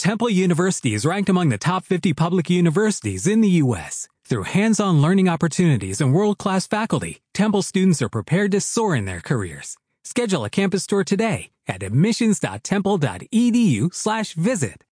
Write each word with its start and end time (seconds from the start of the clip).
Temple 0.00 0.30
University 0.30 0.94
is 0.94 1.04
ranked 1.04 1.28
among 1.28 1.50
the 1.50 1.58
top 1.58 1.84
50 1.84 2.14
public 2.14 2.48
universities 2.48 3.26
in 3.26 3.42
the 3.42 3.50
U.S. 3.64 4.08
Through 4.24 4.44
hands-on 4.44 5.02
learning 5.02 5.28
opportunities 5.28 6.00
and 6.00 6.14
world-class 6.14 6.66
faculty, 6.66 7.20
Temple 7.34 7.60
students 7.60 8.00
are 8.00 8.08
prepared 8.08 8.50
to 8.52 8.62
soar 8.62 8.96
in 8.96 9.04
their 9.04 9.20
careers. 9.20 9.76
Schedule 10.04 10.46
a 10.46 10.48
campus 10.48 10.86
tour 10.86 11.04
today 11.04 11.50
at 11.68 11.82
admissions.temple.edu 11.82 13.92
slash 13.92 14.32
visit. 14.32 14.84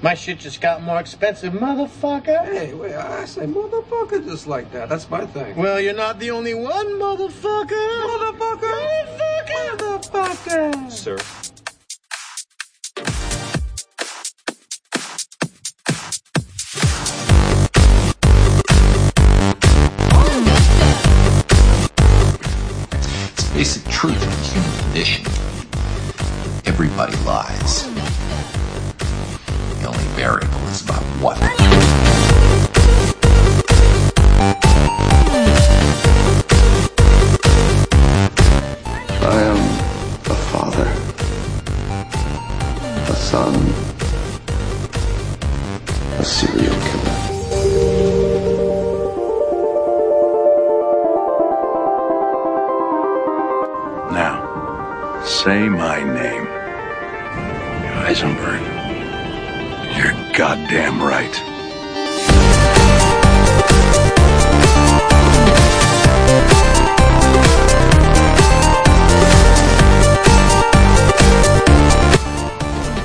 My 0.00 0.14
shit 0.14 0.38
just 0.38 0.60
got 0.60 0.80
more 0.80 1.00
expensive, 1.00 1.52
motherfucker. 1.52 2.44
Hey, 2.44 2.72
wait, 2.72 2.94
I 2.94 3.24
say 3.24 3.46
motherfucker 3.46 4.24
just 4.24 4.46
like 4.46 4.70
that. 4.70 4.88
That's 4.88 5.10
my 5.10 5.26
thing. 5.26 5.56
Well, 5.56 5.80
you're 5.80 5.92
not 5.92 6.20
the 6.20 6.30
only 6.30 6.54
one, 6.54 6.86
motherfucker. 7.00 7.66
Motherfucker! 7.66 8.62
Motherfucker. 8.62 9.76
Motherfucker! 9.76 10.92
Sir. 10.92 11.18
Basic 23.56 23.90
truth 23.90 24.22
of 24.22 24.36
the 24.36 24.44
human 24.52 24.70
condition. 24.80 25.24
Everybody 26.66 27.16
lies. 27.24 27.84
The 29.80 29.86
only 29.88 30.04
variable 30.08 30.60
is 30.68 30.82
about 30.82 31.02
what. 31.22 31.40
Say 55.46 55.68
my 55.68 56.02
name. 56.02 56.44
Heisenberg. 58.00 58.62
You're 59.96 60.16
goddamn 60.36 61.00
right. 61.00 61.36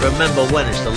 Remember 0.01 0.43
when 0.51 0.65
is 0.65 0.83
the 0.83 0.89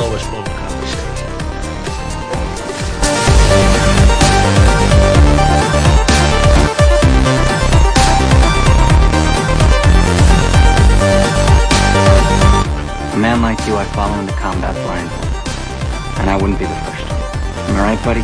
you 13.67 13.77
I 13.77 13.85
follow 13.87 14.21
into 14.21 14.33
combat 14.35 14.75
blindly. 14.85 15.17
And 16.21 16.29
I 16.29 16.37
wouldn't 16.37 16.59
be 16.59 16.67
the 16.67 16.75
first. 16.85 17.07
Am 17.69 17.77
I 17.77 17.95
right, 17.95 18.05
buddy? 18.05 18.21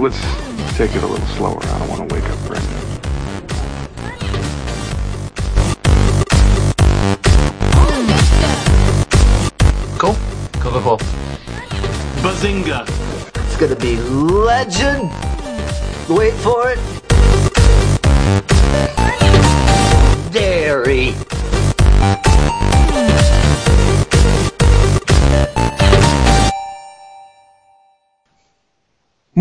Let's 0.00 0.20
take 0.76 0.94
it 0.94 1.02
a 1.02 1.06
little 1.06 1.26
slower. 1.28 1.58
I 1.60 1.78
don't 1.80 1.88
want 1.88 2.08
to 2.08 2.14
wake 2.14 2.24
up 2.30 2.38
Brendan. 2.46 2.78
Cool. 9.98 10.14
Cool, 10.60 10.72
cool, 10.72 10.82
cool. 10.82 10.98
Bazinga! 12.22 12.86
It's 13.44 13.56
gonna 13.56 13.74
be 13.74 13.96
legend. 13.96 15.10
Wait 16.08 16.34
for 16.34 16.70
it. 16.70 16.97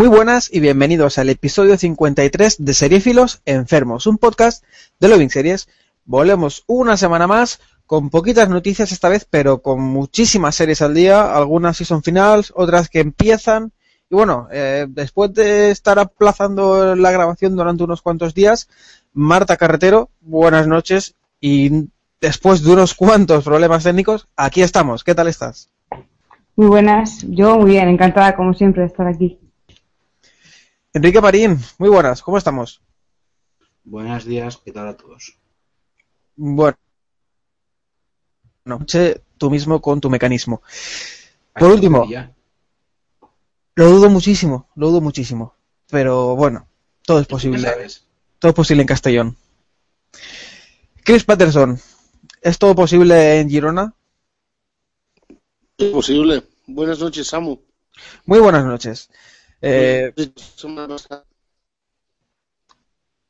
Muy 0.08 0.16
buenas 0.16 0.50
y 0.54 0.62
bienvenidos 0.62 1.18
al 1.18 1.30
episodio 1.30 1.76
53 1.76 2.64
de 2.64 2.74
Seriefilos 2.74 3.42
Enfermos, 3.44 4.08
un 4.08 4.18
podcast 4.18 4.64
de 5.02 5.10
Loving 5.10 5.30
Series. 5.30 5.68
Volvemos 6.06 6.64
una 6.66 6.96
semana 6.96 7.28
más 7.28 7.60
con 7.86 8.10
poquitas 8.10 8.48
noticias 8.48 8.94
esta 8.94 9.10
vez, 9.10 9.28
pero 9.30 9.62
con 9.62 9.82
muchísimas 9.82 10.56
series 10.56 10.82
al 10.82 10.94
día, 10.94 11.36
algunas 11.36 11.76
season 11.76 12.04
finals, 12.04 12.54
otras 12.56 12.88
que 12.88 13.02
empiezan. 13.02 13.74
Y 14.10 14.16
bueno, 14.16 14.48
eh, 14.50 14.86
después 14.88 15.34
de 15.34 15.72
estar 15.72 16.00
aplazando 16.00 16.96
la 16.96 17.12
grabación 17.12 17.58
durante 17.58 17.84
unos 17.84 18.02
cuantos 18.02 18.34
días, 18.34 18.70
Marta 19.12 19.58
Carretero, 19.58 20.10
buenas 20.22 20.68
noches 20.68 21.16
y 21.42 21.90
después 22.22 22.64
de 22.64 22.72
unos 22.72 22.94
cuantos 22.94 23.44
problemas 23.44 23.84
técnicos, 23.84 24.30
aquí 24.38 24.62
estamos. 24.62 25.04
¿Qué 25.04 25.14
tal 25.14 25.28
estás? 25.28 25.70
Muy 26.56 26.68
buenas, 26.68 27.26
yo 27.28 27.58
muy 27.58 27.72
bien, 27.72 27.90
encantada 27.90 28.38
como 28.38 28.54
siempre 28.54 28.84
de 28.84 28.88
estar 28.88 29.06
aquí. 29.06 29.38
Enrique 30.94 31.22
Marín, 31.22 31.60
muy 31.78 31.90
buenas, 31.90 32.22
¿cómo 32.22 32.38
estamos? 32.38 32.82
Buenos 33.84 34.26
días, 34.26 34.58
¿qué 34.58 34.72
tal 34.72 34.88
a 34.88 34.98
todos? 34.98 35.38
Bueno, 36.36 36.78
noche 38.66 39.22
tú 39.38 39.50
mismo 39.50 39.82
con 39.82 40.02
tu 40.02 40.10
mecanismo. 40.10 40.62
Por 41.54 41.72
último, 41.72 42.08
lo 43.76 43.90
dudo 43.90 44.10
muchísimo, 44.10 44.70
lo 44.76 44.90
dudo 44.90 45.02
muchísimo. 45.02 45.56
Pero 45.90 46.36
bueno, 46.36 46.68
todo 47.06 47.20
es 47.20 47.28
¿Qué 47.28 47.32
posible. 47.32 47.88
Todo 48.40 48.50
es 48.50 48.56
posible 48.56 48.82
en 48.82 48.88
Castellón. 48.88 49.38
Chris 51.04 51.24
Patterson, 51.24 51.80
¿es 52.42 52.58
todo 52.58 52.76
posible 52.76 53.40
en 53.40 53.50
Girona? 53.50 53.94
Imposible. 55.78 56.44
Buenas 56.66 57.00
noches, 57.00 57.28
Samu. 57.28 57.60
Muy 58.26 58.40
buenas 58.40 58.66
noches. 58.66 59.10
Eh, 59.62 60.14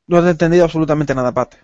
no 0.07 0.17
has 0.17 0.25
entendido 0.25 0.63
absolutamente 0.65 1.15
nada, 1.15 1.31
Pat. 1.31 1.55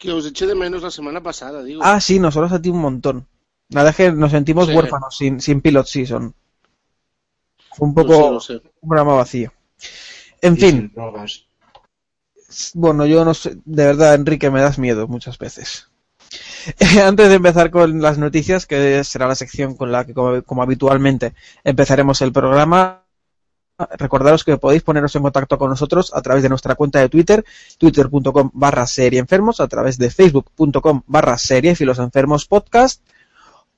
Que 0.00 0.08
os 0.18 0.24
eché 0.30 0.44
de 0.50 0.56
menos 0.62 0.82
la 0.86 0.90
semana 0.98 1.20
pasada, 1.28 1.58
digo. 1.68 1.80
Ah, 1.90 2.00
sí, 2.06 2.14
nosotros 2.18 2.52
a 2.52 2.60
ti 2.62 2.68
un 2.70 2.80
montón. 2.80 3.16
Nada 3.76 3.90
es 3.90 3.96
que 3.96 4.10
nos 4.12 4.32
sentimos 4.32 4.66
Sí. 4.66 4.72
huérfanos 4.74 5.16
sin, 5.16 5.40
sin 5.40 5.60
Pilot 5.60 5.86
Season. 5.86 6.34
Fue 7.72 7.88
un 7.88 7.94
Lo 7.94 8.02
poco 8.02 8.14
sé, 8.14 8.30
lo 8.30 8.40
sé. 8.40 8.62
un 8.82 8.88
programa 8.88 9.14
vacío. 9.14 9.52
En 10.42 10.54
Y 10.54 10.60
fin. 10.60 10.92
Bueno, 12.74 13.06
yo 13.06 13.24
no 13.24 13.32
sé, 13.34 13.56
de 13.64 13.86
verdad, 13.86 14.14
Enrique, 14.14 14.50
me 14.50 14.60
das 14.60 14.78
miedo 14.78 15.06
muchas 15.08 15.38
veces. 15.38 15.88
Antes 17.04 17.28
de 17.28 17.34
empezar 17.36 17.70
con 17.70 18.00
las 18.02 18.18
noticias, 18.18 18.66
que 18.66 19.02
será 19.04 19.26
la 19.28 19.34
sección 19.34 19.76
con 19.76 19.92
la 19.92 20.04
que, 20.06 20.14
como, 20.14 20.42
como 20.42 20.62
habitualmente, 20.62 21.34
empezaremos 21.64 22.20
el 22.22 22.32
programa, 22.32 23.04
recordaros 23.98 24.44
que 24.44 24.56
podéis 24.56 24.82
poneros 24.82 25.14
en 25.16 25.22
contacto 25.22 25.58
con 25.58 25.70
nosotros 25.70 26.12
a 26.14 26.22
través 26.22 26.42
de 26.42 26.48
nuestra 26.48 26.74
cuenta 26.74 27.00
de 27.00 27.08
Twitter, 27.08 27.44
twitter.com 27.78 28.50
barra 28.52 28.86
serieenfermos, 28.86 29.60
a 29.60 29.68
través 29.68 29.98
de 29.98 30.10
facebook.com 30.10 31.02
barra 31.06 31.38
seriefilosenfermos 31.38 32.46
podcast, 32.46 33.02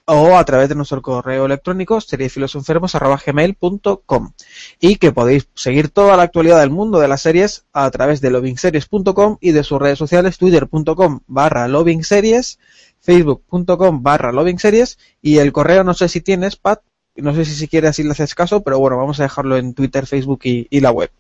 o 0.04 0.36
a 0.36 0.44
través 0.44 0.68
de 0.68 0.74
nuestro 0.74 1.00
correo 1.00 1.46
electrónico 1.46 2.00
seriefilosenfermos.gmail.com 2.00 4.32
y 4.80 4.96
que 4.96 5.12
podéis 5.12 5.48
seguir 5.54 5.90
toda 5.90 6.16
la 6.16 6.24
actualidad 6.24 6.58
del 6.60 6.70
mundo 6.70 6.98
de 6.98 7.06
las 7.08 7.22
series 7.22 7.66
a 7.72 7.88
través 7.90 8.20
de 8.20 8.30
lovingseries.com 8.30 9.38
y 9.40 9.52
de 9.52 9.62
sus 9.62 9.80
redes 9.80 9.98
sociales 9.98 10.38
twitter.com 10.38 11.20
barra 11.26 11.68
lovingseries 11.68 12.58
facebook.com 13.00 14.02
barra 14.02 14.32
lovingseries 14.32 14.98
y 15.20 15.36
el 15.38 15.52
correo 15.52 15.84
no 15.84 15.94
sé 15.94 16.08
si 16.08 16.20
tienes 16.20 16.56
Pat 16.56 16.80
no 17.16 17.34
sé 17.34 17.44
si 17.44 17.54
si 17.54 17.68
quieres 17.68 17.96
si 17.96 18.02
le 18.02 18.10
haces 18.10 18.34
caso 18.34 18.62
pero 18.62 18.78
bueno 18.78 18.96
vamos 18.96 19.20
a 19.20 19.24
dejarlo 19.24 19.56
en 19.56 19.74
Twitter, 19.74 20.06
Facebook 20.06 20.40
y, 20.44 20.66
y 20.70 20.80
la 20.80 20.90
web 20.90 21.10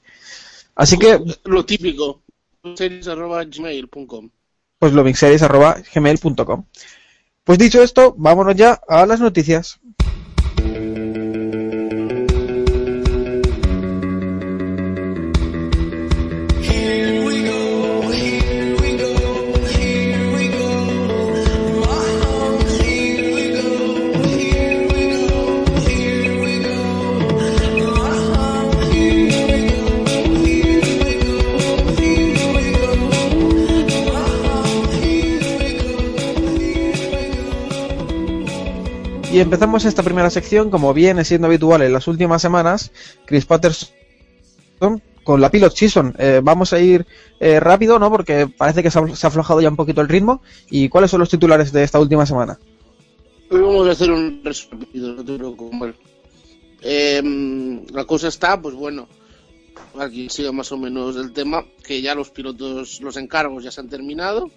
así 0.74 0.98
que 0.98 1.20
Lo 1.44 1.64
típico. 1.64 2.22
Gmail.com. 2.64 4.30
pues 4.78 4.92
lovingseries 4.92 5.42
arroba 5.42 5.82
gmail.com 5.94 6.64
pues 7.44 7.58
dicho 7.58 7.82
esto 7.82 8.14
vámonos 8.16 8.54
ya 8.54 8.80
a 8.88 9.04
las 9.06 9.20
noticias 9.20 9.80
Y 39.32 39.40
empezamos 39.40 39.86
esta 39.86 40.02
primera 40.02 40.28
sección, 40.28 40.68
como 40.68 40.92
viene 40.92 41.24
siendo 41.24 41.46
habitual 41.46 41.80
en 41.80 41.94
las 41.94 42.06
últimas 42.06 42.42
semanas, 42.42 42.92
Chris 43.24 43.46
Patterson 43.46 43.88
con 45.24 45.40
la 45.40 45.50
Pilot 45.50 45.74
Season. 45.74 46.14
Eh, 46.18 46.42
vamos 46.44 46.74
a 46.74 46.80
ir 46.80 47.06
eh, 47.40 47.58
rápido, 47.58 47.98
¿no? 47.98 48.10
Porque 48.10 48.46
parece 48.46 48.82
que 48.82 48.90
se 48.90 48.98
ha, 48.98 49.16
se 49.16 49.26
ha 49.26 49.28
aflojado 49.28 49.62
ya 49.62 49.70
un 49.70 49.76
poquito 49.76 50.02
el 50.02 50.10
ritmo. 50.10 50.42
¿Y 50.68 50.90
cuáles 50.90 51.10
son 51.10 51.20
los 51.20 51.30
titulares 51.30 51.72
de 51.72 51.82
esta 51.82 51.98
última 51.98 52.26
semana? 52.26 52.58
Hoy 53.50 53.60
vamos 53.62 53.88
a 53.88 53.92
hacer 53.92 54.10
un 54.10 54.42
resumen 54.44 54.86
no 54.92 55.24
te 55.24 55.38
preocupes. 55.38 55.94
Eh, 56.82 57.22
la 57.90 58.04
cosa 58.04 58.28
está, 58.28 58.60
pues 58.60 58.74
bueno, 58.74 59.08
aquí 59.98 60.28
sigue 60.28 60.52
más 60.52 60.70
o 60.72 60.76
menos 60.76 61.16
el 61.16 61.32
tema, 61.32 61.64
que 61.82 62.02
ya 62.02 62.14
los 62.14 62.28
pilotos, 62.28 63.00
los 63.00 63.16
encargos 63.16 63.64
ya 63.64 63.70
se 63.70 63.80
han 63.80 63.88
terminado. 63.88 64.50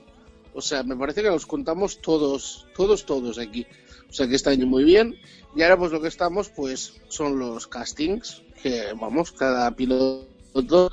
O 0.54 0.60
sea, 0.60 0.84
me 0.84 0.98
parece 0.98 1.22
que 1.22 1.30
los 1.30 1.46
contamos 1.46 2.02
todos, 2.02 2.68
todos, 2.76 3.06
todos 3.06 3.38
aquí. 3.38 3.66
O 4.10 4.14
sea 4.14 4.28
que 4.28 4.36
está 4.36 4.52
yendo 4.52 4.68
muy 4.68 4.84
bien. 4.84 5.16
Y 5.56 5.62
ahora 5.62 5.78
pues 5.78 5.92
lo 5.92 6.02
que 6.02 6.08
estamos, 6.08 6.50
pues 6.50 7.02
son 7.08 7.40
los 7.40 7.68
castings, 7.68 8.44
que 8.62 8.94
vamos, 9.00 9.32
cada 9.32 9.72
piloto 9.72 10.92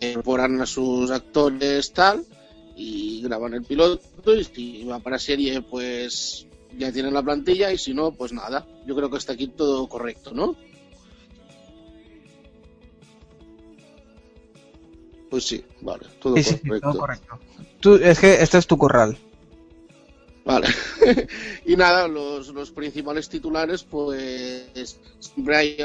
incorporan 0.00 0.60
a 0.60 0.66
sus 0.66 1.10
actores 1.10 1.92
tal 1.92 2.24
y 2.76 3.22
graban 3.22 3.54
el 3.54 3.62
piloto 3.62 4.34
y 4.34 4.44
si 4.44 4.84
va 4.84 4.98
para 4.98 5.18
serie 5.18 5.62
pues 5.62 6.46
ya 6.76 6.92
tienen 6.92 7.14
la 7.14 7.22
plantilla 7.22 7.72
y 7.72 7.78
si 7.78 7.94
no 7.94 8.12
pues 8.12 8.32
nada 8.32 8.66
yo 8.86 8.94
creo 8.94 9.10
que 9.10 9.16
está 9.16 9.32
aquí 9.32 9.48
todo 9.48 9.88
correcto 9.88 10.32
no 10.34 10.54
pues 15.30 15.44
sí 15.44 15.64
vale 15.80 16.06
todo 16.20 16.36
Sí, 16.36 16.42
sí, 16.42 16.58
correcto 16.58 16.90
todo 16.90 17.00
correcto. 17.00 17.38
Tú, 17.80 17.94
es 17.94 18.18
que 18.18 18.42
este 18.42 18.58
es 18.58 18.66
tu 18.66 18.78
corral. 18.78 19.16
Vale. 20.46 20.68
y 21.66 21.74
nada, 21.74 22.06
los, 22.06 22.48
los 22.54 22.70
principales 22.70 23.28
titulares, 23.28 23.82
pues 23.82 24.96
siempre 25.18 25.56
hay, 25.56 25.76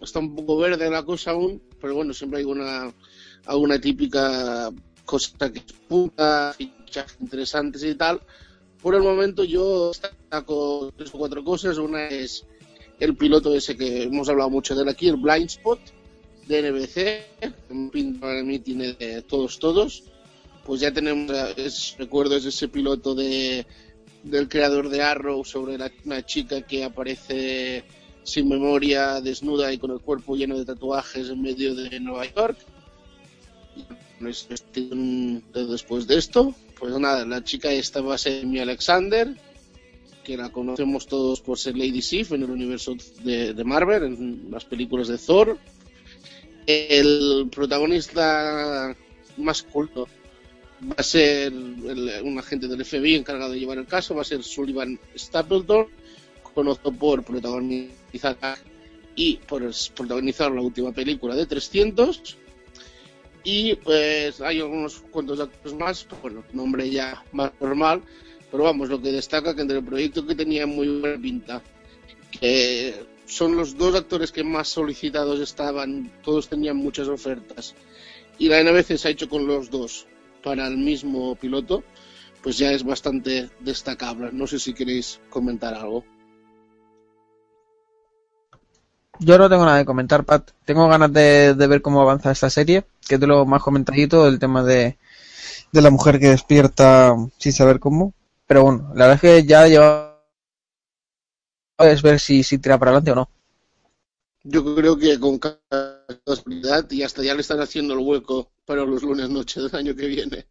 está 0.00 0.20
un 0.20 0.36
poco 0.36 0.58
verde 0.58 0.88
la 0.88 1.02
cosa 1.02 1.32
aún, 1.32 1.60
pero 1.80 1.96
bueno, 1.96 2.14
siempre 2.14 2.38
hay 2.38 2.44
una, 2.44 2.94
alguna 3.46 3.80
típica 3.80 4.70
cosa 5.04 5.52
que 5.52 5.60
punta, 5.88 6.54
fichajes 6.56 7.16
interesantes 7.20 7.82
y 7.82 7.96
tal. 7.96 8.20
Por 8.80 8.94
el 8.94 9.02
momento 9.02 9.42
yo 9.42 9.88
destaco 9.88 10.92
tres 10.96 11.12
o 11.12 11.18
cuatro 11.18 11.42
cosas. 11.42 11.76
Una 11.78 12.06
es 12.06 12.46
el 13.00 13.16
piloto 13.16 13.52
ese 13.56 13.76
que 13.76 14.04
hemos 14.04 14.28
hablado 14.28 14.50
mucho 14.50 14.76
de 14.76 14.82
él 14.82 14.88
aquí, 14.88 15.08
el 15.08 15.16
Blind 15.16 15.46
Spot 15.46 15.80
de 16.46 16.70
NBC, 16.70 17.90
pinta 17.90 18.28
mí 18.44 18.60
tiene 18.60 18.92
de 18.92 19.22
todos, 19.22 19.58
todos. 19.58 20.04
Pues 20.64 20.80
ya 20.80 20.92
tenemos, 20.92 21.32
es, 21.56 21.96
recuerdo, 21.98 22.36
es 22.36 22.44
ese 22.44 22.68
piloto 22.68 23.14
de, 23.14 23.66
del 24.30 24.48
creador 24.48 24.88
de 24.88 25.02
Arrow 25.02 25.44
sobre 25.44 25.78
la- 25.78 25.90
una 26.04 26.24
chica 26.24 26.62
que 26.62 26.84
aparece 26.84 27.84
sin 28.22 28.48
memoria, 28.48 29.20
desnuda 29.20 29.72
y 29.72 29.78
con 29.78 29.92
el 29.92 30.00
cuerpo 30.00 30.36
lleno 30.36 30.58
de 30.58 30.64
tatuajes 30.64 31.28
en 31.28 31.40
medio 31.42 31.74
de 31.74 32.00
Nueva 32.00 32.26
York. 32.34 32.58
Después 35.54 36.06
de 36.06 36.16
esto, 36.16 36.54
pues 36.78 36.98
nada, 36.98 37.24
la 37.24 37.44
chica 37.44 37.70
esta 37.70 38.00
va 38.00 38.14
a 38.14 38.18
ser 38.18 38.42
Amy 38.44 38.58
Alexander, 38.60 39.28
que 40.24 40.36
la 40.36 40.50
conocemos 40.50 41.06
todos 41.06 41.40
por 41.40 41.58
ser 41.58 41.76
Lady 41.76 42.02
Sif 42.02 42.32
en 42.32 42.42
el 42.42 42.50
universo 42.50 42.96
de, 43.22 43.54
Marvel, 43.64 44.02
en 44.04 44.50
las 44.50 44.64
películas 44.64 45.06
de 45.08 45.18
Thor. 45.18 45.58
El 46.66 47.48
protagonista 47.54 48.96
masculino 49.36 50.06
va 50.82 50.94
a 50.98 51.02
ser 51.02 51.52
el- 51.52 52.20
un 52.22 52.38
agente 52.38 52.68
del 52.68 52.84
FBI 52.84 53.14
encargado 53.14 53.52
de 53.52 53.60
llevar 53.60 53.78
el 53.78 53.86
caso, 53.86 54.14
va 54.14 54.22
a 54.22 54.24
ser 54.24 54.42
Sullivan 54.42 54.98
Stapleton, 55.16 55.86
conocido 56.54 56.92
por 56.92 57.22
protagonizar 57.22 58.36
y 59.14 59.36
por 59.36 59.62
protagonizar 59.94 60.50
la 60.52 60.60
última 60.60 60.92
película 60.92 61.34
de 61.34 61.46
300. 61.46 62.36
Y 63.44 63.74
pues 63.76 64.40
hay 64.40 64.60
algunos 64.60 65.02
cuantos 65.10 65.38
actores 65.40 65.78
más, 65.78 66.04
pues, 66.04 66.20
bueno, 66.20 66.44
nombre 66.52 66.90
ya 66.90 67.22
más 67.32 67.52
normal, 67.60 68.02
pero 68.50 68.64
vamos, 68.64 68.88
lo 68.88 69.00
que 69.00 69.12
destaca 69.12 69.54
que 69.54 69.62
entre 69.62 69.78
el 69.78 69.84
proyecto 69.84 70.26
que 70.26 70.34
tenía 70.34 70.66
muy 70.66 70.88
buena 71.00 71.20
pinta, 71.20 71.62
que 72.40 72.94
son 73.24 73.56
los 73.56 73.76
dos 73.76 73.94
actores 73.94 74.32
que 74.32 74.42
más 74.44 74.68
solicitados 74.68 75.40
estaban, 75.40 76.12
todos 76.24 76.48
tenían 76.48 76.76
muchas 76.76 77.08
ofertas, 77.08 77.74
y 78.38 78.48
la 78.48 78.60
NBC 78.60 78.98
se 78.98 79.08
ha 79.08 79.10
hecho 79.12 79.28
con 79.28 79.46
los 79.46 79.70
dos 79.70 80.06
para 80.46 80.68
el 80.68 80.76
mismo 80.76 81.34
piloto, 81.34 81.82
pues 82.40 82.56
ya 82.56 82.70
es 82.70 82.84
bastante 82.84 83.50
destacable. 83.58 84.30
No 84.32 84.46
sé 84.46 84.60
si 84.60 84.74
queréis 84.74 85.20
comentar 85.28 85.74
algo. 85.74 86.04
Yo 89.18 89.38
no 89.38 89.48
tengo 89.48 89.64
nada 89.64 89.80
que 89.80 89.84
comentar, 89.86 90.22
Pat. 90.22 90.52
Tengo 90.64 90.86
ganas 90.86 91.12
de, 91.12 91.52
ver 91.68 91.82
cómo 91.82 92.00
avanza 92.00 92.30
esta 92.30 92.48
serie, 92.48 92.84
que 93.08 93.18
de 93.18 93.26
lo 93.26 93.44
más 93.44 93.60
comentadito, 93.60 94.28
el 94.28 94.38
tema 94.38 94.62
de, 94.62 94.96
de 95.72 95.82
la 95.82 95.90
mujer 95.90 96.20
que 96.20 96.28
despierta 96.28 97.16
sin 97.38 97.52
saber 97.52 97.80
cómo. 97.80 98.14
Pero 98.46 98.62
bueno, 98.62 98.92
la 98.94 99.08
verdad 99.08 99.14
es 99.14 99.20
que 99.20 99.48
ya 99.48 99.66
lleva 99.66 100.16
es 101.78 102.02
ver 102.02 102.20
si, 102.20 102.44
si 102.44 102.58
tira 102.58 102.78
para 102.78 102.92
adelante 102.92 103.10
o 103.10 103.16
no. 103.16 103.35
Yo 104.48 104.76
creo 104.76 104.96
que 104.96 105.18
con 105.18 105.40
casualidad 105.40 106.88
y 106.90 107.02
hasta 107.02 107.22
ya 107.22 107.34
le 107.34 107.40
están 107.40 107.60
haciendo 107.60 107.94
el 107.94 108.00
hueco 108.00 108.52
para 108.64 108.84
los 108.84 109.02
lunes 109.02 109.28
noche 109.28 109.60
del 109.60 109.74
año 109.74 109.96
que 109.96 110.06
viene. 110.06 110.46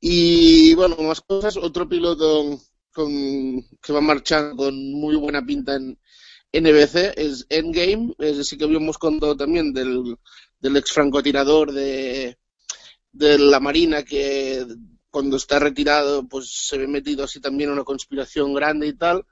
Y 0.00 0.74
bueno, 0.74 0.96
más 0.96 1.20
cosas. 1.20 1.56
Otro 1.58 1.86
piloto 1.88 2.58
con, 2.92 3.10
que 3.82 3.92
va 3.92 4.00
marchando 4.00 4.56
con 4.56 4.74
muy 4.92 5.16
buena 5.16 5.44
pinta 5.44 5.76
en 5.76 5.98
NBC 6.52 7.12
es 7.16 7.46
Endgame. 7.50 8.14
Es 8.18 8.38
decir, 8.38 8.58
que 8.58 8.64
habíamos 8.64 8.96
contado 8.96 9.36
también 9.36 9.74
del, 9.74 10.16
del 10.58 10.76
ex 10.78 10.92
francotirador 10.92 11.72
de, 11.72 12.38
de 13.12 13.38
la 13.38 13.60
Marina 13.60 14.02
que 14.02 14.66
cuando 15.10 15.36
está 15.36 15.58
retirado 15.58 16.26
pues 16.26 16.50
se 16.50 16.78
ve 16.78 16.86
metido 16.86 17.24
así 17.24 17.38
también 17.38 17.68
en 17.68 17.74
una 17.74 17.84
conspiración 17.84 18.54
grande 18.54 18.86
y 18.86 18.94
tal. 18.94 19.26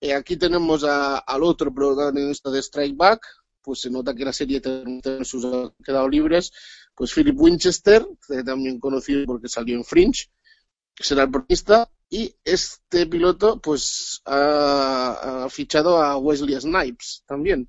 Eh, 0.00 0.14
aquí 0.14 0.36
tenemos 0.36 0.84
a- 0.84 1.18
al 1.18 1.42
otro 1.42 1.72
protagonista 1.74 2.50
de 2.50 2.60
Strike 2.62 2.96
Back, 2.96 3.20
pues 3.62 3.80
se 3.80 3.90
nota 3.90 4.14
que 4.14 4.24
la 4.24 4.32
serie 4.32 4.60
sus 5.24 5.44
ha 5.44 5.72
quedado 5.84 6.08
libres, 6.08 6.50
pues 6.94 7.12
Philip 7.14 7.38
Winchester, 7.38 8.06
eh, 8.30 8.42
también 8.44 8.80
conocido 8.80 9.26
porque 9.26 9.48
salió 9.48 9.76
en 9.76 9.84
Fringe, 9.84 10.26
será 10.98 11.24
el 11.24 11.30
protagonista, 11.30 11.90
y 12.08 12.34
este 12.44 13.06
piloto 13.06 13.60
pues 13.60 14.20
ha, 14.24 15.44
ha 15.44 15.50
fichado 15.50 16.02
a 16.02 16.16
Wesley 16.18 16.60
Snipes 16.60 17.22
también, 17.26 17.68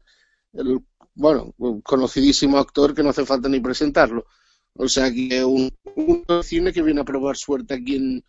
el, 0.53 0.79
bueno, 1.13 1.53
conocidísimo 1.83 2.57
actor 2.57 2.95
que 2.95 3.03
no 3.03 3.09
hace 3.09 3.25
falta 3.25 3.49
ni 3.49 3.59
presentarlo. 3.59 4.25
O 4.73 4.87
sea 4.87 5.11
que 5.11 5.43
un, 5.43 5.69
un 5.95 6.23
cine 6.43 6.71
que 6.71 6.81
viene 6.81 7.01
a 7.01 7.05
probar 7.05 7.35
suerte 7.37 7.73
aquí 7.73 7.95
en, 7.97 8.25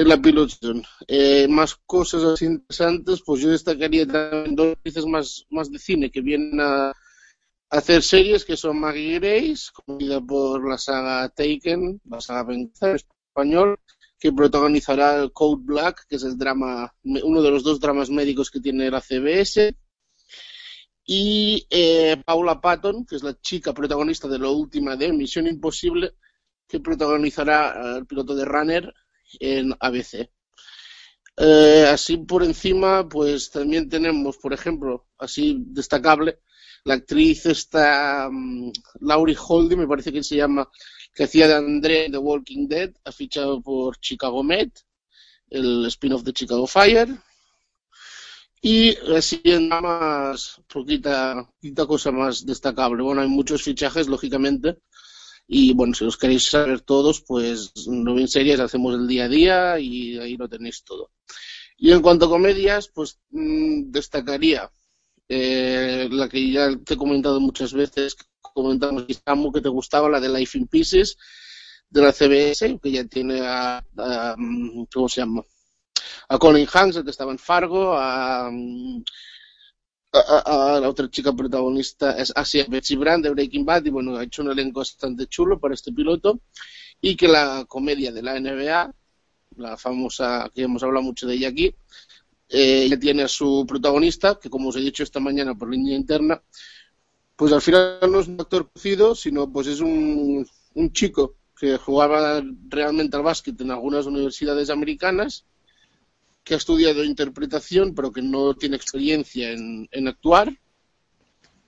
en 0.00 0.08
la 0.08 0.20
pilotación. 0.20 0.84
Eh, 1.06 1.48
más 1.48 1.74
cosas 1.74 2.40
interesantes, 2.42 3.22
pues 3.24 3.40
yo 3.40 3.50
destacaría 3.50 4.06
también 4.06 4.54
dos 4.54 4.72
actrices 4.72 5.06
más, 5.06 5.46
más 5.50 5.70
de 5.70 5.78
cine 5.78 6.10
que 6.10 6.20
vienen 6.20 6.60
a, 6.60 6.92
hacer 7.70 8.02
series, 8.02 8.44
que 8.44 8.56
son 8.56 8.80
Maggie 8.80 9.18
Grace, 9.18 9.70
conocida 9.74 10.20
por 10.20 10.66
la 10.66 10.78
saga 10.78 11.28
Taken, 11.28 12.00
la 12.08 12.20
saga 12.20 12.44
Venganza 12.44 12.90
en 12.90 12.96
español, 12.96 13.78
que 14.18 14.32
protagonizará 14.32 15.16
el 15.16 15.32
Code 15.32 15.62
Black, 15.64 16.06
que 16.08 16.16
es 16.16 16.22
el 16.22 16.38
drama, 16.38 16.94
uno 17.04 17.42
de 17.42 17.50
los 17.50 17.62
dos 17.62 17.78
dramas 17.78 18.08
médicos 18.08 18.50
que 18.50 18.60
tiene 18.60 18.90
la 18.90 19.00
CBS. 19.00 19.76
Y 21.04 21.66
eh, 21.70 22.22
Paula 22.24 22.60
Patton, 22.60 23.04
que 23.04 23.16
es 23.16 23.22
la 23.22 23.38
chica 23.40 23.72
protagonista 23.74 24.28
de 24.28 24.38
la 24.38 24.48
última 24.48 24.96
de 24.96 25.12
Misión 25.12 25.46
Imposible, 25.46 26.14
que 26.66 26.80
protagonizará 26.80 27.96
el 27.98 28.06
piloto 28.06 28.34
de 28.34 28.44
Runner 28.44 28.94
en 29.40 29.74
ABC. 29.80 30.30
Eh, 31.36 31.86
así 31.88 32.16
por 32.18 32.42
encima, 32.42 33.08
pues 33.08 33.50
también 33.50 33.88
tenemos, 33.88 34.36
por 34.38 34.52
ejemplo, 34.52 35.06
así 35.18 35.56
destacable, 35.68 36.40
la 36.84 36.94
actriz 36.94 37.46
esta 37.46 38.28
um, 38.28 38.72
Laurie 39.00 39.36
Holdy, 39.38 39.76
me 39.76 39.86
parece 39.86 40.12
que 40.12 40.22
se 40.22 40.36
llama, 40.36 40.68
que 41.14 41.24
hacía 41.24 41.46
de 41.48 41.54
André 41.54 42.06
en 42.06 42.12
The 42.12 42.18
Walking 42.18 42.66
Dead, 42.66 42.90
ha 43.04 43.12
fichado 43.12 43.60
por 43.60 43.98
Chicago 43.98 44.42
Med, 44.42 44.70
el 45.50 45.86
spin-off 45.86 46.22
de 46.22 46.32
Chicago 46.32 46.66
Fire. 46.66 47.08
Y 48.60 48.96
así 49.14 49.40
en 49.44 49.68
más, 49.68 50.60
poquita, 50.66 51.48
poquita 51.60 51.86
cosa 51.86 52.10
más 52.10 52.44
destacable. 52.44 53.02
Bueno, 53.02 53.20
hay 53.20 53.28
muchos 53.28 53.62
fichajes, 53.62 54.08
lógicamente, 54.08 54.78
y 55.48 55.72
bueno, 55.72 55.94
si 55.94 56.04
os 56.04 56.18
queréis 56.18 56.50
saber 56.50 56.82
todos, 56.82 57.22
pues 57.22 57.72
no 57.88 58.14
bien 58.14 58.28
series 58.28 58.60
hacemos 58.60 58.94
el 58.94 59.08
día 59.08 59.24
a 59.24 59.28
día 59.28 59.80
y 59.80 60.18
ahí 60.18 60.36
lo 60.36 60.48
tenéis 60.48 60.84
todo. 60.84 61.10
Y 61.78 61.90
en 61.90 62.02
cuanto 62.02 62.26
a 62.26 62.28
comedias, 62.28 62.88
pues 62.88 63.18
mmm, 63.30 63.90
destacaría 63.90 64.70
eh, 65.28 66.08
la 66.10 66.28
que 66.28 66.50
ya 66.52 66.76
te 66.84 66.94
he 66.94 66.96
comentado 66.98 67.40
muchas 67.40 67.72
veces, 67.72 68.16
comentamos 68.40 69.06
que 69.54 69.60
te 69.62 69.68
gustaba, 69.70 70.10
la 70.10 70.20
de 70.20 70.28
Life 70.28 70.58
in 70.58 70.68
Pieces, 70.68 71.16
de 71.88 72.02
la 72.02 72.12
CBS, 72.12 72.78
que 72.82 72.90
ya 72.90 73.04
tiene 73.04 73.40
a, 73.40 73.78
a 73.78 74.36
¿cómo 74.92 75.08
se 75.08 75.22
llama? 75.22 75.42
a 76.28 76.38
Colin 76.38 76.68
Hanks, 76.70 77.02
que 77.02 77.10
estaba 77.10 77.32
en 77.32 77.38
Fargo, 77.38 77.94
a, 77.96 78.50
a, 80.12 80.78
la 80.80 80.88
otra 80.88 81.10
chica 81.10 81.32
protagonista, 81.32 82.16
es 82.16 82.32
así, 82.34 82.62
Betsy 82.68 82.96
Brand 82.96 83.24
de 83.24 83.30
Breaking 83.30 83.64
Bad, 83.64 83.84
y 83.84 83.90
bueno, 83.90 84.16
ha 84.16 84.24
hecho 84.24 84.42
un 84.42 84.50
elenco 84.50 84.80
bastante 84.80 85.26
chulo 85.26 85.58
para 85.58 85.74
este 85.74 85.92
piloto, 85.92 86.40
y 87.00 87.16
que 87.16 87.28
la 87.28 87.64
comedia 87.66 88.12
de 88.12 88.22
la 88.22 88.38
NBA, 88.40 88.94
la 89.56 89.76
famosa, 89.76 90.50
que 90.54 90.62
hemos 90.62 90.82
hablado 90.82 91.04
mucho 91.04 91.26
de 91.26 91.34
ella 91.34 91.48
aquí, 91.48 91.74
eh, 92.48 92.96
tiene 92.98 93.24
a 93.24 93.28
su 93.28 93.64
protagonista, 93.68 94.38
que 94.40 94.48
como 94.50 94.70
os 94.70 94.76
he 94.76 94.80
dicho 94.80 95.02
esta 95.02 95.20
mañana 95.20 95.54
por 95.54 95.70
línea 95.70 95.96
interna, 95.96 96.42
pues 97.36 97.52
al 97.52 97.62
final 97.62 97.98
no 98.10 98.20
es 98.20 98.28
un 98.28 98.40
actor 98.40 98.70
conocido, 98.70 99.14
sino 99.14 99.52
pues 99.52 99.66
es 99.66 99.80
un, 99.80 100.46
un 100.74 100.92
chico 100.92 101.36
que 101.58 101.76
jugaba 101.76 102.42
realmente 102.68 103.16
al 103.16 103.22
básquet 103.22 103.60
en 103.60 103.70
algunas 103.70 104.06
universidades 104.06 104.70
americanas, 104.70 105.44
que 106.48 106.54
ha 106.54 106.56
estudiado 106.56 107.04
interpretación, 107.04 107.94
pero 107.94 108.10
que 108.10 108.22
no 108.22 108.54
tiene 108.54 108.76
experiencia 108.76 109.50
en, 109.52 109.86
en 109.92 110.08
actuar. 110.08 110.50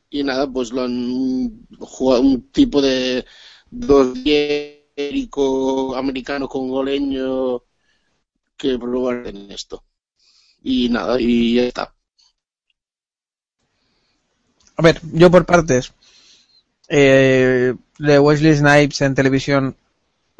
Y 0.08 0.24
nada, 0.24 0.50
pues 0.50 0.72
lo 0.72 0.84
han 0.84 1.66
jugado 1.78 2.22
un 2.22 2.50
tipo 2.50 2.80
de 2.80 3.26
dosdiérico 3.70 4.74
americano 5.94 6.48
congoleño 6.48 7.62
que 8.56 8.78
probar 8.78 9.26
en 9.26 9.50
esto. 9.52 9.84
Y 10.62 10.88
nada, 10.88 11.20
y 11.20 11.56
ya 11.56 11.64
está. 11.64 11.94
A 14.76 14.82
ver, 14.82 14.98
yo 15.12 15.30
por 15.30 15.44
partes. 15.44 15.92
Eh, 16.88 17.74
de 17.98 18.18
Wesley 18.18 18.56
Snipes 18.56 19.02
en 19.02 19.14
televisión 19.14 19.76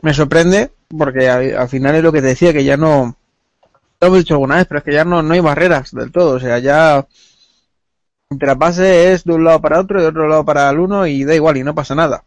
me 0.00 0.14
sorprende 0.14 0.72
porque 0.88 1.28
al 1.28 1.68
final 1.68 1.94
es 1.94 2.02
lo 2.02 2.10
que 2.10 2.22
te 2.22 2.28
decía 2.28 2.54
que 2.54 2.64
ya 2.64 2.78
no 2.78 3.19
lo 4.00 4.06
hemos 4.06 4.18
dicho 4.18 4.34
alguna 4.34 4.56
vez 4.56 4.66
pero 4.66 4.78
es 4.78 4.84
que 4.84 4.92
ya 4.92 5.04
no, 5.04 5.22
no 5.22 5.34
hay 5.34 5.40
barreras 5.40 5.92
del 5.92 6.10
todo 6.10 6.36
o 6.36 6.40
sea 6.40 6.58
ya 6.58 7.06
entre 8.30 8.54
base 8.54 9.12
es 9.12 9.24
de 9.24 9.32
un 9.32 9.44
lado 9.44 9.60
para 9.60 9.80
otro 9.80 9.98
y 9.98 10.02
de 10.02 10.08
otro 10.08 10.28
lado 10.28 10.44
para 10.44 10.70
el 10.70 10.78
uno 10.78 11.04
y 11.06 11.24
da 11.24 11.34
igual 11.34 11.56
y 11.56 11.64
no 11.64 11.74
pasa 11.74 11.96
nada. 11.96 12.24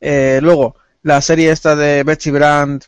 Eh, 0.00 0.40
luego 0.42 0.74
la 1.02 1.20
serie 1.20 1.52
esta 1.52 1.76
de 1.76 2.02
Betsy 2.02 2.32
Brand 2.32 2.82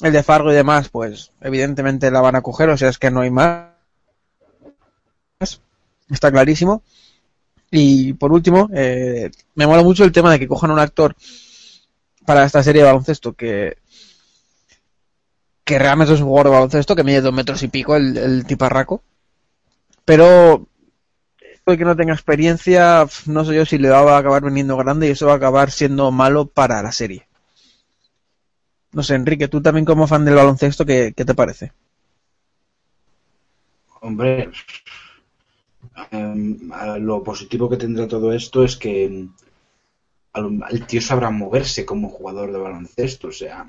el 0.00 0.12
de 0.12 0.22
Fargo 0.24 0.50
y 0.50 0.54
demás 0.54 0.88
pues 0.88 1.30
evidentemente 1.40 2.10
la 2.10 2.20
van 2.20 2.34
a 2.34 2.42
coger 2.42 2.68
o 2.70 2.76
sea 2.76 2.88
es 2.88 2.98
que 2.98 3.12
no 3.12 3.20
hay 3.20 3.30
más. 3.30 3.70
Está 6.10 6.30
clarísimo. 6.30 6.82
Y 7.70 8.12
por 8.12 8.32
último, 8.32 8.68
eh, 8.74 9.30
me 9.54 9.66
mola 9.66 9.82
mucho 9.82 10.04
el 10.04 10.12
tema 10.12 10.30
de 10.30 10.38
que 10.38 10.46
cojan 10.46 10.70
un 10.70 10.78
actor 10.78 11.16
para 12.26 12.44
esta 12.44 12.62
serie 12.62 12.82
de 12.82 12.86
baloncesto 12.86 13.32
que 13.32 13.78
que 15.64 15.78
realmente 15.78 16.14
es 16.14 16.20
un 16.20 16.26
jugador 16.26 16.46
de 16.46 16.56
baloncesto 16.56 16.96
que 16.96 17.04
mide 17.04 17.20
dos 17.20 17.32
metros 17.32 17.62
y 17.62 17.68
pico 17.68 17.96
el, 17.96 18.44
tiparraco. 18.46 19.02
Pero 20.04 20.66
el 21.66 21.78
que 21.78 21.84
no 21.84 21.96
tenga 21.96 22.12
experiencia 22.12 23.06
no 23.26 23.44
sé 23.44 23.54
yo 23.54 23.64
si 23.64 23.78
le 23.78 23.88
va 23.88 24.16
a 24.16 24.18
acabar 24.18 24.44
viniendo 24.44 24.76
grande 24.76 25.08
y 25.08 25.10
eso 25.10 25.26
va 25.26 25.32
a 25.32 25.36
acabar 25.36 25.70
siendo 25.70 26.10
malo 26.10 26.46
para 26.46 26.82
la 26.82 26.92
serie. 26.92 27.26
No 28.92 29.02
sé 29.02 29.14
Enrique 29.14 29.48
tú 29.48 29.62
también 29.62 29.84
como 29.84 30.06
fan 30.06 30.24
del 30.24 30.34
baloncesto 30.34 30.84
qué, 30.84 31.14
qué 31.16 31.24
te 31.24 31.34
parece 31.34 31.72
hombre 34.00 34.50
Um, 36.10 36.70
lo 36.98 37.22
positivo 37.22 37.68
que 37.68 37.76
tendrá 37.76 38.08
todo 38.08 38.32
esto 38.32 38.64
es 38.64 38.76
que 38.76 39.28
el 40.34 40.86
tío 40.86 41.00
sabrá 41.00 41.30
moverse 41.30 41.84
como 41.84 42.08
jugador 42.08 42.52
de 42.52 42.58
baloncesto, 42.58 43.28
o 43.28 43.32
sea, 43.32 43.66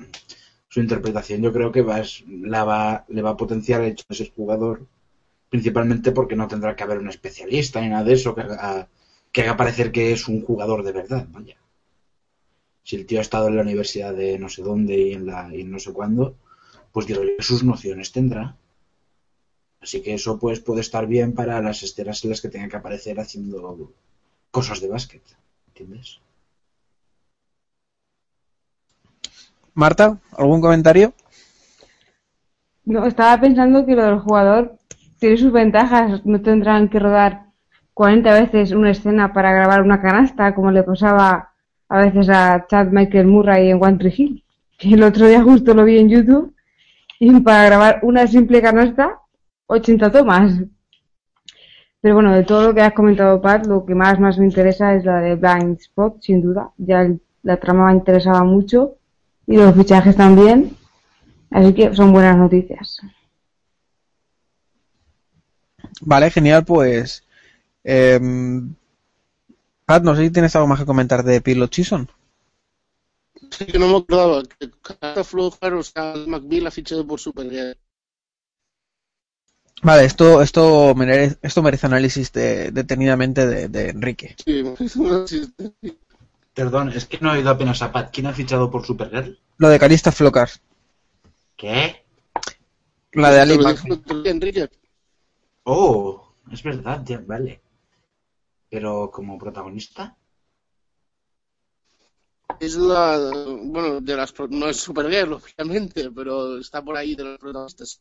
su 0.68 0.80
interpretación 0.80 1.42
yo 1.42 1.52
creo 1.52 1.72
que 1.72 1.82
va, 1.82 2.02
la 2.26 2.64
va, 2.64 3.04
le 3.08 3.22
va 3.22 3.30
a 3.30 3.36
potenciar 3.36 3.80
el 3.82 3.92
hecho 3.92 4.04
de 4.08 4.16
ser 4.16 4.32
jugador, 4.34 4.86
principalmente 5.48 6.12
porque 6.12 6.36
no 6.36 6.48
tendrá 6.48 6.74
que 6.74 6.82
haber 6.82 6.98
un 6.98 7.08
especialista 7.08 7.80
ni 7.80 7.88
nada 7.88 8.04
de 8.04 8.14
eso 8.14 8.34
que 8.34 8.42
haga, 8.42 8.88
que 9.32 9.42
haga 9.42 9.56
parecer 9.56 9.92
que 9.92 10.12
es 10.12 10.28
un 10.28 10.42
jugador 10.42 10.82
de 10.82 10.92
verdad, 10.92 11.26
vaya. 11.30 11.56
Si 12.82 12.96
el 12.96 13.06
tío 13.06 13.18
ha 13.18 13.22
estado 13.22 13.48
en 13.48 13.56
la 13.56 13.62
universidad 13.62 14.14
de 14.14 14.38
no 14.38 14.48
sé 14.48 14.62
dónde 14.62 14.96
y 14.96 15.12
en, 15.12 15.26
la, 15.26 15.54
y 15.54 15.64
no 15.64 15.78
sé 15.78 15.92
cuándo, 15.92 16.36
pues 16.92 17.06
yo, 17.06 17.16
sus 17.40 17.64
nociones 17.64 18.12
tendrá. 18.12 18.56
Así 19.80 20.02
que 20.02 20.14
eso 20.14 20.38
pues 20.38 20.60
puede 20.60 20.80
estar 20.80 21.06
bien 21.06 21.32
para 21.32 21.60
las 21.60 21.82
escenas 21.82 22.22
en 22.24 22.30
las 22.30 22.40
que 22.40 22.48
tenga 22.48 22.68
que 22.68 22.76
aparecer 22.76 23.20
haciendo 23.20 23.92
cosas 24.50 24.80
de 24.80 24.88
básquet, 24.88 25.22
¿entiendes? 25.68 26.20
Marta, 29.76 30.16
¿algún 30.38 30.62
comentario? 30.62 31.12
No, 32.86 33.04
estaba 33.04 33.38
pensando 33.38 33.84
que 33.84 33.94
lo 33.94 34.04
del 34.04 34.20
jugador 34.20 34.78
tiene 35.18 35.36
sus 35.36 35.52
ventajas. 35.52 36.24
No 36.24 36.40
tendrán 36.40 36.88
que 36.88 36.98
rodar 36.98 37.48
40 37.92 38.32
veces 38.32 38.72
una 38.72 38.90
escena 38.90 39.34
para 39.34 39.52
grabar 39.52 39.82
una 39.82 40.00
canasta, 40.00 40.54
como 40.54 40.70
le 40.70 40.82
pasaba 40.82 41.52
a 41.90 41.98
veces 41.98 42.30
a 42.30 42.66
Chad 42.66 42.86
Michael 42.88 43.26
Murray 43.26 43.68
en 43.68 43.82
One 43.82 43.98
Tree 43.98 44.14
Hill. 44.16 44.44
El 44.80 45.02
otro 45.02 45.26
día 45.26 45.42
justo 45.42 45.74
lo 45.74 45.84
vi 45.84 45.98
en 45.98 46.08
YouTube. 46.08 46.54
Y 47.20 47.38
para 47.40 47.66
grabar 47.66 48.00
una 48.02 48.26
simple 48.26 48.62
canasta 48.62 49.20
80 49.66 50.10
tomas. 50.10 50.54
Pero 52.00 52.14
bueno, 52.14 52.34
de 52.34 52.44
todo 52.44 52.68
lo 52.68 52.74
que 52.74 52.80
has 52.80 52.94
comentado, 52.94 53.42
Pat, 53.42 53.66
lo 53.66 53.84
que 53.84 53.94
más, 53.94 54.18
más 54.18 54.38
me 54.38 54.46
interesa 54.46 54.94
es 54.94 55.04
la 55.04 55.20
de 55.20 55.34
Blind 55.34 55.78
Spot, 55.80 56.16
sin 56.22 56.40
duda. 56.40 56.72
Ya 56.78 57.10
la 57.42 57.56
trama 57.58 57.88
me 57.88 57.92
interesaba 57.92 58.42
mucho 58.42 58.96
y 59.46 59.56
los 59.56 59.74
fichajes 59.74 60.16
también. 60.16 60.76
Así 61.50 61.74
que 61.74 61.94
son 61.94 62.12
buenas 62.12 62.36
noticias. 62.36 63.00
Vale, 66.00 66.30
genial, 66.30 66.64
pues. 66.64 67.22
em, 67.84 68.74
Pat, 69.86 70.02
no 70.02 70.14
sé 70.16 70.24
si 70.24 70.30
tienes 70.30 70.54
algo 70.56 70.68
más 70.68 70.80
que 70.80 70.86
comentar 70.86 71.22
de 71.22 71.40
Pilot 71.40 71.72
Season. 71.72 72.08
Sí 73.50 73.66
que 73.66 73.78
no 73.78 73.88
me 73.88 73.96
acordaba 73.98 74.42
que 74.42 74.70
o 75.20 75.82
sea, 75.82 76.14
McBeal 76.26 76.66
ha 76.66 76.70
fichado 76.70 77.06
por 77.06 77.20
Supergirl. 77.20 77.76
Vale, 79.82 80.04
esto, 80.04 80.42
esto, 80.42 80.94
merece, 80.94 81.36
esto 81.42 81.62
merece 81.62 81.86
análisis 81.86 82.32
de- 82.32 82.70
detenidamente 82.72 83.46
de, 83.46 83.68
de 83.68 83.90
Enrique. 83.90 84.34
Sí, 84.44 84.62
una 84.98 85.24
asistencia. 85.24 85.94
Perdón, 86.56 86.88
es 86.88 87.04
que 87.04 87.18
no 87.20 87.28
he 87.34 87.36
oído 87.38 87.50
apenas 87.50 87.82
a 87.82 87.92
Pat. 87.92 88.08
¿Quién 88.12 88.26
ha 88.26 88.32
fichado 88.32 88.70
por 88.70 88.84
Supergirl? 88.84 89.38
Lo 89.58 89.68
de 89.68 89.78
Calista 89.78 90.10
Flockhart, 90.10 90.54
¿Qué? 91.54 92.04
la 93.12 93.30
de 93.30 93.40
Ali 93.40 93.58
Enrique. 94.24 94.68
Oh, 95.64 96.32
es 96.50 96.62
verdad, 96.62 97.02
ya, 97.04 97.22
vale. 97.26 97.60
Pero 98.70 99.10
como 99.10 99.38
protagonista, 99.38 100.16
Es 102.58 102.74
la, 102.76 103.18
bueno, 103.64 104.00
de 104.00 104.16
las, 104.16 104.32
pro- 104.32 104.48
no 104.48 104.66
es 104.70 104.78
Supergirl, 104.78 105.34
obviamente, 105.34 106.10
pero 106.10 106.56
está 106.58 106.82
por 106.82 106.96
ahí 106.96 107.14
de 107.14 107.24
los 107.24 107.38
protagonistas. 107.38 108.00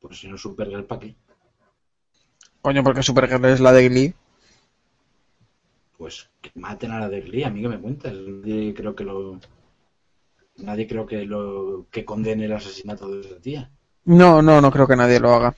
pues 0.00 0.18
si 0.18 0.28
no 0.28 0.36
Supergirl, 0.36 0.84
¿para 0.84 1.00
qué? 1.00 1.14
Coño, 2.60 2.84
porque 2.84 3.02
Supergirl 3.02 3.44
es 3.46 3.60
la 3.60 3.72
de 3.72 3.88
Glee. 3.88 4.14
Pues 6.00 6.30
que 6.40 6.50
maten 6.54 6.92
a 6.92 7.00
la 7.00 7.10
de 7.10 7.20
Glee, 7.20 7.44
a 7.44 7.50
mí 7.50 7.60
que 7.60 7.68
me 7.68 7.78
cuentas. 7.78 8.14
Nadie 8.14 8.72
creo 8.72 8.96
que 8.96 9.04
lo. 9.04 9.38
Nadie 10.56 10.86
creo 10.88 11.04
que 11.04 11.26
lo 11.26 11.88
que 11.90 12.06
condene 12.06 12.46
el 12.46 12.54
asesinato 12.54 13.06
de 13.10 13.20
esa 13.20 13.38
tía. 13.38 13.70
No, 14.06 14.40
no, 14.40 14.62
no 14.62 14.70
creo 14.70 14.86
que 14.88 14.96
nadie 14.96 15.20
lo 15.20 15.34
haga. 15.34 15.54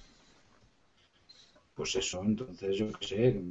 Pues 1.76 1.94
eso, 1.94 2.25
entonces 2.25 2.76
yo 2.76 2.90
qué 2.99 3.06
sé. 3.06 3.42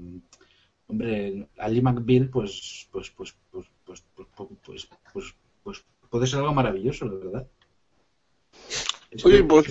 Hombre, 0.88 1.48
Ali 1.60 1.82
McBeal, 1.82 2.28
pues, 2.28 2.90
pues, 2.92 3.10
pues, 3.12 3.38
pues, 3.50 3.66
pues, 3.86 4.04
pues, 4.14 4.28
pues, 4.36 4.50
pues, 4.66 4.90
pues, 5.14 5.36
pues 5.64 5.86
puede 6.10 6.28
ser 6.28 6.40
algo 6.40 6.54
maravilloso, 6.54 7.06
la 7.06 7.14
verdad. 7.14 7.48
Estoy, 9.12 9.32
Oye, 9.50 9.64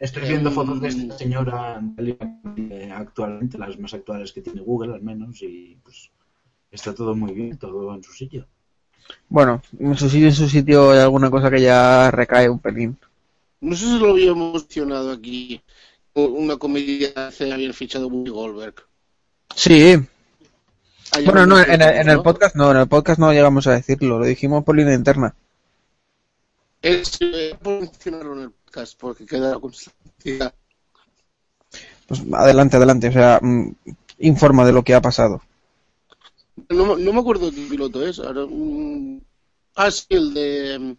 estoy- 0.00 0.28
viendo 0.28 0.48
em, 0.48 0.54
fotos 0.54 0.80
de 0.80 0.88
esta 0.88 1.16
señora 1.16 1.80
eh, 2.56 2.90
actualmente, 2.92 3.56
las 3.56 3.78
más 3.78 3.94
actuales 3.94 4.32
que 4.32 4.42
tiene 4.42 4.62
Google 4.62 4.94
al 4.94 5.02
menos, 5.02 5.40
y 5.42 5.78
pues 5.84 6.10
está 6.70 6.94
todo 6.94 7.14
muy 7.14 7.32
bien, 7.32 7.58
todo 7.58 7.94
en 7.94 8.02
su 8.02 8.12
sitio. 8.12 8.46
Bueno, 9.28 9.62
en 9.78 9.96
su 9.96 10.08
sitio, 10.08 10.28
en 10.28 10.34
su 10.34 10.48
sitio 10.48 10.92
hay 10.92 11.00
alguna 11.00 11.30
cosa 11.30 11.50
que 11.50 11.60
ya 11.60 12.10
recae 12.10 12.48
un 12.48 12.58
pelín. 12.58 12.98
No 13.60 13.74
sé 13.74 13.86
si 13.86 13.98
lo 13.98 14.10
habíamos 14.10 14.62
mencionado 14.62 15.12
aquí. 15.12 15.60
Una 16.14 16.56
comedia 16.56 17.10
hace 17.16 17.52
habían 17.52 17.72
fichado 17.72 18.08
Whoopi 18.08 18.30
Goldberg. 18.30 18.74
Sí, 19.54 19.96
bueno, 21.24 21.46
no, 21.46 21.60
en 21.60 21.82
el, 21.82 21.82
en 21.82 22.08
el 22.08 22.22
podcast 22.22 22.54
no, 22.54 22.70
en 22.70 22.76
el 22.76 22.88
podcast 22.88 23.18
no 23.18 23.32
llegamos 23.32 23.66
a 23.66 23.72
decirlo, 23.72 24.18
lo 24.18 24.24
dijimos 24.24 24.64
por 24.64 24.76
línea 24.76 24.94
interna. 24.94 25.34
Es, 26.80 27.18
eh, 27.20 27.56
puedo 27.60 27.80
mencionarlo 27.80 28.34
en 28.34 28.42
el 28.42 28.50
podcast 28.50 28.98
porque 28.98 29.26
queda 29.26 29.50
la 29.50 29.60
constancia. 29.60 30.54
Pues 32.06 32.22
adelante, 32.32 32.76
adelante, 32.76 33.08
o 33.08 33.12
sea, 33.12 33.40
mm, 33.42 33.74
informa 34.20 34.64
de 34.64 34.72
lo 34.72 34.82
que 34.82 34.94
ha 34.94 35.00
pasado. 35.00 35.42
No, 36.68 36.96
no 36.96 37.12
me 37.12 37.20
acuerdo 37.20 37.50
qué 37.50 37.66
piloto 37.68 38.06
es. 38.06 38.18
Ahora, 38.18 38.46
mm, 38.46 39.20
ah, 39.76 39.90
sí, 39.90 40.06
el 40.10 40.34
de. 40.34 40.96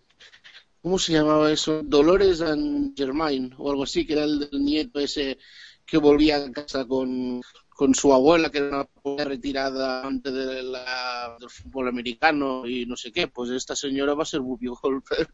¿Cómo 0.81 0.97
se 0.97 1.13
llamaba 1.13 1.51
eso? 1.51 1.81
Dolores 1.83 2.41
and 2.41 2.97
Germain 2.97 3.53
o 3.57 3.69
algo 3.69 3.83
así, 3.83 4.05
que 4.05 4.13
era 4.13 4.23
el 4.23 4.39
del 4.39 4.63
nieto 4.63 4.99
ese 4.99 5.37
que 5.85 5.97
volvía 5.97 6.37
a 6.37 6.51
casa 6.51 6.85
con, 6.85 7.41
con 7.69 7.93
su 7.93 8.13
abuela, 8.13 8.49
que 8.49 8.59
era 8.59 8.87
una 9.03 9.23
retirada 9.23 10.07
antes 10.07 10.33
de 10.33 10.63
la, 10.63 11.35
del 11.39 11.49
fútbol 11.49 11.89
americano 11.89 12.65
y 12.65 12.85
no 12.85 12.95
sé 12.95 13.11
qué. 13.11 13.27
Pues 13.27 13.51
esta 13.51 13.75
señora 13.75 14.13
va 14.13 14.23
a 14.23 14.25
ser 14.25 14.41
Whoopi 14.41 14.67
Goldberg. 14.67 15.33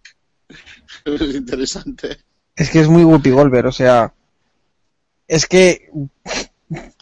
es 1.05 1.35
interesante. 1.35 2.17
Es 2.55 2.69
que 2.69 2.79
es 2.79 2.89
muy 2.89 3.03
Whoopi 3.03 3.29
Goldberg, 3.29 3.67
o 3.67 3.71
sea, 3.71 4.13
es 5.27 5.45
que 5.45 5.89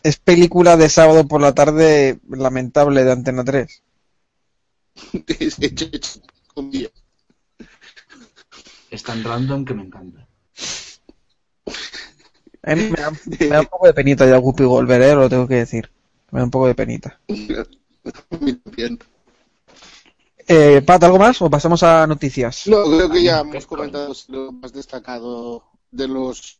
es 0.04 0.18
película 0.18 0.78
de 0.78 0.90
sábado 0.90 1.28
por 1.28 1.42
la 1.42 1.54
tarde 1.54 2.20
lamentable 2.30 3.04
de 3.04 3.12
Antena 3.12 3.44
3. 3.44 3.84
Es 8.92 9.04
tan 9.04 9.24
random 9.24 9.66
que 9.66 9.74
me 9.74 9.84
encanta. 9.84 10.28
A 12.64 12.76
mí 12.76 12.90
me, 12.90 12.98
da, 12.98 13.12
me 13.40 13.48
da 13.48 13.60
un 13.62 13.68
poco 13.68 13.88
de 13.88 13.94
penita 13.94 14.26
ya 14.26 14.40
Whoopi 14.40 14.64
Goldberg, 14.64 15.04
¿eh? 15.04 15.16
lo 15.16 15.30
tengo 15.30 15.48
que 15.48 15.56
decir. 15.56 15.92
Me 16.32 16.40
da 16.40 16.46
un 16.46 16.52
poco 16.52 16.68
de 16.68 16.76
penita. 16.76 17.20
Bien. 18.76 19.00
Eh, 20.48 20.82
Pat, 20.86 21.04
¿algo 21.04 21.18
más 21.18 21.42
o 21.42 21.50
pasamos 21.50 21.82
a 21.84 22.06
noticias? 22.06 22.68
No, 22.68 22.84
creo 22.86 23.10
que 23.10 23.24
ya 23.24 23.40
hemos 23.40 23.66
comentado 23.66 24.14
lo 24.28 24.52
más 24.52 24.74
destacado 24.74 25.64
de 25.92 26.08
los, 26.08 26.60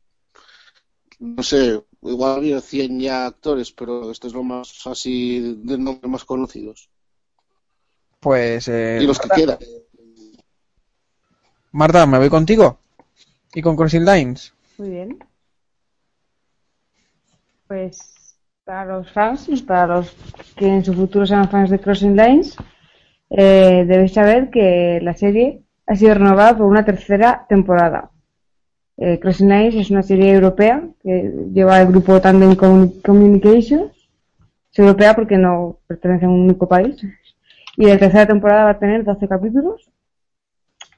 no 1.20 1.44
sé, 1.44 1.82
igual 2.02 2.38
había 2.38 2.62
100 2.62 3.00
ya 3.00 3.26
actores, 3.26 3.72
pero 3.72 4.12
este 4.12 4.28
es 4.28 4.34
lo 4.34 4.44
más 4.44 4.86
así 4.86 5.58
de 5.64 5.78
nombres 5.78 6.12
más 6.12 6.26
conocidos. 6.26 6.90
Pues. 8.20 8.68
Eh, 8.68 9.00
y 9.02 9.06
los 9.06 9.20
que 9.20 9.30
quedan. 9.30 9.60
Marta, 11.72 12.06
me 12.06 12.18
voy 12.18 12.30
contigo. 12.30 12.80
Y 13.54 13.62
con 13.62 13.76
Crossing 13.76 14.06
Lines. 14.06 14.54
Muy 14.78 14.90
bien. 14.90 15.20
Pues 17.68 18.16
para 18.64 18.86
los 18.86 19.12
fans, 19.12 19.62
para 19.62 19.98
los 19.98 20.16
que 20.56 20.68
en 20.68 20.84
su 20.84 20.94
futuro 20.94 21.26
sean 21.26 21.50
fans 21.50 21.70
de 21.70 21.80
Crossing 21.80 22.16
Lines, 22.16 22.56
eh, 23.30 23.86
debéis 23.88 24.14
saber 24.14 24.50
que 24.50 25.00
la 25.02 25.14
serie 25.14 25.64
ha 25.86 25.96
sido 25.96 26.16
renovada 26.16 26.58
por 26.58 26.66
una 26.66 26.84
tercera 26.84 27.46
temporada. 27.48 28.12
Eh, 28.98 29.20
Lines 29.40 29.76
es 29.76 29.92
una 29.92 30.04
serie 30.04 30.34
europea 30.34 30.82
que 31.04 31.32
lleva 31.54 31.82
el 31.82 31.88
grupo 31.88 32.22
Tandem 32.22 32.56
Commun- 32.56 33.02
Communications. 33.04 33.92
Es 34.72 34.80
europea 34.80 35.14
porque 35.14 35.38
no 35.38 35.80
pertenece 35.88 36.26
a 36.26 36.30
un 36.30 36.42
único 36.42 36.68
país. 36.68 37.02
Y 37.78 37.86
la 37.88 37.98
tercera 37.98 38.26
temporada 38.26 38.66
va 38.66 38.70
a 38.72 38.80
tener 38.80 39.04
12 39.04 39.28
capítulos 39.28 39.90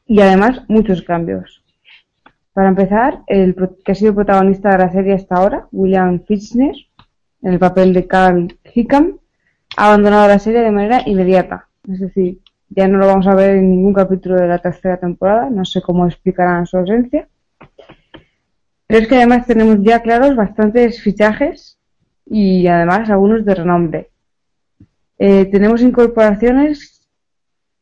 y 0.06 0.22
además 0.22 0.62
muchos 0.68 1.02
cambios. 1.02 1.64
Para 2.54 2.70
empezar, 2.70 3.22
el 3.28 3.56
que 3.84 3.92
ha 3.92 3.96
sido 3.96 4.16
protagonista 4.16 4.72
de 4.72 4.78
la 4.80 4.92
serie 4.92 5.14
hasta 5.14 5.36
ahora, 5.36 5.68
William 5.72 6.22
Fichtner, 6.26 6.76
en 7.44 7.54
el 7.54 7.60
papel 7.60 7.94
de 7.94 8.08
Carl 8.08 8.58
Hickam, 8.74 9.18
ha 9.76 9.88
abandonado 9.88 10.28
la 10.28 10.40
serie 10.40 10.62
de 10.62 10.72
manera 10.72 11.02
inmediata. 11.06 11.68
Es 11.88 12.00
decir, 12.00 12.40
ya 12.70 12.88
no 12.88 12.98
lo 12.98 13.08
vamos 13.08 13.28
a 13.28 13.36
ver 13.36 13.58
en 13.58 13.70
ningún 13.70 13.94
capítulo 13.94 14.36
de 14.36 14.48
la 14.48 14.58
tercera 14.60 14.98
temporada. 14.98 15.50
No 15.50 15.66
sé 15.66 15.82
cómo 15.82 16.06
explicarán 16.08 16.66
su 16.66 16.78
ausencia. 16.78 17.28
Pero 18.88 19.02
es 19.02 19.08
que 19.08 19.16
además 19.18 19.46
tenemos 19.46 19.78
ya 19.82 20.02
claros 20.02 20.36
bastantes 20.36 21.02
fichajes 21.02 21.78
y 22.26 22.68
además 22.68 23.10
algunos 23.10 23.46
de 23.46 23.56
renombre. 23.56 24.10
Eh, 25.20 25.46
tenemos 25.46 25.82
incorporaciones 25.82 27.08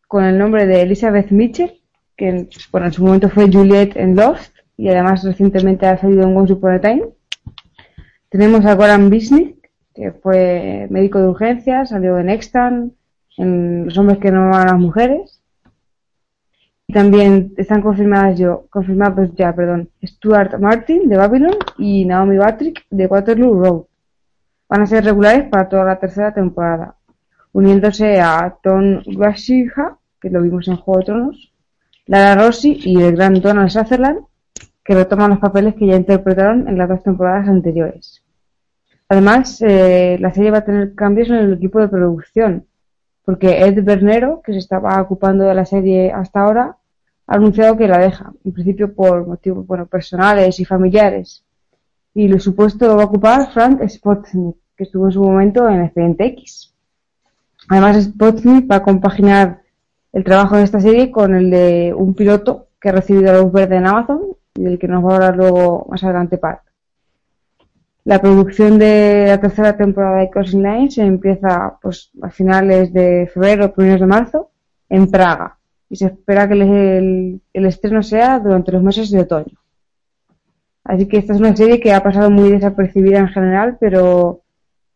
con 0.08 0.24
el 0.24 0.38
nombre 0.38 0.66
de 0.66 0.82
Elizabeth 0.82 1.32
Mitchell, 1.32 1.82
que 2.18 2.30
en- 2.30 2.50
bueno, 2.72 2.88
en 2.88 2.94
su 2.94 3.04
momento 3.04 3.30
fue 3.30 3.52
Juliet 3.52 3.96
en 3.96 4.16
Lost 4.16 4.56
y 4.78 4.88
además 4.90 5.24
recientemente 5.24 5.86
ha 5.86 5.98
salido 5.98 6.24
en 6.24 6.36
Once 6.36 6.54
Upon 6.54 6.72
a 6.74 6.82
Time. 6.82 7.04
Tenemos 8.30 8.66
a 8.66 8.76
Goran 8.76 9.10
Bisnick, 9.10 9.70
que 9.94 10.12
fue 10.12 10.88
médico 10.90 11.20
de 11.20 11.28
urgencias, 11.28 11.90
salió 11.90 12.18
en 12.20 12.30
Extant, 12.30 12.94
en 13.38 13.86
Los 13.86 13.98
hombres 13.98 14.18
que 14.20 14.32
no 14.32 14.46
aman 14.48 14.68
a 14.68 14.72
las 14.72 14.80
mujeres. 14.80 15.42
Y 16.88 16.94
también 16.94 17.54
están 17.58 17.82
confirmadas 17.82 18.38
yo, 18.38 18.68
confirmados 18.70 19.30
ya, 19.36 19.54
perdón, 19.54 19.90
Stuart 20.04 20.60
Martin 20.60 21.10
de 21.10 21.18
Babylon 21.18 21.56
y 21.78 22.06
Naomi 22.06 22.38
Patrick 22.38 22.86
de 22.90 23.08
Waterloo 23.08 23.64
Road. 23.64 23.84
Van 24.70 24.82
a 24.82 24.86
ser 24.86 25.04
regulares 25.04 25.48
para 25.50 25.68
toda 25.68 25.86
la 25.86 26.00
tercera 26.00 26.34
temporada, 26.34 26.96
uniéndose 27.54 28.20
a 28.20 28.56
Tom 28.62 29.02
Washiha, 29.16 29.98
que 30.22 30.30
lo 30.30 30.42
vimos 30.42 30.68
en 30.68 30.78
Juego 30.78 31.00
de 31.00 31.06
Tronos, 31.06 31.54
Lara 32.08 32.44
Rossi 32.44 32.80
y 32.84 33.02
el 33.02 33.16
gran 33.16 33.42
Donald 33.42 33.70
Sutherland, 33.70 34.20
que 34.84 34.94
retoman 34.94 35.32
los 35.32 35.40
papeles 35.40 35.74
que 35.76 35.88
ya 35.88 35.96
interpretaron 35.96 36.68
en 36.68 36.78
las 36.78 36.88
dos 36.88 37.02
temporadas 37.02 37.48
anteriores. 37.48 38.22
Además, 39.10 39.62
eh, 39.62 40.18
la 40.20 40.34
serie 40.34 40.52
va 40.52 40.60
a 40.60 40.66
tener 40.66 40.94
cambios 40.96 41.30
en 41.30 41.36
el 41.36 41.54
equipo 41.54 41.80
de 41.80 41.88
producción, 41.88 42.66
porque 43.26 43.66
Ed 43.66 43.84
Bernero, 43.84 44.42
que 44.44 44.54
se 44.54 44.60
estaba 44.60 45.02
ocupando 45.02 45.44
de 45.46 45.56
la 45.56 45.66
serie 45.66 46.12
hasta 46.12 46.42
ahora, 46.42 46.78
ha 47.28 47.36
anunciado 47.36 47.76
que 47.76 47.88
la 47.88 47.98
deja, 47.98 48.32
en 48.44 48.52
principio 48.52 48.94
por 48.94 49.26
motivos 49.26 49.66
bueno, 49.66 49.88
personales 49.88 50.60
y 50.60 50.66
familiares. 50.66 51.44
Y 52.14 52.28
lo 52.28 52.40
supuesto 52.40 52.96
va 52.96 53.04
a 53.04 53.08
ocupar 53.08 53.52
Frank 53.52 53.82
Spotnik, 53.88 54.56
que 54.78 54.84
estuvo 54.84 55.08
en 55.08 55.12
su 55.12 55.24
momento 55.24 55.68
en 55.68 55.82
Expediente 55.82 56.26
X. 56.28 56.74
Además, 57.68 58.04
Spotnik 58.04 58.72
va 58.72 58.78
a 58.78 58.84
compaginar 58.84 59.62
el 60.14 60.24
trabajo 60.24 60.56
de 60.56 60.64
esta 60.64 60.80
serie 60.80 61.12
con 61.12 61.36
el 61.36 61.50
de 61.50 61.94
un 61.96 62.14
piloto 62.14 62.68
que 62.80 62.90
ha 62.90 62.92
recibido 62.92 63.34
la 63.34 63.42
luz 63.42 63.52
verde 63.52 63.78
en 63.78 63.88
Amazon 63.88 64.22
y 64.54 64.64
del 64.64 64.80
que 64.80 64.88
nos 64.88 65.04
va 65.04 65.12
a 65.12 65.16
hablar 65.16 65.36
luego 65.36 65.88
más 65.90 66.04
adelante 66.04 66.38
Pat. 66.38 66.60
La 68.06 68.22
producción 68.22 68.80
de 68.80 69.26
la 69.28 69.42
tercera 69.42 69.76
temporada 69.76 70.20
de 70.22 70.30
Crossing 70.30 70.64
Lines 70.64 70.98
empieza 70.98 71.78
pues, 71.82 72.10
a 72.22 72.30
finales 72.30 72.94
de 72.94 73.30
febrero 73.34 73.74
primeros 73.74 74.00
de 74.00 74.08
marzo 74.08 74.52
en 74.88 75.12
Praga. 75.12 75.58
Y 75.90 75.98
se 75.98 76.06
espera 76.06 76.48
que 76.48 76.54
el, 76.54 76.62
el- 76.62 77.42
el 77.54 77.66
estreno 77.66 78.02
sea 78.02 78.40
durante 78.40 78.72
los 78.72 78.82
meses 78.84 79.12
de 79.12 79.20
otoño. 79.22 79.58
Así 80.84 81.08
que 81.08 81.18
esta 81.18 81.34
es 81.34 81.40
una 81.40 81.56
serie 81.56 81.80
que 81.80 81.94
ha 81.94 82.04
pasado 82.04 82.30
muy 82.30 82.50
desapercibida 82.52 83.20
en 83.20 83.28
general, 83.30 83.78
pero 83.80 84.42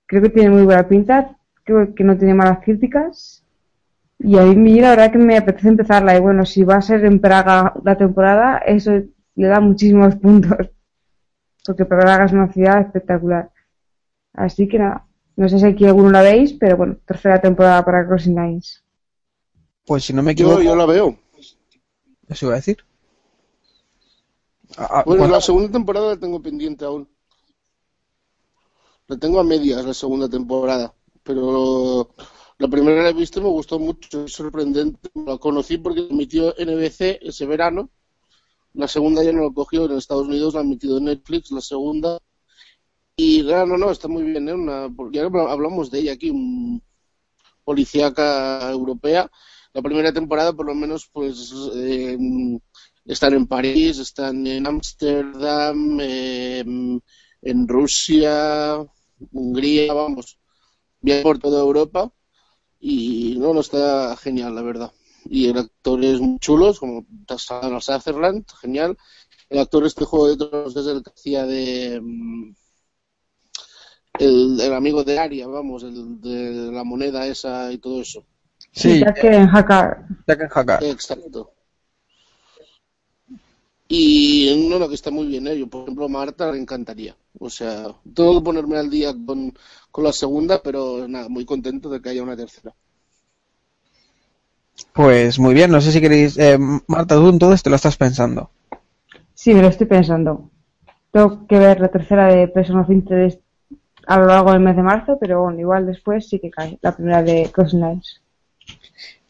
creo 0.06 0.22
que 0.22 0.30
tiene 0.30 0.52
muy 0.52 0.64
buena 0.64 0.88
pinta, 0.88 1.36
creo 1.64 1.94
que 1.96 2.04
no 2.04 2.18
tiene 2.18 2.34
malas 2.36 2.60
críticas. 2.64 3.44
Y 4.20 4.38
a 4.38 4.44
mí 4.46 4.80
la 4.82 4.92
verdad 4.92 5.12
que 5.12 5.18
me 5.20 5.38
apetece 5.38 5.70
empezarla. 5.70 6.16
Y 6.18 6.22
bueno, 6.22 6.46
si 6.46 6.64
va 6.64 6.76
a 6.76 6.82
ser 6.82 7.06
en 7.06 7.20
Praga 7.20 7.74
la 7.84 7.98
temporada, 7.98 8.60
eso 8.60 8.92
le 9.36 9.48
da 9.48 9.60
muchísimos 9.60 10.16
puntos 10.24 10.70
porque 11.66 11.86
Praga 11.86 12.26
es 12.26 12.32
una 12.32 12.52
ciudad 12.52 12.82
espectacular. 12.82 13.52
Así 14.34 14.68
que 14.68 14.80
nada, 14.80 15.08
no 15.36 15.48
sé 15.50 15.60
si 15.60 15.66
aquí 15.66 15.86
alguno 15.86 16.12
la 16.12 16.22
veis, 16.22 16.54
pero 16.54 16.78
bueno, 16.78 16.98
tercera 17.06 17.40
temporada 17.42 17.84
para 17.84 18.06
Crossing 18.08 18.36
Lines. 18.36 18.84
Pues 19.86 20.04
si 20.04 20.14
no 20.14 20.22
me 20.22 20.32
equivoco. 20.34 20.58
Yo, 20.58 20.64
yo 20.64 20.76
la 20.76 20.86
veo. 20.86 21.18
Eso 22.28 22.46
iba 22.46 22.54
a 22.54 22.58
decir. 22.58 22.78
Ah, 24.78 24.88
ah, 24.92 25.04
Bueno, 25.06 25.22
¿cuándo? 25.22 25.36
la 25.36 25.42
segunda 25.42 25.72
temporada 25.72 26.10
la 26.10 26.20
tengo 26.20 26.42
pendiente 26.42 26.86
aún. 26.86 27.08
La 29.08 29.18
tengo 29.18 29.40
a 29.40 29.44
medias, 29.44 29.84
la 29.84 29.94
segunda 29.94 30.30
temporada. 30.30 30.94
Pero 31.24 32.14
la 32.58 32.68
primera 32.68 33.02
la 33.02 33.10
he 33.10 33.14
visto 33.14 33.40
y 33.40 33.44
me 33.44 33.50
gustó 33.50 33.80
mucho, 33.80 34.26
es 34.26 34.34
sorprendente. 34.34 35.10
La 35.26 35.38
conocí 35.38 35.78
porque 35.78 36.08
emitió 36.10 36.54
NBC 36.58 37.20
ese 37.22 37.46
verano. 37.46 37.90
La 38.80 38.88
segunda 38.88 39.22
ya 39.22 39.34
no 39.34 39.44
la 39.44 39.54
cogió 39.54 39.86
en 39.86 39.98
Estados 39.98 40.26
Unidos, 40.26 40.54
la 40.54 40.62
ha 40.62 40.64
emitido 40.64 41.00
en 41.00 41.04
Netflix, 41.06 41.52
la 41.52 41.60
segunda. 41.60 42.18
Y 43.18 43.44
no, 43.44 43.66
no, 43.78 43.92
está 43.92 44.08
muy 44.08 44.24
bien, 44.24 44.48
¿eh? 44.48 44.54
Una, 44.54 44.88
ya 45.12 45.26
hablamos 45.26 45.92
de 45.92 46.00
ella 46.00 46.14
aquí, 46.14 46.30
un 46.30 46.82
policíaca 47.66 48.72
europea. 48.72 49.30
La 49.74 49.82
primera 49.82 50.14
temporada, 50.14 50.54
por 50.54 50.66
lo 50.66 50.76
menos, 50.76 51.10
pues 51.12 51.54
eh, 51.76 52.18
están 53.04 53.34
en 53.34 53.48
París, 53.48 54.00
están 54.00 54.48
en 54.48 54.66
Ámsterdam, 54.66 56.00
eh, 56.02 56.64
en 57.42 57.68
Rusia, 57.68 58.78
Hungría, 59.34 59.92
vamos, 59.94 60.40
bien 61.02 61.22
por 61.22 61.38
toda 61.38 61.60
Europa. 61.60 62.14
Y 62.80 63.36
no, 63.40 63.54
no 63.54 63.60
está 63.60 64.16
genial, 64.16 64.56
la 64.56 64.62
verdad. 64.62 64.94
Y 65.26 65.50
el 65.50 65.58
actor 65.58 66.04
es 66.04 66.20
muy 66.20 66.40
chulo, 66.40 66.70
es 66.70 66.80
como 66.80 67.06
Donald 67.10 67.82
Sutherland, 67.82 68.46
genial. 68.62 68.98
El 69.50 69.60
actor 69.60 69.86
este 69.86 70.06
Juego 70.06 70.28
de 70.28 70.38
Tronos 70.38 70.76
es 70.76 70.88
el 70.88 71.04
que 71.04 71.12
hacía 71.12 71.46
de... 71.46 72.00
mm, 72.02 72.54
El, 74.20 74.60
el 74.62 74.74
amigo 74.74 75.04
de 75.04 75.18
Aria, 75.18 75.48
vamos, 75.48 75.82
el 75.84 76.22
de 76.22 76.72
la 76.72 76.84
moneda 76.84 77.26
esa 77.28 77.72
y 77.72 77.78
todo 77.80 78.02
eso. 78.02 78.24
Sí, 78.72 79.00
Ya 79.00 79.14
que 79.14 79.28
en 79.28 79.48
Hackar. 79.48 80.06
And 80.28 80.50
Hackar. 80.52 80.84
Exacto. 80.84 81.54
Y 83.88 84.68
no, 84.70 84.78
no, 84.80 84.88
que 84.88 84.96
está 84.96 85.12
muy 85.12 85.26
bien, 85.28 85.48
¿eh? 85.48 85.58
Yo, 85.58 85.68
por 85.68 85.84
ejemplo, 85.84 86.06
a 86.06 86.10
Marta 86.10 86.52
le 86.52 86.60
encantaría. 86.60 87.18
O 87.40 87.50
sea, 87.50 87.88
tengo 88.14 88.40
que 88.40 88.46
ponerme 88.46 88.78
al 88.78 88.90
día 88.90 89.14
con, 89.26 89.54
con 89.92 90.04
la 90.04 90.14
segunda, 90.14 90.62
pero 90.62 91.08
nada, 91.08 91.28
muy 91.30 91.46
contento 91.46 91.90
de 91.90 92.02
que 92.02 92.10
haya 92.10 92.24
una 92.24 92.38
tercera. 92.38 92.74
Pues 94.94 95.40
muy 95.40 95.54
bien, 95.54 95.72
no 95.72 95.82
sé 95.82 95.92
si 95.92 96.02
queréis... 96.02 96.38
Eh, 96.38 96.58
Marta, 96.88 97.16
tú 97.16 97.30
entonces 97.30 97.64
te 97.64 97.70
lo 97.70 97.76
estás 97.76 97.98
pensando. 97.98 98.50
Sí, 99.34 99.54
me 99.54 99.62
lo 99.62 99.68
estoy 99.68 99.88
pensando. 99.88 100.50
Tengo 101.12 101.48
que 101.48 101.58
ver 101.58 101.80
la 101.80 101.88
tercera 101.88 102.28
de 102.28 102.48
Person 102.48 102.80
of 102.80 102.90
Interest 102.90 103.40
a 104.08 104.18
lo 104.18 104.26
largo 104.26 104.52
del 104.52 104.62
mes 104.62 104.76
de 104.76 104.84
marzo, 104.84 105.18
pero 105.20 105.44
bueno, 105.44 105.60
igual 105.60 105.86
después 105.86 106.28
sí 106.28 106.40
que 106.40 106.50
cae 106.50 106.80
la 106.82 106.96
primera 106.96 107.22
de 107.22 107.50
Crossing 107.54 107.80
Lines. 107.80 108.22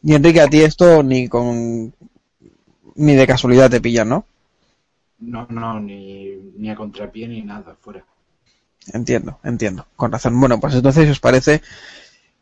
Y 0.01 0.13
Enrique, 0.13 0.41
a 0.41 0.47
ti 0.47 0.61
esto 0.61 1.03
ni 1.03 1.27
con... 1.27 1.93
ni 2.95 3.13
de 3.15 3.27
casualidad 3.27 3.69
te 3.69 3.81
pilla, 3.81 4.05
¿no? 4.05 4.25
No, 5.19 5.45
no, 5.49 5.79
ni, 5.79 6.33
ni 6.57 6.69
a 6.69 6.75
contrapié 6.75 7.27
ni 7.27 7.41
nada, 7.41 7.75
fuera. 7.81 8.03
Entiendo, 8.93 9.39
entiendo. 9.43 9.85
Con 9.95 10.11
razón. 10.11 10.39
Bueno, 10.39 10.59
pues 10.59 10.75
entonces, 10.75 11.05
si 11.05 11.11
os 11.11 11.19
parece, 11.19 11.61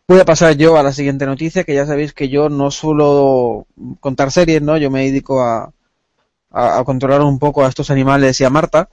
voy 0.08 0.20
a 0.20 0.26
pasar 0.26 0.56
yo 0.56 0.78
a 0.78 0.84
la 0.84 0.94
siguiente 0.94 1.26
noticia, 1.26 1.64
que 1.64 1.76
ya 1.76 1.86
sabéis 1.86 2.14
que 2.14 2.30
yo 2.30 2.50
no 2.50 2.72
suelo 2.72 3.68
contar 4.00 4.32
series, 4.32 4.62
¿no? 4.62 4.78
Yo 4.78 4.90
me 4.90 5.04
dedico 5.04 5.42
a, 5.42 5.74
a, 6.52 6.84
controlar 6.86 7.22
un 7.22 7.40
poco 7.40 7.66
a 7.66 7.70
estos 7.70 7.90
animales 7.92 8.40
y 8.40 8.46
a 8.46 8.50
Marta. 8.50 8.90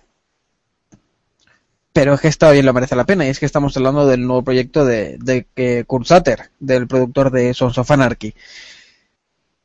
Pero 1.92 2.14
es 2.14 2.20
que 2.20 2.28
esta 2.28 2.50
bien 2.50 2.66
lo 2.66 2.72
merece 2.72 2.96
la 2.96 3.06
pena, 3.06 3.24
y 3.24 3.28
es 3.28 3.38
que 3.38 3.46
estamos 3.46 3.76
hablando 3.76 4.06
del 4.06 4.26
nuevo 4.26 4.42
proyecto 4.42 4.84
de, 4.84 5.16
de 5.20 5.46
que 5.54 5.84
Kurt 5.84 6.06
Sutter, 6.06 6.50
del 6.58 6.88
productor 6.88 7.30
de 7.30 7.54
Sons 7.54 7.78
of 7.78 7.90
Anarchy. 7.90 8.34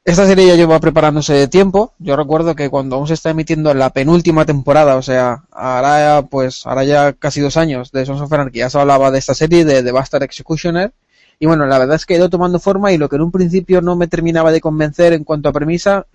Esta 0.06 0.28
serie 0.28 0.48
ya 0.48 0.56
lleva 0.56 0.80
preparándose 0.80 1.34
de 1.34 1.48
tiempo. 1.48 1.94
Yo 1.98 2.16
recuerdo 2.16 2.56
que 2.56 2.70
cuando 2.70 2.96
aún 2.96 3.08
se 3.08 3.16
está 3.16 3.32
emitiendo 3.32 3.74
la 3.74 3.90
penúltima 3.92 4.46
temporada, 4.46 4.96
o 4.96 5.02
sea, 5.02 5.46
ahora 5.52 6.28
pues, 6.30 6.68
ahora 6.68 6.84
ya 6.84 7.14
casi 7.14 7.42
dos 7.42 7.58
años 7.58 7.92
de 7.92 8.06
Sons 8.06 8.22
of 8.22 8.32
Anarchy, 8.32 8.60
ya 8.60 8.70
se 8.70 8.80
hablaba 8.80 9.10
de 9.10 9.20
esta 9.20 9.34
serie, 9.34 9.66
de 9.66 9.82
The 9.82 9.92
Bastard 9.92 10.24
Executioner. 10.24 10.94
Y 11.40 11.46
bueno, 11.46 11.66
la 11.66 11.80
verdad 11.80 11.96
es 11.96 12.06
que 12.06 12.14
ha 12.14 12.18
ido 12.18 12.30
tomando 12.30 12.60
forma 12.60 12.92
y 12.92 12.98
lo 12.98 13.08
que 13.08 13.16
en 13.16 13.22
un 13.24 13.32
principio 13.32 13.82
no 13.82 13.96
me 13.96 14.08
terminaba 14.08 14.52
de 14.52 14.60
convencer 14.60 15.14
en 15.14 15.24
cuanto 15.24 15.48
a 15.50 15.54
premisa, 15.54 16.06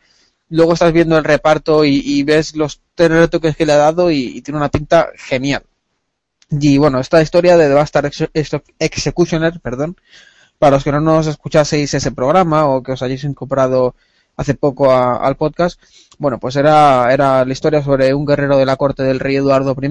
luego 0.51 0.75
estás 0.75 0.93
viendo 0.93 1.17
el 1.17 1.25
reparto 1.25 1.85
y, 1.85 2.23
ves 2.25 2.55
los 2.55 2.81
tres 2.95 3.11
retoques 3.11 3.57
que 3.57 3.67
le 3.67 3.73
ha 3.73 3.77
dado 3.77 4.11
y, 4.11 4.43
tiene 4.43 4.59
una 4.59 4.69
pinta 4.69 5.09
genial. 5.17 5.63
Y 6.51 6.77
bueno, 6.79 7.01
esta 7.01 7.23
historia 7.23 7.57
de 7.57 7.87
Ex- 8.35 8.61
Executioner, 8.79 9.61
perdón, 9.61 9.97
para 10.59 10.77
los 10.77 10.85
que 10.85 10.93
no 10.93 11.01
nos 11.01 11.27
escuchaseis 11.27 11.95
ese 11.95 12.13
programa 12.13 12.67
o 12.67 12.83
que 12.83 12.93
os 12.93 13.03
hayáis 13.03 13.25
incorporado 13.25 13.95
hace 14.37 14.55
poco 14.55 14.93
al 14.93 15.37
podcast, 15.37 15.81
bueno, 16.19 16.39
pues 16.39 16.57
era, 16.57 17.13
era 17.13 17.45
la 17.45 17.53
historia 17.53 17.83
sobre 17.83 18.15
un 18.15 18.27
guerrero 18.27 18.59
de 18.59 18.67
la 18.67 18.77
corte 18.77 19.03
del 19.03 19.21
rey 19.21 19.37
Eduardo 19.37 19.75
I, 19.81 19.89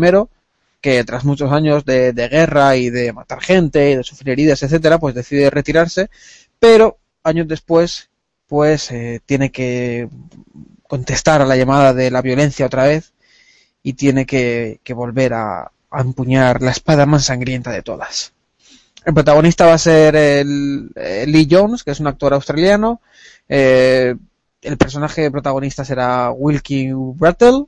que 0.84 1.04
tras 1.06 1.24
muchos 1.24 1.50
años 1.54 1.86
de, 1.86 2.12
guerra 2.12 2.76
y 2.76 2.90
de 2.90 3.14
matar 3.14 3.42
gente 3.42 3.92
y 3.92 3.96
de 3.96 4.04
sufrir 4.04 4.34
heridas, 4.34 4.62
etcétera, 4.64 5.00
pues 5.00 5.16
decide 5.16 5.50
retirarse, 5.50 6.10
pero 6.60 7.00
años 7.24 7.48
después, 7.48 8.10
pues 8.48 8.92
eh, 8.92 9.22
tiene 9.26 9.50
que 9.50 10.10
contestar 10.88 11.42
a 11.42 11.46
la 11.46 11.56
llamada 11.56 11.94
de 11.94 12.12
la 12.12 12.22
violencia 12.22 12.66
otra 12.66 12.84
vez 12.84 13.14
y 13.82 13.94
tiene 13.94 14.26
que, 14.26 14.80
volver 14.90 15.34
a, 15.34 15.72
a 15.90 16.02
empuñar 16.02 16.62
la 16.62 16.72
espada 16.72 17.06
más 17.06 17.26
sangrienta 17.26 17.72
de 17.72 17.82
todas. 17.82 18.34
El 19.06 19.14
protagonista 19.14 19.66
va 19.66 19.76
a 19.76 19.78
ser 19.78 20.18
el, 20.18 20.92
eh, 20.96 21.24
Lee 21.28 21.48
Jones, 21.50 21.84
que 21.86 21.92
es 21.92 22.00
un 22.02 22.08
actor 22.08 22.34
australiano. 22.34 23.02
Eh, 23.48 24.16
el 24.62 24.78
personaje 24.78 25.32
protagonista 25.32 25.86
será 25.86 26.32
Wilkie 26.32 26.92
Brattle, 26.94 27.68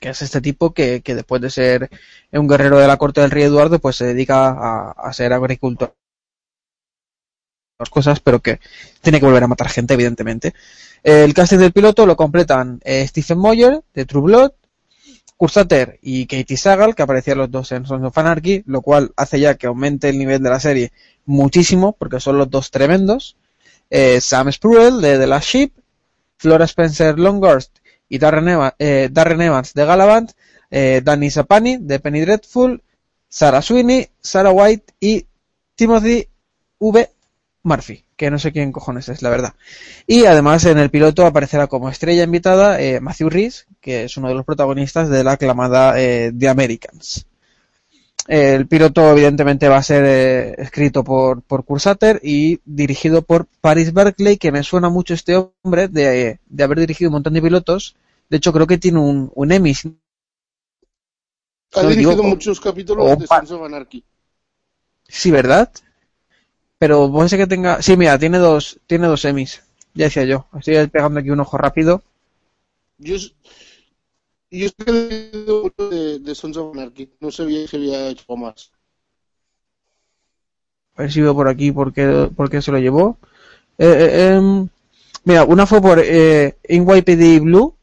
que 0.00 0.10
es 0.10 0.22
este 0.22 0.40
tipo 0.40 0.72
que, 0.72 1.00
que 1.02 1.14
después 1.14 1.42
de 1.42 1.50
ser 1.50 1.90
un 2.32 2.48
guerrero 2.48 2.78
de 2.78 2.86
la 2.86 2.96
corte 2.96 3.20
del 3.20 3.30
rey 3.30 3.44
Eduardo, 3.44 3.78
pues 3.78 3.96
se 3.96 4.06
dedica 4.06 4.48
a, 4.48 4.90
a 4.92 5.12
ser 5.12 5.32
agricultor. 5.32 5.94
Cosas, 7.90 8.18
pero 8.18 8.40
que 8.40 8.58
tiene 9.02 9.20
que 9.20 9.26
volver 9.26 9.44
a 9.44 9.48
matar 9.48 9.68
gente, 9.68 9.94
evidentemente. 9.94 10.52
El 11.04 11.32
casting 11.32 11.58
del 11.58 11.72
piloto 11.72 12.06
lo 12.06 12.16
completan 12.16 12.80
eh, 12.84 13.06
Stephen 13.06 13.38
Moyer, 13.38 13.82
de 13.94 14.04
True 14.04 14.22
Blood, 14.22 14.52
Kursater 15.36 15.98
y 16.02 16.26
Katie 16.26 16.56
Sagal, 16.56 16.96
que 16.96 17.02
aparecían 17.02 17.38
los 17.38 17.50
dos 17.50 17.70
en 17.70 17.86
Sons 17.86 18.04
of 18.04 18.18
Anarchy, 18.18 18.64
lo 18.66 18.82
cual 18.82 19.12
hace 19.16 19.38
ya 19.38 19.54
que 19.54 19.68
aumente 19.68 20.08
el 20.08 20.18
nivel 20.18 20.42
de 20.42 20.50
la 20.50 20.58
serie 20.58 20.92
muchísimo, 21.24 21.92
porque 21.92 22.18
son 22.18 22.38
los 22.38 22.50
dos 22.50 22.72
tremendos. 22.72 23.36
Eh, 23.90 24.20
Sam 24.20 24.50
Spruill, 24.50 25.00
de 25.00 25.16
The 25.16 25.26
Last 25.28 25.48
Ship, 25.48 25.72
Flora 26.36 26.64
Spencer 26.64 27.16
Longhurst 27.16 27.77
y 28.08 28.18
Darren, 28.18 28.72
eh, 28.78 29.08
Darren 29.10 29.40
Evans, 29.40 29.74
de 29.74 29.84
Galavant, 29.84 30.30
eh, 30.70 31.00
Danny 31.04 31.30
Sapani, 31.30 31.78
de 31.78 32.00
Penny 32.00 32.20
Dreadful, 32.20 32.82
Sarah 33.28 33.62
Sweeney, 33.62 34.08
Sarah 34.20 34.52
White 34.52 34.94
y 35.00 35.26
Timothy 35.74 36.28
V. 36.78 37.10
Murphy, 37.62 38.04
que 38.16 38.30
no 38.30 38.38
sé 38.38 38.52
quién 38.52 38.72
cojones 38.72 39.08
es, 39.08 39.22
la 39.22 39.30
verdad. 39.30 39.54
Y 40.06 40.24
además 40.24 40.64
en 40.64 40.78
el 40.78 40.90
piloto 40.90 41.26
aparecerá 41.26 41.66
como 41.66 41.88
estrella 41.88 42.24
invitada 42.24 42.80
eh, 42.80 43.00
Matthew 43.00 43.30
Rhys, 43.30 43.66
que 43.80 44.04
es 44.04 44.16
uno 44.16 44.28
de 44.28 44.34
los 44.34 44.44
protagonistas 44.44 45.08
de 45.08 45.22
la 45.22 45.32
aclamada 45.32 46.00
eh, 46.00 46.32
The 46.36 46.48
Americans. 46.48 47.26
El 48.28 48.66
piloto 48.66 49.10
evidentemente 49.10 49.68
va 49.68 49.78
a 49.78 49.82
ser 49.82 50.04
eh, 50.04 50.54
escrito 50.58 51.02
por, 51.02 51.40
por 51.40 51.64
Cursater 51.64 52.20
y 52.22 52.60
dirigido 52.66 53.22
por 53.22 53.46
Paris 53.62 53.94
Berkeley, 53.94 54.36
que 54.36 54.52
me 54.52 54.62
suena 54.62 54.90
mucho 54.90 55.14
este 55.14 55.34
hombre 55.64 55.88
de, 55.88 56.38
de 56.46 56.62
haber 56.62 56.78
dirigido 56.80 57.08
un 57.08 57.14
montón 57.14 57.32
de 57.32 57.40
pilotos. 57.40 57.96
De 58.28 58.36
hecho 58.36 58.52
creo 58.52 58.66
que 58.66 58.76
tiene 58.76 58.98
un, 58.98 59.32
un 59.34 59.50
Emmy. 59.50 59.72
Ha 61.74 61.82
dirigido 61.86 62.22
muchos 62.22 62.60
capítulos 62.60 63.10
O 63.10 63.16
de 63.16 63.26
Sons 63.26 63.50
of 63.50 63.62
Anarchy. 63.62 64.04
Sí, 65.08 65.30
¿verdad? 65.30 65.72
Pero 66.78 67.10
puede 67.10 67.30
ser 67.30 67.38
que 67.38 67.46
tenga... 67.46 67.80
Sí, 67.80 67.96
mira, 67.96 68.18
tiene 68.18 68.36
dos, 68.36 68.78
tiene 68.86 69.06
dos 69.06 69.24
Emmys. 69.24 69.62
Ya 69.94 70.04
decía 70.04 70.24
yo. 70.24 70.46
Estoy 70.58 70.86
pegando 70.88 71.18
aquí 71.20 71.30
un 71.30 71.40
ojo 71.40 71.56
rápido. 71.56 72.02
Yo, 72.98 73.16
es- 74.50 74.74
yo 74.76 74.84
he 74.86 75.62
mucho 75.62 75.88
de, 75.90 76.18
de 76.20 76.34
Sons 76.34 76.56
of 76.58 76.74
Anarchy. 76.74 77.10
No 77.20 77.30
sabía 77.30 77.66
que 77.66 77.76
había 77.76 78.08
hecho 78.10 78.36
más. 78.36 78.70
A 80.96 81.02
ver 81.02 81.10
si 81.12 81.20
veo 81.22 81.34
por 81.34 81.48
aquí 81.48 81.72
por 81.72 81.92
qué, 81.94 82.60
se 82.62 82.72
lo 82.72 82.78
llevó. 82.78 83.18
Eh, 83.78 83.86
eh, 84.04 84.34
em, 84.36 84.68
mira, 85.24 85.44
una 85.44 85.66
fue 85.66 85.80
por 85.82 85.98
eh, 86.00 86.58
NYPD 86.64 87.40
Blue. 87.40 87.74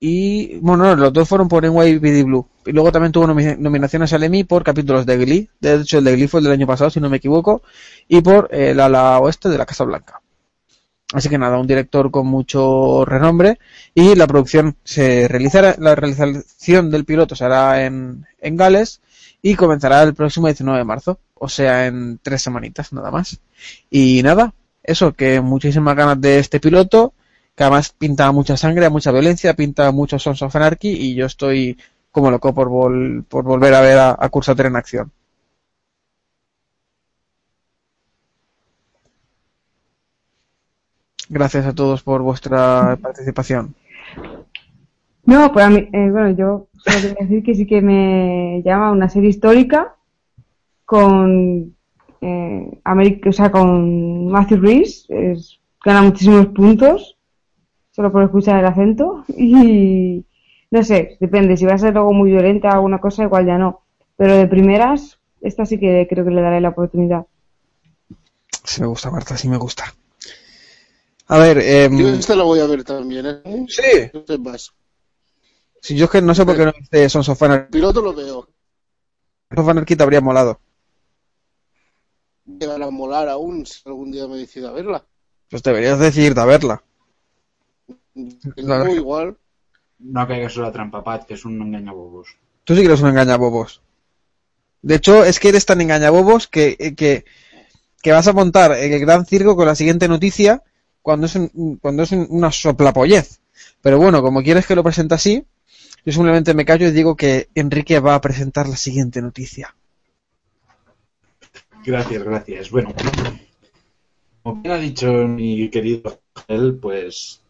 Y, 0.00 0.58
bueno, 0.60 0.84
no, 0.84 0.96
los 0.96 1.12
dos 1.12 1.28
fueron 1.28 1.48
por 1.48 1.64
NYPD 1.64 2.22
Blue. 2.24 2.46
Y 2.66 2.72
luego 2.72 2.92
también 2.92 3.10
tuvo 3.12 3.26
nomi- 3.26 3.56
nominaciones 3.58 4.12
al 4.12 4.22
Emmy 4.22 4.44
por 4.44 4.62
capítulos 4.62 5.06
de 5.06 5.16
Glee. 5.16 5.50
De 5.60 5.74
hecho, 5.76 5.98
el 5.98 6.04
de 6.04 6.12
Glee 6.16 6.28
fue 6.28 6.40
el 6.40 6.44
del 6.44 6.52
año 6.52 6.66
pasado, 6.66 6.90
si 6.90 7.00
no 7.00 7.08
me 7.10 7.16
equivoco. 7.18 7.62
Y 8.08 8.20
por 8.20 8.48
eh, 8.52 8.70
el 8.70 8.80
ala 8.80 9.18
oeste 9.20 9.48
de 9.48 9.58
la 9.58 9.66
Casa 9.66 9.84
Blanca. 9.84 10.20
Así 11.14 11.28
que 11.28 11.38
nada, 11.38 11.58
un 11.58 11.66
director 11.66 12.10
con 12.10 12.26
mucho 12.26 13.04
renombre. 13.04 13.58
Y 13.94 14.14
la 14.16 14.26
producción 14.26 14.76
se 14.84 15.28
realizará, 15.28 15.76
la 15.78 15.94
realización 15.94 16.90
del 16.90 17.04
piloto 17.04 17.36
se 17.36 17.44
hará 17.44 17.84
en, 17.86 18.26
en 18.40 18.56
Gales 18.56 19.00
y 19.42 19.54
comenzará 19.54 20.02
el 20.02 20.14
próximo 20.14 20.46
19 20.48 20.78
de 20.78 20.84
marzo, 20.84 21.18
o 21.34 21.48
sea, 21.48 21.86
en 21.86 22.18
tres 22.22 22.42
semanitas 22.42 22.92
nada 22.92 23.10
más. 23.10 23.38
Y 23.90 24.22
nada, 24.22 24.54
eso, 24.82 25.12
que 25.12 25.40
muchísimas 25.40 25.96
ganas 25.96 26.20
de 26.20 26.38
este 26.38 26.60
piloto, 26.60 27.14
que 27.54 27.62
además 27.64 27.94
pinta 27.96 28.30
mucha 28.32 28.56
sangre, 28.56 28.88
mucha 28.90 29.12
violencia, 29.12 29.54
pinta 29.54 29.90
mucho 29.92 30.18
Sons 30.18 30.42
of 30.42 30.54
Anarchy 30.56 30.88
y 30.90 31.14
yo 31.14 31.26
estoy 31.26 31.78
como 32.10 32.30
loco 32.30 32.54
por, 32.54 32.68
vol- 32.68 33.24
por 33.28 33.44
volver 33.44 33.74
a 33.74 33.80
ver 33.80 33.98
a, 33.98 34.16
a 34.18 34.28
Cursater 34.28 34.66
en 34.66 34.76
acción. 34.76 35.12
Gracias 41.28 41.66
a 41.66 41.74
todos 41.74 42.02
por 42.02 42.22
vuestra 42.22 42.98
participación. 43.00 43.74
No, 45.24 45.52
pues 45.52 45.64
a 45.64 45.70
mí, 45.70 45.88
eh, 45.92 46.10
bueno, 46.10 46.30
yo 46.30 46.68
solo 46.84 46.96
quería 47.00 47.26
decir 47.26 47.42
que 47.42 47.54
sí 47.54 47.66
que 47.66 47.80
me 47.80 48.62
llama 48.64 48.92
una 48.92 49.08
serie 49.08 49.30
histórica 49.30 49.94
con 50.84 51.74
eh, 52.20 52.80
o 53.26 53.32
sea, 53.32 53.50
con 53.50 54.28
Matthew 54.28 54.58
Rhys, 54.58 55.06
es, 55.08 55.60
gana 55.84 56.02
muchísimos 56.02 56.46
puntos 56.48 57.18
solo 57.90 58.10
por 58.10 58.24
escuchar 58.24 58.58
el 58.58 58.66
acento 58.66 59.24
y 59.36 60.24
no 60.70 60.82
sé, 60.82 61.16
depende, 61.20 61.56
si 61.56 61.64
va 61.64 61.74
a 61.74 61.78
ser 61.78 61.96
algo 61.96 62.12
muy 62.12 62.30
violenta 62.30 62.68
o 62.68 62.72
alguna 62.72 62.98
cosa, 62.98 63.24
igual 63.24 63.46
ya 63.46 63.58
no, 63.58 63.82
pero 64.16 64.36
de 64.36 64.46
primeras, 64.46 65.18
esta 65.40 65.64
sí 65.64 65.78
que 65.78 66.06
creo 66.08 66.24
que 66.24 66.30
le 66.30 66.42
daré 66.42 66.60
la 66.60 66.70
oportunidad. 66.70 67.26
Sí 68.64 68.80
me 68.80 68.86
gusta, 68.88 69.10
Marta, 69.10 69.36
sí 69.36 69.48
me 69.48 69.58
gusta. 69.58 69.84
A 71.26 71.38
ver, 71.38 71.58
em, 71.58 71.98
Yo 71.98 72.08
esta 72.08 72.36
la 72.36 72.44
voy 72.44 72.60
a 72.60 72.66
ver 72.66 72.84
también, 72.84 73.26
¿eh? 73.26 73.66
Sí. 73.68 74.10
Si 75.80 75.96
yo 75.96 76.04
es 76.04 76.10
que 76.10 76.22
no 76.22 76.34
sé 76.34 76.44
por 76.44 76.56
qué 76.56 76.64
no 76.66 76.72
hice 76.78 77.08
Sons 77.08 77.28
of 77.28 77.42
Anarchy. 77.42 77.64
El 77.64 77.70
piloto 77.70 78.02
lo 78.02 78.14
veo. 78.14 78.48
Sons 79.50 79.60
of 79.60 79.68
Anarchy 79.68 79.96
te 79.96 80.02
habría 80.02 80.20
molado. 80.20 80.60
Llegar 82.46 82.82
a 82.82 82.90
molar 82.90 83.28
aún 83.28 83.64
si 83.64 83.80
algún 83.86 84.10
día 84.10 84.26
me 84.26 84.36
decido 84.36 84.68
a 84.68 84.72
verla. 84.72 85.04
Pues 85.50 85.62
deberías 85.62 85.98
decidirte 85.98 86.40
a 86.40 86.44
verla. 86.44 86.82
No, 88.14 88.88
igual. 88.94 89.36
No 89.98 90.28
caigas 90.28 90.56
en 90.56 90.62
la 90.62 90.72
trampa, 90.72 91.02
Pat, 91.02 91.26
que 91.26 91.34
es 91.34 91.44
un 91.44 91.60
engañabobos. 91.60 92.36
Tú 92.64 92.74
sí 92.74 92.80
que 92.80 92.86
eres 92.86 93.00
un 93.00 93.08
engañabobos. 93.08 93.80
De 94.82 94.96
hecho, 94.96 95.24
es 95.24 95.40
que 95.40 95.48
eres 95.48 95.64
tan 95.64 95.80
engañabobos 95.80 96.46
que, 96.46 96.94
que 96.96 97.24
que 98.04 98.12
vas 98.12 98.28
a 98.28 98.34
montar 98.34 98.72
el 98.72 99.00
gran 99.00 99.24
circo 99.24 99.56
con 99.56 99.66
la 99.66 99.74
siguiente 99.74 100.08
noticia 100.08 100.62
cuando 101.04 101.26
es, 101.26 101.34
un- 101.36 101.76
cuando 101.82 102.02
es 102.02 102.12
un- 102.12 102.26
una 102.30 102.50
soplapollez. 102.50 103.38
Pero 103.82 103.98
bueno, 103.98 104.22
como 104.22 104.42
quieres 104.42 104.66
que 104.66 104.74
lo 104.74 104.82
presente 104.82 105.14
así, 105.14 105.44
yo 106.06 106.12
simplemente 106.12 106.54
me 106.54 106.64
callo 106.64 106.88
y 106.88 106.92
digo 106.92 107.14
que 107.14 107.48
Enrique 107.54 108.00
va 108.00 108.14
a 108.14 108.20
presentar 108.22 108.66
la 108.66 108.76
siguiente 108.76 109.20
noticia. 109.20 109.74
Gracias, 111.84 112.22
gracias. 112.24 112.70
Bueno, 112.70 112.94
como 114.42 114.62
bien 114.62 114.74
ha 114.74 114.78
dicho 114.78 115.12
mi 115.28 115.68
querido 115.68 116.18
Ángel, 116.34 116.78
pues 116.80 117.42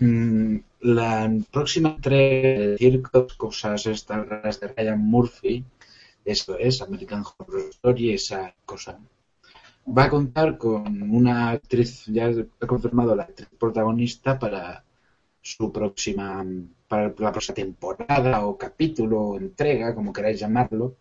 mm, 0.00 0.56
la 0.80 1.32
próxima 1.52 1.90
entrega 1.90 2.60
de 2.60 2.76
Circos, 2.78 3.34
cosas 3.34 3.86
estas 3.86 4.26
raras 4.26 4.58
de 4.58 4.66
Ryan 4.68 4.98
Murphy, 4.98 5.64
esto 6.24 6.58
es 6.58 6.82
American 6.82 7.22
Horror 7.38 7.70
Story, 7.70 8.12
esa 8.12 8.52
cosa, 8.64 8.98
va 9.86 10.04
a 10.04 10.10
contar 10.10 10.58
con 10.58 11.02
una 11.02 11.50
actriz, 11.50 12.04
ya 12.06 12.30
ha 12.60 12.66
confirmado 12.66 13.14
la 13.14 13.24
actriz 13.24 13.48
protagonista 13.58 14.38
para 14.38 14.84
su 15.40 15.72
próxima, 15.72 16.44
para 16.88 17.14
la 17.18 17.32
próxima 17.32 17.54
temporada 17.54 18.46
o 18.46 18.58
capítulo 18.58 19.20
o 19.20 19.36
entrega, 19.38 19.94
como 19.94 20.12
queráis 20.12 20.40
llamarlo, 20.40 20.96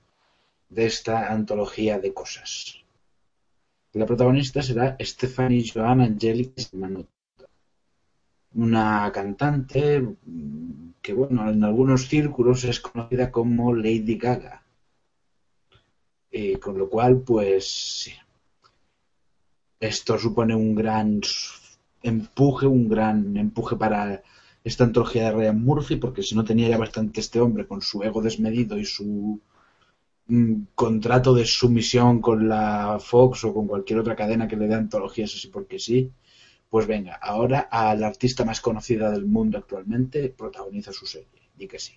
de 0.70 0.86
esta 0.86 1.32
antología 1.32 2.00
de 2.00 2.14
cosas. 2.14 2.84
La 3.94 4.06
protagonista 4.06 4.62
será 4.62 4.98
Stephanie 5.00 5.66
Joan 5.74 6.02
Angelica 6.02 6.62
Manut, 6.74 7.08
una 8.54 9.12
cantante 9.14 10.16
que, 11.02 11.14
bueno, 11.14 11.50
en 11.50 11.64
algunos 11.64 12.08
círculos 12.08 12.64
es 12.66 12.80
conocida 12.80 13.32
como 13.32 13.74
Lady 13.74 14.18
Gaga. 14.18 14.64
Eh, 16.32 16.60
con 16.60 16.78
lo 16.78 16.90
cual, 16.90 17.22
pues. 17.22 18.12
Esto 19.80 20.18
supone 20.18 20.56
un 20.56 20.76
gran 20.76 21.22
empuje, 22.04 22.68
un 22.68 22.88
gran 22.88 23.38
empuje 23.38 23.76
para 23.76 24.24
esta 24.64 24.84
antología 24.84 25.26
de 25.26 25.32
Ryan 25.32 25.64
Murphy, 25.64 25.98
porque 25.98 26.24
si 26.24 26.36
no 26.36 26.44
tenía 26.44 26.70
ya 26.70 26.78
bastante 26.78 27.20
este 27.20 27.40
hombre 27.40 27.68
con 27.68 27.82
su 27.82 28.04
ego 28.04 28.22
desmedido 28.22 28.78
y 28.78 28.86
su 28.86 29.40
mm, 30.28 30.54
contrato 30.76 31.34
de 31.34 31.46
sumisión 31.46 32.22
con 32.22 32.48
la 32.50 32.98
Fox 33.00 33.44
o 33.46 33.54
con 33.54 33.68
cualquier 33.68 34.00
otra 34.00 34.16
cadena 34.16 34.48
que 34.48 34.58
le 34.58 34.68
dé 34.68 34.76
antologías 34.76 35.34
así 35.36 35.48
porque 35.50 35.80
sí, 35.80 36.12
pues 36.70 36.88
venga, 36.88 37.16
ahora 37.16 37.68
a 37.72 37.96
la 37.96 38.08
artista 38.08 38.44
más 38.44 38.60
conocida 38.62 39.12
del 39.12 39.26
mundo 39.26 39.58
actualmente 39.58 40.30
protagoniza 40.30 40.92
su 40.92 41.06
serie, 41.06 41.50
y 41.58 41.68
que 41.68 41.80
sí. 41.80 41.94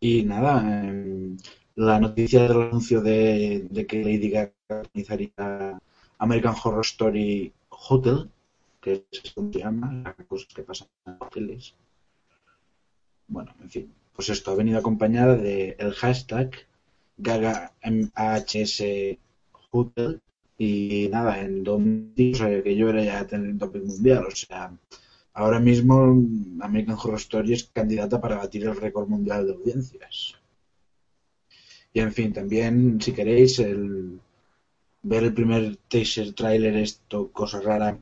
Y 0.00 0.22
nada, 0.22 0.62
em, 0.88 1.36
la 1.74 1.98
noticia 2.00 2.42
del 2.42 2.62
anuncio 2.62 3.00
de, 3.00 3.68
que 3.88 4.04
Lady 4.04 4.30
Gaga 4.30 4.52
organizaría 4.68 5.78
American 6.18 6.54
Horror 6.62 6.84
Story 6.84 7.52
Hotel, 7.70 8.30
que 8.80 9.06
es 9.10 9.32
como 9.32 9.52
se 9.52 9.60
llama, 9.60 10.02
las 10.04 10.26
cosas 10.26 10.48
que 10.54 10.62
pasan 10.62 10.88
en 11.06 11.16
hoteles. 11.20 11.74
Bueno, 13.28 13.54
en 13.60 13.70
fin, 13.70 13.94
pues 14.14 14.28
esto 14.30 14.50
ha 14.50 14.56
venido 14.56 14.78
acompañada 14.78 15.36
de 15.36 15.76
el 15.78 15.92
hashtag 15.92 16.50
GagaMHS 17.18 18.82
Hotel 19.70 20.20
y 20.56 21.08
nada, 21.10 21.40
en 21.40 22.14
días 22.14 22.40
eh, 22.40 22.62
que 22.64 22.74
yo 22.74 22.88
era 22.88 23.04
ya 23.04 23.26
un 23.36 23.58
topic 23.58 23.84
mundial, 23.84 24.26
o 24.26 24.30
sea, 24.34 24.72
ahora 25.34 25.60
mismo 25.60 26.16
American 26.60 26.96
Horror 26.96 27.18
Story 27.18 27.52
es 27.52 27.64
candidata 27.64 28.20
para 28.20 28.38
batir 28.38 28.64
el 28.64 28.74
récord 28.74 29.08
mundial 29.08 29.46
de 29.46 29.52
audiencias. 29.52 30.34
Y 31.92 32.00
en 32.00 32.12
fin, 32.12 32.32
también 32.32 33.00
si 33.00 33.12
queréis 33.12 33.58
el 33.60 34.20
ver 35.02 35.24
el 35.24 35.34
primer 35.34 35.76
teaser 35.88 36.32
trailer 36.34 36.76
esto 36.76 37.30
cosa 37.32 37.60
rara 37.60 37.98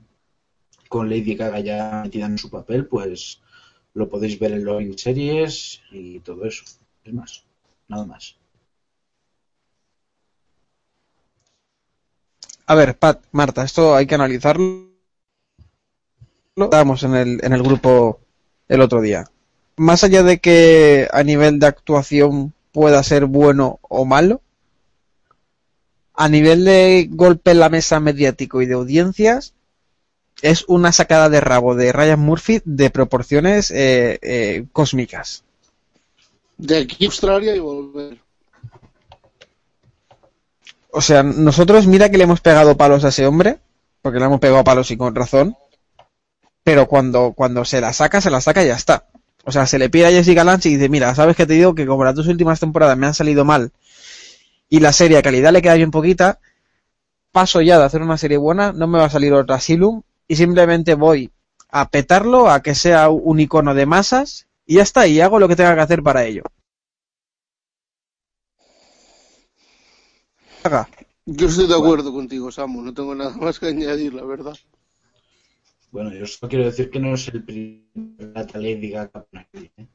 con 0.88 1.08
Lady 1.08 1.34
Gaga 1.34 1.60
ya 1.60 2.02
metida 2.04 2.26
en 2.26 2.38
su 2.38 2.50
papel, 2.50 2.86
pues 2.86 3.40
lo 3.94 4.08
podéis 4.08 4.38
ver 4.38 4.52
en 4.52 4.64
Loving 4.64 4.96
Series 4.98 5.80
y 5.90 6.20
todo 6.20 6.44
eso. 6.44 6.64
Es 7.04 7.12
más, 7.12 7.44
nada 7.88 8.04
más. 8.04 8.36
A 12.66 12.74
ver, 12.74 12.98
Pat, 12.98 13.24
Marta, 13.30 13.62
esto 13.64 13.94
hay 13.94 14.06
que 14.06 14.16
analizarlo. 14.16 14.90
Lo 16.56 16.64
estábamos 16.64 17.02
en 17.04 17.14
el, 17.14 17.44
en 17.44 17.52
el 17.52 17.62
grupo 17.62 18.20
el 18.68 18.80
otro 18.80 19.00
día. 19.00 19.24
Más 19.76 20.02
allá 20.04 20.22
de 20.22 20.38
que 20.38 21.08
a 21.12 21.22
nivel 21.22 21.58
de 21.58 21.66
actuación 21.66 22.54
pueda 22.72 23.02
ser 23.02 23.26
bueno 23.26 23.78
o 23.82 24.04
malo, 24.04 24.40
a 26.16 26.28
nivel 26.28 26.64
de 26.64 27.08
golpe 27.10 27.50
en 27.50 27.60
la 27.60 27.68
mesa 27.68 28.00
mediático 28.00 28.62
y 28.62 28.66
de 28.66 28.74
audiencias, 28.74 29.52
es 30.42 30.64
una 30.66 30.92
sacada 30.92 31.28
de 31.28 31.40
rabo 31.40 31.74
de 31.74 31.92
Ryan 31.92 32.20
Murphy 32.20 32.62
de 32.64 32.90
proporciones 32.90 33.70
eh, 33.70 34.18
eh, 34.22 34.64
cósmicas. 34.72 35.44
De 36.56 36.78
aquí 36.78 37.04
a 37.04 37.08
Australia 37.08 37.54
y 37.54 37.58
volver. 37.58 38.18
O 40.90 41.02
sea, 41.02 41.22
nosotros 41.22 41.86
mira 41.86 42.10
que 42.10 42.16
le 42.16 42.24
hemos 42.24 42.40
pegado 42.40 42.76
palos 42.78 43.04
a 43.04 43.08
ese 43.08 43.26
hombre, 43.26 43.58
porque 44.00 44.18
le 44.18 44.24
hemos 44.24 44.40
pegado 44.40 44.64
palos 44.64 44.90
y 44.90 44.96
con 44.96 45.14
razón, 45.14 45.54
pero 46.64 46.86
cuando, 46.86 47.34
cuando 47.34 47.66
se 47.66 47.82
la 47.82 47.92
saca, 47.92 48.22
se 48.22 48.30
la 48.30 48.40
saca 48.40 48.64
y 48.64 48.68
ya 48.68 48.74
está. 48.74 49.06
O 49.44 49.52
sea, 49.52 49.66
se 49.66 49.78
le 49.78 49.90
pide 49.90 50.06
a 50.06 50.10
Jessica 50.10 50.44
Lange 50.44 50.70
y 50.70 50.76
dice, 50.76 50.88
mira, 50.88 51.14
sabes 51.14 51.36
que 51.36 51.46
te 51.46 51.52
digo 51.52 51.74
que 51.74 51.86
como 51.86 52.04
las 52.04 52.14
dos 52.14 52.26
últimas 52.26 52.58
temporadas 52.58 52.96
me 52.96 53.06
han 53.06 53.14
salido 53.14 53.44
mal 53.44 53.70
y 54.68 54.80
la 54.80 54.92
serie 54.92 55.18
a 55.18 55.22
calidad 55.22 55.52
le 55.52 55.62
queda 55.62 55.74
bien 55.74 55.90
poquita, 55.90 56.40
paso 57.32 57.60
ya 57.60 57.78
de 57.78 57.84
hacer 57.84 58.02
una 58.02 58.18
serie 58.18 58.36
buena, 58.36 58.72
no 58.72 58.86
me 58.86 58.98
va 58.98 59.06
a 59.06 59.10
salir 59.10 59.32
otra 59.32 59.56
Asylum 59.56 60.02
y 60.26 60.36
simplemente 60.36 60.94
voy 60.94 61.30
a 61.68 61.88
petarlo, 61.88 62.50
a 62.50 62.62
que 62.62 62.74
sea 62.74 63.10
un 63.10 63.40
icono 63.40 63.74
de 63.74 63.86
masas 63.86 64.46
y 64.66 64.76
ya 64.76 64.82
está, 64.82 65.06
y 65.06 65.20
hago 65.20 65.38
lo 65.38 65.48
que 65.48 65.56
tenga 65.56 65.74
que 65.74 65.80
hacer 65.80 66.02
para 66.02 66.24
ello. 66.24 66.42
Haga. 70.64 70.88
Yo 71.26 71.48
estoy 71.48 71.66
de 71.66 71.74
acuerdo 71.74 72.12
contigo, 72.12 72.50
Samu. 72.50 72.82
No 72.82 72.94
tengo 72.94 73.14
nada 73.14 73.36
más 73.36 73.58
que 73.58 73.66
añadir, 73.66 74.14
la 74.14 74.24
verdad. 74.24 74.56
Bueno, 75.90 76.12
yo 76.12 76.26
solo 76.26 76.48
quiero 76.48 76.64
decir 76.64 76.90
que 76.90 77.00
no 77.00 77.14
es 77.14 77.28
el 77.28 77.44
primer 77.44 78.32
data 78.32 78.58
Lady 78.58 78.90
Gaga 78.90 79.26
¿eh? 79.52 79.86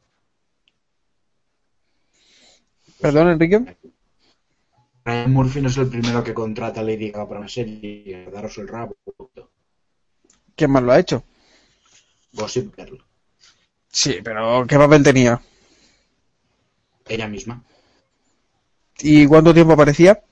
Perdón, 3.00 3.30
Enrique. 3.30 3.78
Ryan 5.04 5.34
Murphy 5.34 5.62
no 5.62 5.70
es 5.70 5.78
el 5.78 5.88
primero 5.88 6.24
que 6.24 6.34
contrata 6.34 6.82
a 6.82 6.84
Lady 6.84 7.10
Gaga 7.10 7.28
para 7.28 7.40
una 7.40 7.50
serie. 7.50 8.30
Daros 8.32 8.58
el 8.60 8.68
rabo. 8.68 8.96
¿Quién 10.56 10.72
más 10.72 10.84
lo 10.84 10.92
ha 10.92 11.00
hecho? 11.00 11.24
Gossip 12.34 12.76
Girl. 12.76 13.04
Sí, 13.88 14.20
pero 14.24 14.66
¿qué 14.68 14.78
papel 14.78 15.04
tenía? 15.04 15.42
Ella 17.08 17.28
misma. 17.28 17.64
¿Y 19.00 19.26
cuánto 19.26 19.54
tiempo 19.54 19.74
aparecía? 19.74 20.24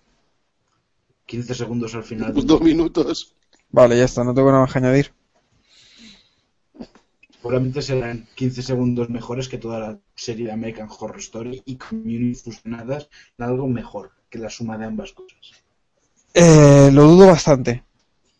15 1.26 1.56
segundos 1.56 1.96
al 1.96 2.04
final. 2.04 2.34
Dos 2.46 2.62
minutos. 2.62 3.36
Vale, 3.72 3.98
ya 3.98 4.06
está, 4.06 4.24
no 4.24 4.34
tengo 4.34 4.50
nada 4.50 4.64
más 4.64 4.72
que 4.72 4.80
añadir. 4.80 5.12
Seguramente 7.32 7.82
serán 7.82 8.28
15 8.36 8.62
segundos 8.62 9.10
mejores 9.10 9.48
que 9.48 9.58
toda 9.58 9.80
la 9.80 10.00
serie 10.16 10.48
de 10.48 10.52
American 10.52 10.90
Horror 10.90 11.20
Story 11.20 11.62
y 11.66 11.78
Community 11.78 12.36
fusionadas 12.36 13.10
en 13.38 13.46
algo 13.46 13.68
mejor 13.68 14.12
que 14.30 14.40
la 14.40 14.50
suma 14.50 14.78
de 14.78 14.86
ambas 14.86 15.12
cosas. 15.14 15.40
Eh, 16.34 16.90
lo 16.94 17.04
dudo 17.08 17.28
bastante. 17.28 17.84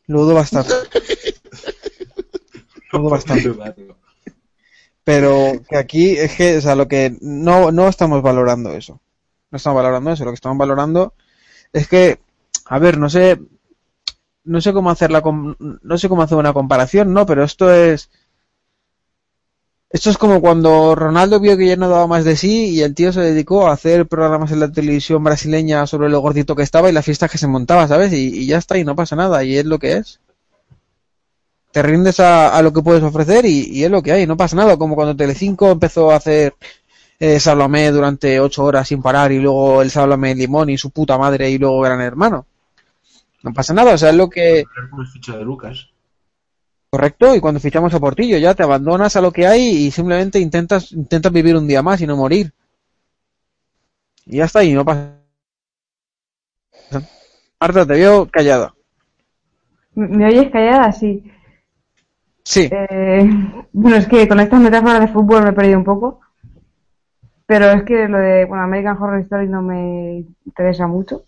Lo 0.08 0.22
dudo 0.24 0.36
bastante. 0.36 0.74
Lo 2.92 3.00
dudo 3.00 3.10
bastante. 3.12 3.54
Pero 5.04 5.54
que 5.68 5.78
aquí 5.78 6.12
es 6.18 6.36
que, 6.36 6.58
o 6.58 6.62
sea, 6.62 6.76
lo 6.76 6.88
que 6.88 7.18
no, 7.22 7.72
no 7.72 7.88
estamos 7.88 8.22
valorando 8.22 8.72
eso. 8.74 9.02
No 9.52 9.58
estamos 9.58 9.78
valorando 9.78 10.12
eso. 10.12 10.26
Lo 10.26 10.32
que 10.32 10.36
estamos 10.36 10.58
valorando 10.58 11.14
es 11.74 11.88
que, 11.88 12.20
a 12.66 12.80
ver, 12.80 12.98
no 12.98 13.10
sé, 13.10 13.40
no 14.44 14.62
sé 14.62 14.74
cómo 14.74 14.92
hacer 14.92 15.12
la, 15.12 15.22
com- 15.22 15.56
no 15.60 15.98
sé 15.98 16.10
cómo 16.10 16.22
hacer 16.24 16.38
una 16.38 16.54
comparación, 16.54 17.14
no, 17.14 17.26
pero 17.26 17.44
esto 17.44 17.74
es, 17.74 18.10
esto 19.92 20.10
es 20.10 20.18
como 20.18 20.40
cuando 20.42 20.94
Ronaldo 20.96 21.40
vio 21.40 21.58
que 21.58 21.68
ya 21.68 21.76
no 21.76 21.90
daba 21.90 22.08
más 22.08 22.24
de 22.24 22.36
sí 22.36 22.70
y 22.70 22.82
el 22.82 22.94
tío 22.94 23.12
se 23.12 23.22
dedicó 23.22 23.68
a 23.68 23.74
hacer 23.74 24.08
programas 24.08 24.52
en 24.52 24.60
la 24.60 24.72
televisión 24.72 25.24
brasileña 25.24 25.88
sobre 25.88 26.10
lo 26.10 26.20
gordito 26.20 26.56
que 26.56 26.64
estaba 26.64 26.90
y 26.90 26.94
las 26.94 27.06
fiestas 27.06 27.32
que 27.32 27.40
se 27.40 27.48
montaba, 27.48 27.88
¿sabes? 27.88 28.14
Y, 28.14 28.28
y 28.44 28.46
ya 28.46 28.58
está, 28.58 28.78
y 28.78 28.84
no 28.84 28.96
pasa 28.96 29.16
nada, 29.16 29.44
y 29.44 29.58
es 29.58 29.66
lo 29.66 29.80
que 29.80 29.94
es. 29.94 30.20
Te 31.72 31.84
rindes 31.84 32.20
a, 32.20 32.60
lo 32.64 32.74
que 32.74 32.82
puedes 32.82 33.04
ofrecer 33.04 33.46
y, 33.46 33.84
es 33.84 33.92
lo 33.92 34.02
que 34.02 34.12
hay, 34.12 34.26
no 34.26 34.38
pasa 34.38 34.56
nada. 34.56 34.78
Como 34.78 34.96
cuando 34.96 35.16
Telecinco 35.16 35.70
empezó 35.70 36.12
a 36.12 36.16
hacer 36.16 36.56
eh, 37.20 37.40
Sálvame 37.40 37.92
durante 37.92 38.40
ocho 38.40 38.64
horas 38.64 38.88
sin 38.88 39.02
parar 39.04 39.32
y 39.32 39.40
luego 39.40 39.82
el 39.82 39.92
Sálvame 39.92 40.34
Limón 40.34 40.70
y 40.72 40.78
su 40.78 40.90
puta 40.90 41.18
madre 41.18 41.50
y 41.50 41.60
luego 41.60 41.82
Gran 41.82 42.02
Hermano. 42.02 42.48
No 43.44 43.54
pasa 43.54 43.74
nada, 43.74 43.94
o 43.94 43.98
sea, 43.98 44.10
es 44.10 44.16
lo 44.16 44.30
que... 44.30 44.66
Ficha 45.14 45.38
de 45.38 45.44
Lucas. 45.44 45.89
Correcto, 46.92 47.36
y 47.36 47.40
cuando 47.40 47.60
fichamos 47.60 47.94
a 47.94 48.00
Portillo 48.00 48.38
ya 48.38 48.56
te 48.56 48.64
abandonas 48.64 49.16
a 49.16 49.22
lo 49.22 49.32
que 49.32 49.46
hay 49.46 49.62
y 49.62 49.92
simplemente 49.92 50.40
intentas, 50.40 50.92
intentas 50.92 51.32
vivir 51.32 51.56
un 51.56 51.68
día 51.68 51.84
más 51.84 52.02
y 52.02 52.08
no 52.08 52.18
morir. 52.18 52.52
Y 54.26 54.38
ya 54.38 54.46
está, 54.46 54.64
y 54.64 54.74
no 54.74 54.84
pasa. 54.84 55.16
Marta, 57.60 57.86
te 57.86 57.94
veo 57.94 58.28
callada. 58.28 58.74
¿Me 59.94 60.26
oyes 60.26 60.52
callada? 60.52 60.92
Sí. 60.92 61.24
Sí. 62.44 62.70
Eh, 62.72 63.30
bueno, 63.72 63.98
es 63.98 64.08
que 64.08 64.28
con 64.28 64.40
estas 64.40 64.60
metáforas 64.60 65.02
de 65.02 65.08
fútbol 65.10 65.44
me 65.44 65.50
he 65.50 65.54
perdido 65.54 65.78
un 65.78 65.84
poco. 65.84 66.22
Pero 67.46 67.66
es 67.72 67.84
que 67.84 68.08
lo 68.08 68.18
de 68.18 68.46
bueno, 68.46 68.64
American 68.64 68.98
Horror 68.98 69.22
Story 69.22 69.48
no 69.48 69.62
me 69.62 70.26
interesa 70.46 70.88
mucho. 70.88 71.24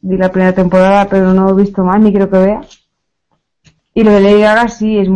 Vi 0.00 0.16
la 0.16 0.30
primera 0.30 0.54
temporada, 0.54 1.06
pero 1.08 1.32
no 1.32 1.48
he 1.50 1.62
visto 1.62 1.84
más, 1.84 2.00
ni 2.00 2.10
quiero 2.10 2.28
que 2.28 2.38
vea. 2.38 2.60
Y 3.96 4.04
lo 4.04 4.12
de 4.12 4.20
Lady 4.20 4.42
Gaga 4.42 4.68
sí 4.68 4.98
es 4.98 5.08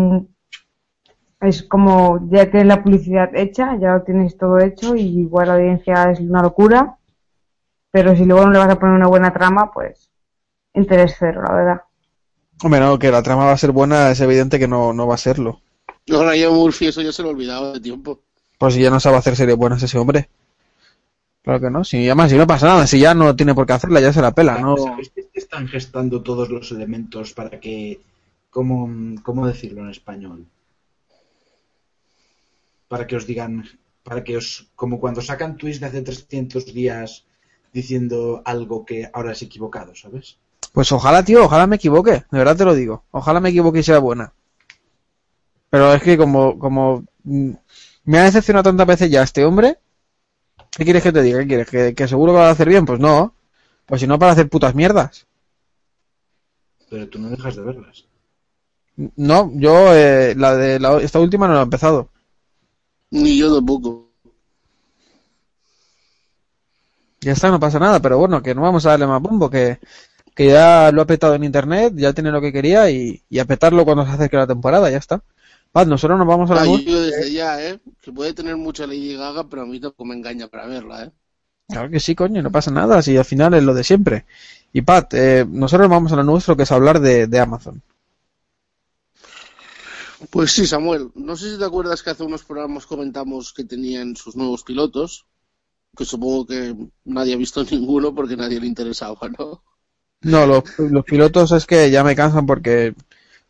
es 1.43 1.62
como 1.62 2.19
ya 2.31 2.51
tienes 2.51 2.66
la 2.66 2.83
publicidad 2.83 3.29
hecha, 3.37 3.77
ya 3.79 3.93
lo 3.93 4.03
tienes 4.05 4.38
todo 4.38 4.59
hecho 4.59 4.97
y 4.97 5.03
igual 5.03 5.49
la 5.49 5.55
audiencia 5.55 6.11
es 6.11 6.19
una 6.21 6.40
locura. 6.40 6.97
Pero 7.90 8.16
si 8.16 8.25
luego 8.25 8.47
no 8.47 8.53
le 8.53 8.59
vas 8.59 8.71
a 8.71 8.79
poner 8.79 8.95
una 8.95 9.07
buena 9.07 9.35
trama, 9.35 9.71
pues 9.71 10.09
interés 10.73 11.14
cero, 11.19 11.43
la 11.47 11.55
verdad. 11.55 11.83
Hombre, 12.62 12.81
no, 12.81 12.99
que 12.99 13.11
la 13.11 13.23
trama 13.23 13.45
va 13.45 13.53
a 13.53 13.59
ser 13.59 13.73
buena, 13.73 14.11
es 14.12 14.21
evidente 14.23 14.59
que 14.59 14.66
no, 14.66 14.95
no 14.95 15.07
va 15.07 15.16
a 15.16 15.19
serlo. 15.19 15.61
Yo 16.07 16.27
Ryan 16.27 16.55
Murphy, 16.55 16.87
eso 16.87 17.03
ya 17.03 17.12
se 17.12 17.23
lo 17.23 17.29
he 17.29 17.33
olvidado 17.33 17.75
de 17.75 17.81
tiempo. 17.81 18.21
Pues 18.57 18.73
si 18.73 18.81
ya 18.81 18.88
no 18.88 18.99
sabe 18.99 19.19
hacer 19.19 19.37
series 19.37 19.59
buenas 19.59 19.83
ese 19.83 19.99
hombre. 19.99 20.31
Claro 21.43 21.61
que 21.61 21.71
no, 21.71 21.85
si 21.85 22.07
además 22.07 22.31
si 22.31 22.38
no 22.38 22.47
pasa 22.47 22.66
nada, 22.66 22.87
si 22.87 22.99
ya 22.99 23.12
no 23.12 23.37
tiene 23.37 23.55
por 23.55 23.66
qué 23.66 23.75
hacerla, 23.75 24.01
ya 24.01 24.12
se 24.12 24.23
la 24.23 24.35
pela, 24.35 24.59
¿no? 24.59 24.79
¿Sabéis 24.79 25.11
que 25.11 25.29
están 25.35 25.69
gestando 25.69 26.23
todos 26.23 26.49
los 26.49 26.73
elementos 26.73 27.35
para 27.35 27.61
que, 27.61 28.01
¿cómo, 28.51 28.89
cómo 29.23 29.47
decirlo 29.47 29.83
en 29.83 29.91
español? 29.91 30.47
Para 32.89 33.07
que 33.07 33.17
os 33.17 33.27
digan, 33.27 33.65
para 34.03 34.25
que 34.25 34.37
os, 34.37 34.69
como 34.75 35.01
cuando 35.01 35.23
sacan 35.23 35.57
tweets 35.57 35.81
de 35.81 35.87
hace 35.87 36.03
300 36.03 36.67
días 36.75 37.25
diciendo 37.73 38.43
algo 38.45 38.85
que 38.85 39.09
ahora 39.13 39.33
es 39.33 39.43
equivocado, 39.43 39.95
¿sabes? 39.95 40.39
Pues 40.73 40.91
ojalá, 40.93 41.25
tío, 41.25 41.45
ojalá 41.45 41.67
me 41.67 41.77
equivoque, 41.77 42.25
de 42.31 42.39
verdad 42.39 42.57
te 42.57 42.65
lo 42.65 42.75
digo. 42.75 43.05
Ojalá 43.11 43.41
me 43.41 43.51
equivoque 43.51 43.81
y 43.81 43.83
sea 43.83 43.99
buena. 43.99 44.33
Pero 45.69 45.95
es 45.95 46.03
que 46.03 46.19
como, 46.19 46.59
como 46.59 47.05
mm, 47.23 47.53
me 48.05 48.19
ha 48.19 48.25
decepcionado 48.25 48.65
tantas 48.65 48.87
veces 48.87 49.11
ya 49.11 49.23
este 49.23 49.45
hombre, 49.45 49.79
¿qué 50.73 50.85
quieres 50.85 51.03
que 51.03 51.13
te 51.13 51.23
diga? 51.23 51.41
¿Qué 51.41 51.47
quieres? 51.47 51.69
¿Que, 51.69 51.95
que 51.95 52.09
seguro 52.09 52.33
que 52.33 52.39
lo 52.39 52.43
va 52.43 52.49
a 52.49 52.53
hacer 52.53 52.69
bien? 52.69 52.85
Pues 52.85 52.99
no. 52.99 53.35
Pues 53.87 54.01
si 54.01 54.07
no, 54.07 54.19
para 54.19 54.33
hacer 54.33 54.49
putas 54.49 54.75
mierdas. 54.75 55.27
Pero 56.89 57.09
tú 57.09 57.21
no 57.21 57.31
dejas 57.31 57.55
de 57.57 57.63
verlas. 57.63 58.10
No, 59.17 59.51
yo 59.55 59.95
eh, 59.95 60.35
la 60.37 60.55
de 60.57 60.79
la, 60.81 60.99
esta 61.01 61.21
última 61.21 61.47
no 61.49 61.55
la 61.55 61.61
he 61.61 61.65
empezado. 61.65 62.11
Ni 63.13 63.37
yo 63.39 63.55
tampoco. 63.55 64.11
Ya 67.21 67.33
está, 67.33 67.51
no 67.51 67.61
pasa 67.61 67.79
nada, 67.79 68.01
pero 68.01 68.19
bueno, 68.19 68.43
que 68.43 68.55
no 68.55 68.63
vamos 68.63 68.87
a 68.87 68.91
darle 68.91 69.07
más 69.07 69.21
bombo, 69.21 69.51
que, 69.51 69.79
que 70.35 70.47
ya 70.47 70.91
lo 70.93 71.03
ha 71.03 71.07
petado 71.07 71.35
en 71.35 71.45
internet, 71.45 71.93
ya 71.97 72.13
tiene 72.15 72.31
lo 72.31 72.41
que 72.41 72.53
quería 72.53 72.91
y, 72.91 73.23
y 73.29 73.39
a 73.39 73.45
petarlo 73.45 73.85
cuando 73.85 74.07
se 74.07 74.13
acerque 74.13 74.37
la 74.37 74.47
temporada, 74.47 74.91
ya 74.91 74.97
está. 74.99 75.23
Vale, 75.73 75.89
nosotros 75.91 76.19
nos 76.19 76.27
vamos 76.27 76.51
a 76.51 76.55
la 76.55 76.63
Ah, 76.63 76.65
luz. 76.65 76.85
yo 76.85 77.01
desde 77.03 77.33
ya, 77.33 77.63
¿eh? 77.63 77.79
Que 78.01 78.11
puede 78.13 78.33
tener 78.35 78.57
mucha 78.57 78.87
Lady 78.87 79.17
Gaga, 79.17 79.49
pero 79.49 79.63
a 79.63 79.67
mí 79.67 79.79
tampoco 79.81 80.05
me 80.07 80.15
engaña 80.15 80.49
para 80.49 80.67
verla, 80.67 81.05
¿eh? 81.05 81.11
Claro 81.69 81.89
que 81.91 82.01
sí, 82.01 82.15
coño, 82.15 82.43
no 82.43 82.51
pasa 82.51 82.71
nada, 82.71 83.01
si 83.03 83.17
al 83.17 83.25
final 83.25 83.55
es 83.55 83.63
lo 83.63 83.75
de 83.75 83.85
siempre. 83.85 84.25
Y 84.73 84.83
Pat, 84.83 85.15
eh, 85.15 85.47
nosotros 85.49 85.89
vamos 85.89 86.13
a 86.13 86.17
lo 86.17 86.25
nuestro, 86.25 86.57
que 86.57 86.65
es 86.65 86.73
hablar 86.73 87.01
de, 87.01 87.27
de 87.29 87.39
Amazon. 87.39 87.83
Pues 90.28 90.52
sí, 90.52 90.66
Samuel. 90.66 91.11
No 91.14 91.37
sé 91.37 91.52
si 91.52 91.59
te 91.59 91.64
acuerdas 91.64 92.02
que 92.02 92.11
hace 92.11 92.24
unos 92.24 92.44
programas 92.44 92.87
comentamos 92.87 93.52
que 93.52 93.64
tenían 93.64 94.16
sus 94.16 94.37
nuevos 94.37 94.62
pilotos, 94.64 95.26
que 95.96 96.04
supongo 96.06 96.46
que 96.46 96.76
nadie 97.04 97.35
ha 97.35 97.38
visto 97.38 97.64
ninguno 97.70 98.14
porque 98.14 98.37
nadie 98.37 98.61
le 98.61 98.68
interesaba, 98.68 99.28
¿no? 99.38 99.64
No, 100.22 100.46
los, 100.46 100.64
los 100.78 101.04
pilotos 101.04 101.52
es 101.52 101.66
que 101.66 101.90
ya 101.90 102.02
me 102.02 102.16
cansan 102.16 102.46
porque 102.46 102.94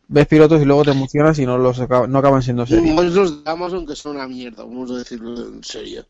ves 0.09 0.27
pilotos 0.27 0.61
y 0.61 0.65
luego 0.65 0.85
te 0.85 0.91
emocionas 0.91 1.39
y 1.39 1.45
no 1.45 1.57
los 1.57 1.79
acaba- 1.79 2.07
no 2.07 2.19
acaban 2.19 2.43
siendo 2.43 2.65
series. 2.67 2.95
Pues 2.95 3.13
los 3.13 3.43
de 3.43 3.51
Amazon 3.51 3.85
que 3.85 3.95
son 3.95 4.15
una 4.15 4.27
mierda, 4.27 4.63
vamos 4.63 4.89
a 4.89 4.95
decirlo 4.97 5.37
en 5.47 5.63
serio. 5.63 6.07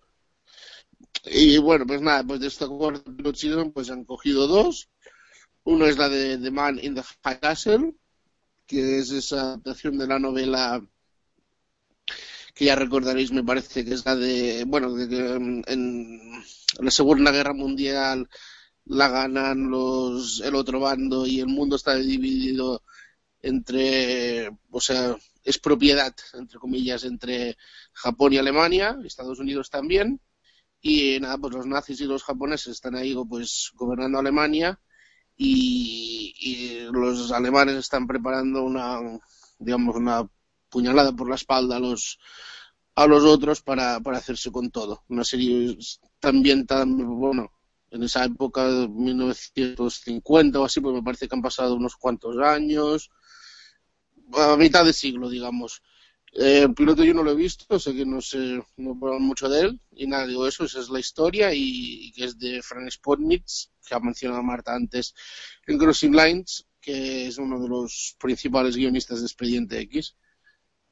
Y 1.26 1.58
bueno, 1.58 1.86
pues 1.86 2.02
nada, 2.02 2.24
pues 2.24 2.40
de 2.40 2.48
esta 2.48 2.68
cuarta 2.68 3.12
season 3.34 3.72
pues 3.72 3.90
han 3.90 4.06
cogido 4.06 4.48
dos. 4.48 4.90
Uno 5.66 5.86
es 5.88 5.98
la 5.98 6.10
de 6.10 6.38
The 6.40 6.52
Man 6.52 6.80
in 6.82 6.96
the 6.96 7.04
High 7.24 7.40
Castle, 7.40 7.96
que 8.72 9.00
es 9.00 9.12
esa 9.12 9.42
adaptación 9.42 9.98
de 9.98 10.08
la 10.08 10.18
novela 10.18 10.82
que 12.56 12.66
ya 12.66 12.76
recordaréis, 12.76 13.32
me 13.34 13.44
parece 13.44 13.84
que 13.84 13.94
es 13.94 14.06
la 14.06 14.16
de, 14.16 14.64
bueno, 14.66 14.94
de 14.94 15.10
que 15.10 15.40
mm, 15.40 15.64
en 15.68 16.44
la 16.80 16.92
Segunda 16.92 17.32
Guerra 17.32 17.54
Mundial 17.54 18.30
la 18.86 19.10
ganan 19.10 19.70
los 19.70 20.42
el 20.42 20.56
otro 20.56 20.80
bando 20.80 21.28
y 21.28 21.42
el 21.42 21.48
mundo 21.48 21.76
está 21.76 21.96
dividido 21.96 22.84
entre, 23.42 24.50
o 24.72 24.80
sea, 24.80 25.18
es 25.44 25.58
propiedad, 25.60 26.16
entre 26.34 26.58
comillas, 26.60 27.04
entre 27.04 27.58
Japón 27.94 28.34
y 28.34 28.38
Alemania, 28.38 28.98
Estados 29.04 29.40
Unidos 29.40 29.70
también, 29.70 30.22
y 30.82 31.20
nada, 31.20 31.38
pues 31.38 31.54
los 31.56 31.66
nazis 31.66 32.00
y 32.02 32.06
los 32.06 32.24
japoneses 32.24 32.74
están 32.74 32.96
ahí 32.96 33.16
pues 33.28 33.72
gobernando 33.76 34.20
Alemania 34.20 34.80
y, 35.38 36.88
los 36.92 37.32
alemanes 37.32 37.76
están 37.76 38.06
preparando 38.06 38.64
una, 38.64 39.00
digamos, 39.60 39.96
una 39.96 40.28
puñalada 40.70 41.14
por 41.14 41.30
la 41.30 41.36
espalda 41.36 41.78
a 41.78 41.80
los 41.80 42.20
a 42.96 43.08
los 43.08 43.24
otros 43.24 43.62
para, 43.62 44.00
para 44.02 44.18
hacerse 44.18 44.52
con 44.52 44.70
todo. 44.70 45.04
Una 45.08 45.24
serie 45.24 45.78
también 46.20 46.66
tan, 46.66 46.98
bueno, 46.98 47.52
en 47.90 48.04
esa 48.04 48.26
época, 48.26 48.66
1950 48.90 50.60
o 50.60 50.66
así, 50.66 50.80
pues 50.82 50.96
me 50.96 51.04
parece 51.04 51.28
que 51.28 51.36
han 51.36 51.42
pasado 51.42 51.76
unos 51.76 51.96
cuantos 51.96 52.38
años, 52.38 53.10
a 54.34 54.56
mitad 54.58 54.86
de 54.86 54.94
siglo, 54.94 55.30
digamos. 55.30 55.82
Eh, 56.34 56.64
el 56.64 56.74
piloto 56.74 57.04
yo 57.04 57.14
no 57.14 57.24
lo 57.24 57.32
he 57.32 57.36
visto, 57.36 57.78
sé 57.80 57.94
que 57.94 58.06
no 58.06 58.22
sé 58.22 58.64
no 58.78 58.96
mucho 59.20 59.50
de 59.50 59.62
él, 59.62 59.82
y 59.92 60.08
nada, 60.08 60.26
digo 60.28 60.48
eso, 60.48 60.64
esa 60.64 60.80
es 60.80 60.90
la 60.90 61.00
historia, 61.00 61.54
y, 61.54 62.12
que 62.14 62.26
es 62.26 62.40
de 62.40 62.62
Frank 62.62 62.90
Spotnitz, 62.90 63.70
que 63.86 63.96
ha 63.96 64.00
mencionado 64.00 64.42
Marta 64.42 64.74
antes, 64.74 65.14
en 65.68 65.78
Crossing 65.78 66.16
Lines, 66.16 66.66
que 66.80 67.28
es 67.28 67.38
uno 67.38 67.60
de 67.62 67.68
los 67.68 68.16
principales 68.20 68.76
guionistas 68.78 69.20
de 69.20 69.26
Expediente 69.26 69.80
X. 69.82 70.16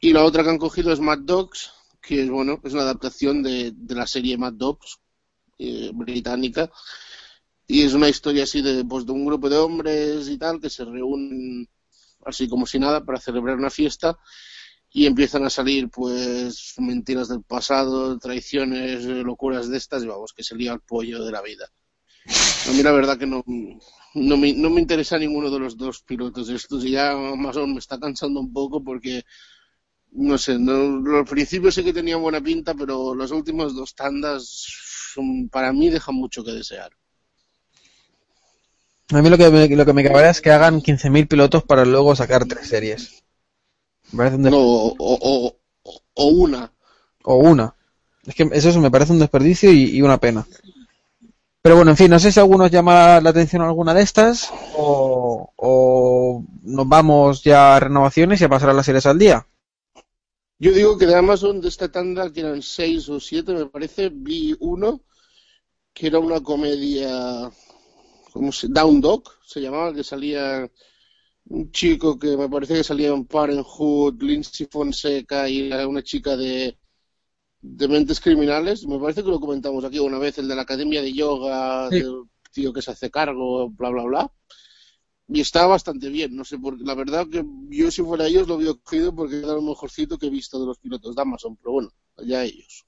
Y 0.02 0.14
la 0.14 0.24
otra 0.26 0.44
que 0.44 0.50
han 0.50 0.58
cogido 0.58 0.92
es 0.92 1.00
Mad 1.00 1.20
Dogs, 1.20 1.72
que 2.02 2.24
es 2.24 2.30
bueno, 2.30 2.60
es 2.64 2.74
una 2.74 2.84
adaptación 2.84 3.44
de, 3.44 3.72
de 3.76 3.96
la 3.96 4.08
serie 4.08 4.38
Mad 4.38 4.54
Dogs 4.54 5.00
eh, 5.58 5.92
británica 5.94 6.72
y 7.68 7.84
es 7.84 7.94
una 7.94 8.08
historia 8.10 8.44
así 8.44 8.62
de 8.62 8.86
pues 8.86 9.06
de 9.06 9.12
un 9.12 9.26
grupo 9.26 9.50
de 9.50 9.58
hombres 9.58 10.30
y 10.30 10.38
tal 10.38 10.60
que 10.62 10.70
se 10.70 10.86
reúnen 10.86 11.70
así 12.26 12.48
como 12.48 12.66
si 12.66 12.80
nada 12.80 13.04
para 13.04 13.20
celebrar 13.20 13.58
una 13.58 13.70
fiesta 13.70 14.18
y 14.92 15.06
empiezan 15.06 15.46
a 15.46 15.50
salir 15.50 15.90
pues 15.90 16.74
mentiras 16.78 17.30
del 17.30 17.44
pasado, 17.44 18.18
traiciones, 18.18 19.06
eh, 19.06 19.24
locuras 19.24 19.70
de 19.70 19.78
estas 19.78 20.04
y 20.04 20.08
vamos, 20.08 20.34
que 20.34 20.44
se 20.44 20.56
lía 20.56 20.74
el 20.74 20.82
pollo 20.82 21.24
de 21.24 21.32
la 21.32 21.42
vida. 21.42 21.70
A 22.68 22.72
mí 22.72 22.84
la 22.84 22.92
verdad 22.92 23.18
que 23.18 23.28
no, 23.28 23.44
no, 24.16 24.38
me, 24.38 24.54
no 24.54 24.70
me 24.70 24.82
interesa 24.82 25.18
ninguno 25.18 25.50
de 25.50 25.60
los 25.60 25.78
dos 25.78 26.02
pilotos 26.02 26.50
estos 26.50 26.84
y 26.86 26.92
ya 26.92 27.16
más 27.16 27.56
me 27.58 27.80
está 27.80 28.00
cansando 28.00 28.40
un 28.40 28.52
poco 28.52 28.84
porque 28.84 29.24
no 30.12 30.38
sé, 30.38 30.58
no, 30.58 31.18
al 31.18 31.26
principio 31.26 31.72
sí 31.72 31.84
que 31.84 31.94
tenía 31.94 32.18
buena 32.18 32.42
pinta, 32.42 32.74
pero 32.74 33.14
las 33.14 33.32
últimas 33.32 33.76
dos 33.76 33.94
tandas 33.94 34.66
para 35.52 35.72
mí 35.72 35.90
dejan 35.90 36.16
mucho 36.16 36.44
que 36.44 36.52
desear. 36.52 36.92
A 39.12 39.22
mí 39.22 39.30
lo 39.30 39.38
que 39.38 39.50
me, 39.50 39.68
lo 39.68 39.86
que 39.86 39.94
me 39.94 40.04
cabrea 40.04 40.30
es 40.30 40.42
que 40.42 40.52
hagan 40.52 40.82
15.000 40.82 41.28
pilotos 41.28 41.64
para 41.64 41.84
luego 41.84 42.16
sacar 42.16 42.46
tres 42.46 42.68
series. 42.68 43.19
Me 44.12 44.18
parece 44.18 44.36
un 44.36 44.44
des- 44.44 44.52
No, 44.52 44.60
o, 44.60 44.96
o, 45.00 45.56
o- 46.16 46.28
una. 46.28 46.72
O 47.24 47.36
una. 47.36 47.76
Es 48.26 48.36
que 48.36 48.50
eso 48.52 48.72
sí 48.74 48.80
me 48.80 48.92
parece 48.92 49.14
un 49.14 49.20
desperdicio 49.20 49.72
y, 49.72 49.96
y 49.98 50.02
una 50.02 50.18
pena. 50.18 50.46
Pero 51.62 51.76
bueno, 51.76 51.92
en 51.92 51.98
fin, 51.98 52.10
no 52.10 52.20
sé 52.20 52.32
si 52.32 52.40
a 52.40 52.44
algunos 52.44 52.72
llama 52.72 53.20
la 53.22 53.30
atención 53.30 53.62
alguna 53.62 53.94
de 53.94 54.02
estas 54.02 54.50
o, 54.78 55.52
o 55.56 56.44
nos 56.64 56.88
vamos 56.88 57.44
ya 57.44 57.76
a 57.76 57.80
renovaciones 57.80 58.42
y 58.42 58.46
a 58.46 58.50
pasar 58.50 58.70
a 58.70 58.74
las 58.74 58.86
series 58.86 59.06
al 59.06 59.20
día. 59.20 59.46
Yo 60.60 60.72
digo 60.74 60.98
que 60.98 61.06
de 61.08 61.16
Amazon, 61.16 61.60
de 61.62 61.70
esta 61.70 61.92
tanda, 61.92 62.32
que 62.32 62.42
eran 62.42 62.62
seis 62.62 63.08
o 63.10 63.20
siete, 63.20 63.54
me 63.54 63.66
parece, 63.66 64.10
vi 64.10 64.56
uno 64.60 65.02
que 65.94 66.08
era 66.08 66.20
una 66.20 66.42
comedia, 66.42 67.52
¿cómo 68.34 68.52
se? 68.52 68.68
Down 68.70 69.02
Dog, 69.02 69.24
se 69.46 69.62
llamaba, 69.62 69.94
que 69.94 70.04
salía 70.04 70.70
un 71.50 71.72
chico 71.72 72.18
que 72.20 72.38
me 72.38 72.50
parece 72.50 72.76
que 72.76 72.84
salía 72.84 73.10
en 73.10 73.26
Parenthood, 73.26 74.22
Lindsay 74.22 74.68
Fonseca 74.72 75.50
y 75.50 75.72
una 75.72 76.04
chica 76.04 76.38
de, 76.38 76.78
de 77.62 77.88
mentes 77.88 78.20
criminales. 78.22 78.86
Me 78.88 79.00
parece 79.00 79.24
que 79.24 79.30
lo 79.30 79.40
comentamos 79.40 79.84
aquí 79.86 80.00
una 80.00 80.20
vez, 80.20 80.38
el 80.40 80.48
de 80.48 80.56
la 80.56 80.64
academia 80.64 81.02
de 81.02 81.14
yoga, 81.14 81.90
Sí. 81.90 81.98
del 81.98 82.24
tío 82.54 82.74
que 82.74 82.82
se 82.84 82.92
hace 82.92 83.12
cargo, 83.12 83.70
bla, 83.72 83.90
bla, 83.90 84.04
bla. 84.04 84.34
Y 85.30 85.42
está 85.42 85.66
bastante 85.68 86.10
bien, 86.10 86.36
no 86.36 86.44
sé, 86.44 86.58
porque 86.60 86.84
la 86.84 86.96
verdad 86.96 87.28
que 87.30 87.46
yo 87.70 87.90
si 87.92 88.02
fuera 88.04 88.28
ellos 88.28 88.48
lo 88.48 88.56
hubiera 88.56 88.74
cogido 88.74 89.16
porque 89.16 89.38
era 89.40 89.54
lo 89.54 89.62
mejorcito 89.62 90.18
que 90.18 90.28
he 90.28 90.30
visto 90.30 90.60
de 90.60 90.66
los 90.68 90.80
pilotos 90.80 91.16
de 91.16 91.22
Amazon, 91.22 91.56
pero 91.58 91.72
bueno, 91.74 91.90
allá 92.18 92.44
ellos. 92.44 92.86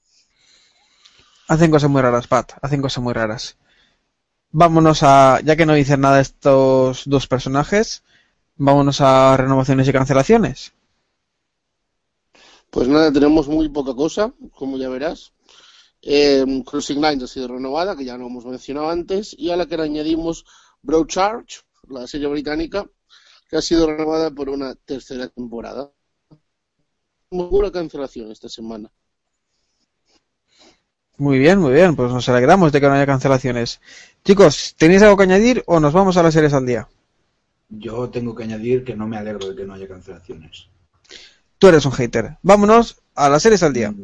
Hacen 1.48 1.70
cosas 1.70 1.90
muy 1.90 2.02
raras, 2.02 2.26
Pat, 2.26 2.52
hacen 2.62 2.82
cosas 2.82 3.02
muy 3.04 3.12
raras. 3.12 3.56
vámonos 4.52 5.02
a, 5.02 5.40
ya 5.44 5.56
que 5.56 5.66
no 5.66 5.74
dicen 5.74 6.00
nada 6.02 6.20
estos 6.20 7.02
dos 7.06 7.26
personajes, 7.26 8.04
vámonos 8.56 9.00
a 9.00 9.36
renovaciones 9.36 9.88
y 9.88 9.92
cancelaciones. 9.92 10.72
Pues 12.70 12.88
nada, 12.88 13.12
tenemos 13.12 13.48
muy 13.48 13.68
poca 13.68 13.94
cosa, 13.94 14.32
como 14.54 14.78
ya 14.78 14.88
verás. 14.88 15.32
Eh, 16.00 16.44
Crossing 16.64 17.00
Lines 17.00 17.24
ha 17.24 17.26
sido 17.26 17.48
renovada, 17.48 17.94
que 17.94 18.04
ya 18.04 18.16
lo 18.16 18.26
hemos 18.26 18.46
mencionado 18.46 18.88
antes, 18.88 19.34
y 19.38 19.50
a 19.50 19.56
la 19.56 19.66
que 19.66 19.76
le 19.76 19.84
añadimos 19.84 20.44
Broadchurch, 20.82 21.64
la 21.88 22.06
serie 22.06 22.28
británica, 22.28 22.86
que 23.48 23.56
ha 23.56 23.62
sido 23.62 23.86
renovada 23.86 24.30
por 24.30 24.48
una 24.48 24.74
tercera 24.74 25.28
temporada. 25.28 25.92
Muy 27.30 27.46
buena 27.46 27.70
cancelación 27.70 28.30
esta 28.30 28.48
semana. 28.48 28.90
Muy 31.18 31.38
bien, 31.38 31.58
muy 31.58 31.72
bien, 31.72 31.94
pues 31.94 32.10
nos 32.10 32.28
alegramos 32.28 32.72
de 32.72 32.80
que 32.80 32.88
no 32.88 32.94
haya 32.94 33.06
cancelaciones. 33.06 33.80
Chicos, 34.24 34.74
¿tenéis 34.76 35.02
algo 35.02 35.16
que 35.16 35.24
añadir 35.24 35.62
o 35.66 35.78
nos 35.78 35.92
vamos 35.92 36.16
a 36.16 36.22
las 36.22 36.34
series 36.34 36.54
al 36.54 36.66
día? 36.66 36.88
Yo 37.78 38.10
tengo 38.10 38.34
que 38.34 38.44
añadir 38.44 38.84
que 38.84 38.94
no 38.94 39.08
me 39.08 39.16
alegro 39.16 39.48
de 39.48 39.56
que 39.56 39.64
no 39.64 39.72
haya 39.72 39.88
cancelaciones. 39.88 40.68
Tú 41.58 41.68
eres 41.68 41.86
un 41.86 41.92
hater. 41.92 42.36
Vámonos 42.42 43.02
a 43.14 43.28
las 43.28 43.42
series 43.42 43.62
al 43.62 43.72
día. 43.72 43.94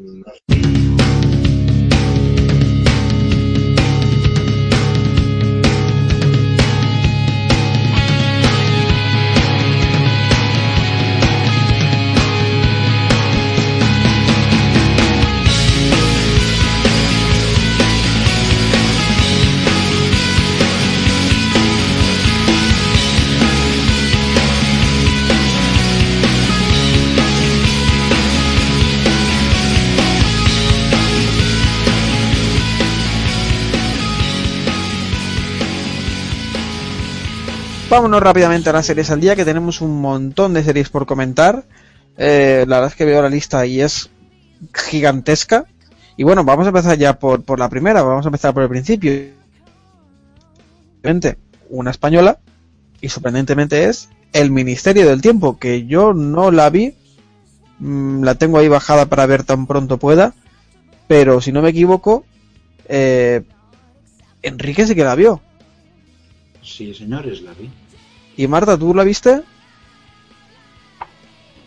Vámonos 37.91 38.23
rápidamente 38.23 38.69
a 38.69 38.75
las 38.75 38.85
series 38.85 39.11
al 39.11 39.21
día, 39.21 39.35
que 39.35 39.47
tenemos 39.47 39.81
un 39.81 39.99
montón 40.03 40.53
de 40.53 40.63
series 40.63 40.91
por 40.91 41.07
comentar. 41.07 41.65
Eh, 42.19 42.67
la 42.69 42.77
verdad 42.77 42.91
es 42.91 42.97
que 42.97 43.07
veo 43.07 43.23
la 43.23 43.31
lista 43.31 43.65
y 43.65 43.81
es 43.81 44.11
gigantesca. 44.75 45.65
Y 46.15 46.23
bueno, 46.23 46.45
vamos 46.45 46.67
a 46.67 46.69
empezar 46.69 46.99
ya 46.99 47.19
por, 47.19 47.45
por 47.45 47.59
la 47.59 47.71
primera, 47.71 48.03
vamos 48.03 48.27
a 48.27 48.29
empezar 48.29 48.53
por 48.53 48.63
el 48.63 48.69
principio. 48.69 49.11
Una 51.71 51.91
española, 51.91 52.39
y 53.01 53.09
sorprendentemente 53.09 53.85
es 53.85 54.11
El 54.35 54.51
Ministerio 54.51 55.09
del 55.09 55.23
Tiempo, 55.23 55.59
que 55.59 55.87
yo 55.87 56.13
no 56.13 56.51
la 56.51 56.69
vi, 56.69 56.95
mm, 57.79 58.23
la 58.23 58.35
tengo 58.35 58.59
ahí 58.59 58.69
bajada 58.69 59.07
para 59.07 59.25
ver 59.25 59.45
tan 59.45 59.67
pronto 59.67 59.97
pueda, 59.97 60.35
pero 61.07 61.41
si 61.41 61.53
no 61.53 61.63
me 61.63 61.71
equivoco, 61.71 62.27
eh, 62.87 63.45
Enrique 64.43 64.87
sí 64.87 64.95
que 64.95 65.05
la 65.05 65.15
vio. 65.15 65.41
Sí, 66.69 66.95
señores, 66.95 67.43
la 67.43 67.53
vi. 67.55 67.71
¿Y 68.37 68.47
Marta, 68.47 68.79
tú 68.79 68.95
la 68.95 69.05
viste? 69.05 69.43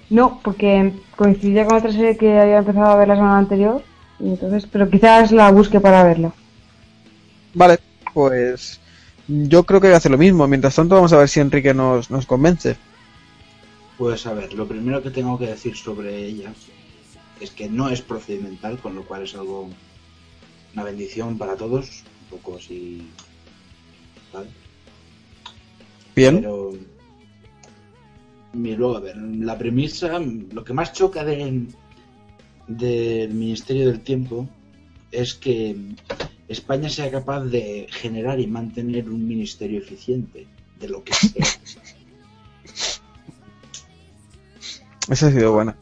No, 0.10 0.40
porque 0.44 0.94
coincidía 1.16 1.66
con 1.66 1.78
otra 1.78 1.92
serie 1.92 2.18
que 2.18 2.40
había 2.40 2.60
empezado 2.60 2.92
a 2.92 2.96
ver 2.98 3.08
la 3.08 3.16
semana 3.16 3.38
anterior. 3.38 3.84
Y 4.20 4.30
entonces, 4.30 4.68
pero 4.72 4.90
quizás 4.90 5.32
la 5.32 5.52
busque 5.52 5.80
para 5.80 6.04
verla. 6.04 6.32
Vale, 7.54 7.80
pues 8.14 8.80
yo 9.28 9.64
creo 9.64 9.82
que 9.82 9.88
voy 9.88 9.96
a 9.96 9.98
hacer 9.98 10.12
lo 10.12 10.18
mismo. 10.18 10.48
Mientras 10.48 10.76
tanto, 10.76 10.96
vamos 10.96 11.14
a 11.14 11.18
ver 11.18 11.30
si 11.30 11.40
Enrique 11.40 11.74
nos, 11.74 12.12
nos 12.12 12.26
convence. 12.26 12.78
Pues 13.98 14.26
a 14.28 14.34
ver, 14.34 14.54
lo 14.54 14.68
primero 14.68 15.02
que 15.02 15.12
tengo 15.12 15.38
que 15.38 15.48
decir 15.48 15.76
sobre 15.76 16.26
ella 16.26 16.54
es 17.40 17.52
que 17.52 17.70
no 17.70 17.90
es 17.90 18.02
procedimental, 18.02 18.78
con 18.78 18.96
lo 18.96 19.04
cual 19.04 19.24
es 19.24 19.34
algo 19.34 19.70
una 20.74 20.84
bendición 20.84 21.38
para 21.38 21.56
todos, 21.56 22.04
un 22.24 22.38
poco 22.38 22.58
así. 22.58 23.08
¿vale? 24.34 24.48
Bien. 26.16 26.42
Pero. 26.42 26.74
y 28.54 28.76
luego, 28.76 28.98
a 28.98 29.00
ver, 29.00 29.18
la 29.18 29.58
premisa, 29.58 30.20
lo 30.20 30.64
que 30.64 30.74
más 30.74 30.94
choca 30.94 31.24
de, 31.24 31.68
del 32.68 33.34
Ministerio 33.34 33.88
del 33.88 34.02
Tiempo 34.02 34.48
es 35.12 35.34
que 35.34 35.76
España 36.48 36.90
sea 36.90 37.12
capaz 37.12 37.46
de 37.46 37.88
generar 37.90 38.40
y 38.40 38.48
mantener 38.48 39.10
un 39.10 39.28
ministerio 39.28 39.80
eficiente, 39.80 40.48
de 40.80 40.90
lo 40.90 41.04
que 41.04 41.14
sea. 41.14 41.46
Esa 45.10 45.28
ha 45.28 45.32
sido 45.32 45.54
buena. 45.54 45.76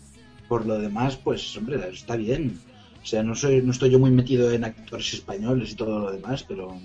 Por 0.48 0.66
lo 0.66 0.80
demás, 0.80 1.18
pues, 1.18 1.56
hombre, 1.58 1.80
está 1.92 2.16
bien. 2.16 2.60
O 3.04 3.06
sea, 3.06 3.22
no 3.24 3.36
soy, 3.36 3.62
no 3.62 3.72
estoy 3.72 3.92
yo 3.92 4.00
muy 4.00 4.12
metido 4.12 4.52
en 4.52 4.64
actores 4.64 5.14
españoles 5.14 5.72
y 5.72 5.76
todo 5.76 6.00
lo 6.00 6.12
demás, 6.12 6.44
pero 6.44 6.80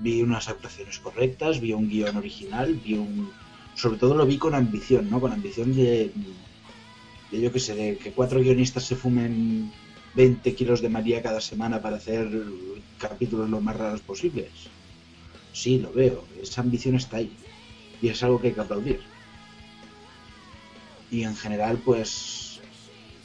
vi 0.00 0.22
unas 0.22 0.48
actuaciones 0.48 0.98
correctas, 0.98 1.60
vi 1.60 1.72
un 1.72 1.88
guion 1.88 2.16
original, 2.16 2.74
vi 2.84 2.94
un... 2.94 3.30
Sobre 3.74 3.98
todo 3.98 4.14
lo 4.14 4.26
vi 4.26 4.36
con 4.38 4.54
ambición, 4.54 5.08
¿no? 5.10 5.20
Con 5.20 5.32
ambición 5.32 5.74
de, 5.74 6.12
de 7.30 7.40
yo 7.40 7.52
qué 7.52 7.60
sé, 7.60 7.74
de 7.74 7.96
que 7.98 8.10
cuatro 8.12 8.40
guionistas 8.40 8.84
se 8.84 8.96
fumen 8.96 9.70
20 10.14 10.54
kilos 10.54 10.80
de 10.82 10.88
María 10.88 11.22
cada 11.22 11.40
semana 11.40 11.80
para 11.80 11.96
hacer 11.96 12.28
capítulos 12.98 13.48
lo 13.48 13.60
más 13.60 13.76
raros 13.76 14.00
posibles. 14.00 14.50
Sí, 15.52 15.78
lo 15.78 15.92
veo, 15.92 16.24
esa 16.42 16.60
ambición 16.62 16.96
está 16.96 17.18
ahí. 17.18 17.30
Y 18.02 18.08
es 18.08 18.22
algo 18.22 18.40
que 18.40 18.48
hay 18.48 18.54
que 18.54 18.60
aplaudir. 18.60 19.00
Y 21.10 21.22
en 21.24 21.36
general, 21.36 21.78
pues, 21.84 22.60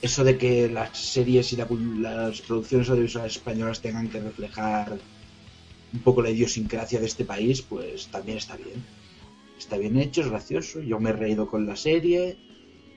eso 0.01 0.23
de 0.23 0.37
que 0.37 0.69
las 0.69 0.97
series 0.97 1.53
y 1.53 1.55
la- 1.55 1.67
las 2.01 2.41
producciones 2.41 2.89
audiovisuales 2.89 3.35
españolas 3.37 3.81
tengan 3.81 4.09
que 4.09 4.19
reflejar 4.19 4.97
un 5.95 6.01
poco 6.01 6.21
la 6.21 6.29
idiosincrasia 6.29 6.99
de 6.99 7.07
este 7.07 7.25
país, 7.25 7.61
pues 7.61 8.07
también 8.07 8.37
está 8.37 8.55
bien. 8.57 8.83
Está 9.57 9.77
bien 9.77 9.97
hecho, 9.97 10.21
es 10.21 10.29
gracioso. 10.29 10.81
Yo 10.81 10.99
me 10.99 11.11
he 11.11 11.13
reído 11.13 11.47
con 11.47 11.65
la 11.65 11.75
serie, 11.75 12.37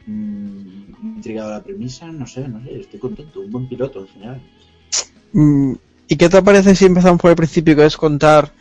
mm, 0.07 0.63
me 1.03 1.13
ha 1.13 1.17
intrigado 1.17 1.51
la 1.51 1.63
premisa, 1.63 2.11
no 2.13 2.27
sé, 2.27 2.49
no 2.49 2.63
sé, 2.65 2.81
estoy 2.81 3.01
contento. 3.01 3.41
Un 3.41 3.53
buen 3.53 3.69
piloto 3.69 4.01
en 4.01 4.09
general. 4.09 4.41
Mm, 5.33 5.75
¿Y 6.09 6.17
qué 6.17 6.29
te 6.29 6.43
parece 6.43 6.75
si 6.75 6.87
empezamos 6.87 7.21
por 7.21 7.31
el 7.31 7.37
principio, 7.37 7.77
que 7.77 7.87
es 7.87 7.97
contar 7.97 8.53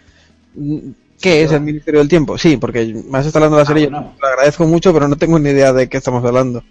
mm, 0.53 0.91
qué 1.21 1.43
es 1.43 1.51
el 1.51 1.61
Ministerio 1.61 1.99
del 1.99 2.09
Tiempo? 2.09 2.37
Sí, 2.37 2.57
porque 2.57 2.79
has 3.13 3.25
estado 3.25 3.45
hablando 3.45 3.57
de 3.57 3.63
la 3.63 3.63
Ah, 3.63 3.65
serie, 3.67 3.85
yo 3.85 3.91
lo 4.21 4.27
agradezco 4.27 4.65
mucho, 4.67 4.93
pero 4.93 5.07
no 5.07 5.17
tengo 5.17 5.39
ni 5.39 5.49
idea 5.49 5.73
de 5.73 5.89
qué 5.89 5.97
estamos 5.97 6.23
hablando. 6.23 6.63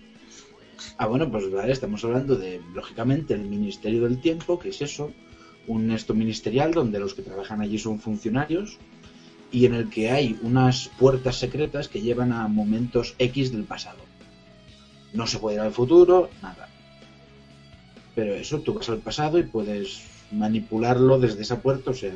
Ah, 0.98 1.06
bueno, 1.06 1.30
pues 1.30 1.50
vale, 1.50 1.72
estamos 1.72 2.04
hablando 2.04 2.36
de, 2.36 2.60
lógicamente, 2.74 3.34
el 3.34 3.42
Ministerio 3.42 4.02
del 4.04 4.20
Tiempo, 4.20 4.58
que 4.58 4.70
es 4.70 4.80
eso, 4.82 5.12
un 5.66 5.90
esto 5.90 6.14
ministerial 6.14 6.72
donde 6.72 6.98
los 6.98 7.14
que 7.14 7.22
trabajan 7.22 7.60
allí 7.60 7.78
son 7.78 7.98
funcionarios 7.98 8.78
y 9.50 9.66
en 9.66 9.74
el 9.74 9.90
que 9.90 10.10
hay 10.10 10.38
unas 10.42 10.90
puertas 10.98 11.36
secretas 11.36 11.88
que 11.88 12.02
llevan 12.02 12.32
a 12.32 12.48
momentos 12.48 13.14
X 13.18 13.52
del 13.52 13.64
pasado. 13.64 13.98
No 15.12 15.26
se 15.26 15.38
puede 15.38 15.56
ir 15.56 15.62
al 15.62 15.72
futuro, 15.72 16.30
nada. 16.42 16.68
Pero 18.14 18.34
eso, 18.34 18.60
tú 18.60 18.74
vas 18.74 18.88
al 18.88 18.98
pasado 18.98 19.38
y 19.38 19.44
puedes 19.44 20.02
manipularlo 20.32 21.18
desde 21.18 21.42
esa 21.42 21.60
puerta, 21.60 21.90
o 21.90 21.94
sea... 21.94 22.12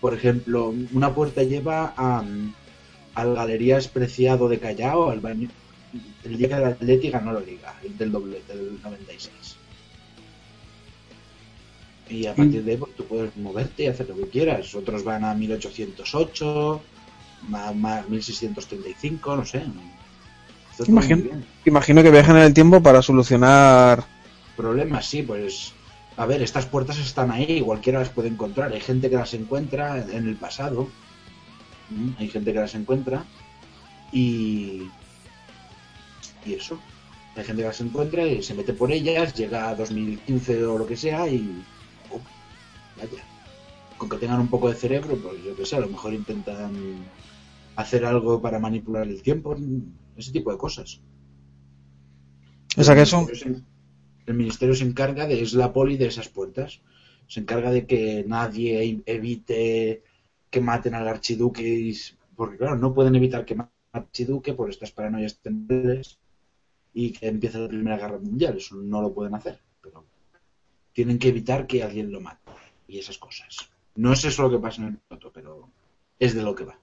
Por 0.00 0.12
ejemplo, 0.12 0.74
una 0.92 1.14
puerta 1.14 1.42
lleva 1.42 1.94
a, 1.96 2.22
al 3.14 3.34
Galerías 3.34 3.88
Preciado 3.88 4.50
de 4.50 4.58
Callao, 4.58 5.10
al 5.10 5.20
baño, 5.20 5.48
el 6.24 6.36
día 6.36 6.48
que 6.48 6.54
el 6.54 6.64
Atleti 6.64 7.10
ganó 7.10 7.32
la 7.32 7.40
liga, 7.40 7.74
el 7.82 7.96
del 7.96 8.12
doblete 8.12 8.54
del 8.54 8.82
96. 8.82 9.56
Y 12.08 12.26
a 12.26 12.34
partir 12.34 12.62
de 12.62 12.72
ahí 12.72 12.76
pues, 12.76 12.94
tú 12.94 13.04
puedes 13.04 13.36
moverte 13.36 13.84
y 13.84 13.86
hacer 13.86 14.08
lo 14.08 14.16
que 14.16 14.28
quieras. 14.28 14.74
Otros 14.74 15.04
van 15.04 15.24
a 15.24 15.34
1808, 15.34 16.82
más, 17.48 17.74
más 17.74 18.08
1635, 18.08 19.36
no 19.36 19.44
sé. 19.44 19.64
Imagino, 20.86 21.30
imagino 21.64 22.02
que 22.02 22.10
viajan 22.10 22.36
en 22.36 22.42
el 22.42 22.54
tiempo 22.54 22.82
para 22.82 23.00
solucionar... 23.00 24.04
Problemas, 24.56 25.06
sí, 25.06 25.22
pues. 25.22 25.72
A 26.16 26.26
ver, 26.26 26.42
estas 26.42 26.66
puertas 26.66 26.98
están 26.98 27.30
ahí, 27.30 27.60
cualquiera 27.60 27.98
las 27.98 28.08
puede 28.08 28.28
encontrar. 28.28 28.72
Hay 28.72 28.80
gente 28.80 29.10
que 29.10 29.16
las 29.16 29.34
encuentra 29.34 29.98
en 29.98 30.28
el 30.28 30.36
pasado. 30.36 30.88
Mm, 31.90 32.10
Hay 32.18 32.28
gente 32.28 32.52
que 32.52 32.60
las 32.60 32.74
encuentra. 32.74 33.24
Y. 34.12 34.82
Y 36.46 36.54
eso. 36.54 36.78
Hay 37.36 37.44
gente 37.44 37.62
que 37.62 37.68
las 37.68 37.80
encuentra 37.80 38.24
y 38.24 38.42
se 38.42 38.54
mete 38.54 38.74
por 38.74 38.92
ellas, 38.92 39.34
llega 39.34 39.68
a 39.68 39.74
2015 39.74 40.64
o 40.66 40.78
lo 40.78 40.86
que 40.86 40.96
sea 40.96 41.26
y. 41.28 41.64
vaya. 42.96 43.22
Con 43.98 44.08
que 44.10 44.18
tengan 44.18 44.40
un 44.40 44.50
poco 44.54 44.68
de 44.68 44.76
cerebro, 44.84 45.20
pues 45.22 45.42
yo 45.44 45.56
qué 45.56 45.64
sé, 45.66 45.76
a 45.76 45.80
lo 45.80 45.90
mejor 45.90 46.14
intentan 46.14 46.72
hacer 47.76 48.04
algo 48.04 48.40
para 48.42 48.58
manipular 48.60 49.06
el 49.08 49.22
tiempo, 49.22 49.56
ese 50.16 50.32
tipo 50.32 50.50
de 50.52 50.58
cosas. 50.58 51.00
O 52.76 52.82
sea 52.84 52.94
que 52.94 53.00
El 53.02 53.06
eso... 53.08 53.18
ministerio 53.18 53.54
se- 53.56 53.74
el 54.30 54.34
ministerio 54.34 54.74
se 54.74 54.84
encarga 54.90 55.26
de 55.26 55.42
es 55.42 55.52
la 55.54 55.72
poli 55.76 55.96
de 55.98 56.06
esas 56.12 56.28
puertas 56.36 56.80
se 57.32 57.40
encarga 57.40 57.70
de 57.76 57.86
que 57.90 58.24
nadie 58.36 59.02
evite 59.16 60.02
que 60.52 60.60
maten 60.60 60.94
al 60.94 61.08
archiduque, 61.08 61.62
y- 61.90 61.94
porque 62.36 62.58
claro, 62.58 62.76
no 62.76 62.94
pueden 62.96 63.14
evitar 63.16 63.44
que 63.46 63.54
maten 63.60 63.74
al 63.92 64.02
archiduque 64.02 64.52
por 64.54 64.70
estas 64.70 64.92
paranoias 64.92 65.38
temporales 65.46 66.18
y 66.94 67.12
que 67.12 67.28
empiece 67.28 67.58
la 67.58 67.68
Primera 67.68 67.98
Guerra 67.98 68.18
Mundial. 68.18 68.56
Eso 68.58 68.76
no 68.76 69.02
lo 69.02 69.14
pueden 69.14 69.34
hacer, 69.34 69.56
pero 69.82 70.04
tienen 70.94 71.18
que 71.20 71.28
evitar 71.28 71.66
que 71.68 71.82
alguien 71.82 72.12
lo 72.12 72.20
mate 72.20 72.43
y 72.88 72.98
esas 72.98 73.18
cosas. 73.18 73.68
No 73.96 74.12
es 74.12 74.24
eso 74.24 74.42
lo 74.42 74.50
que 74.50 74.58
pasa 74.58 74.82
en 74.82 74.88
el 74.88 74.96
piloto, 74.98 75.30
pero 75.32 75.68
es 76.18 76.34
de 76.34 76.42
lo 76.42 76.54
que 76.54 76.64
va. 76.64 76.78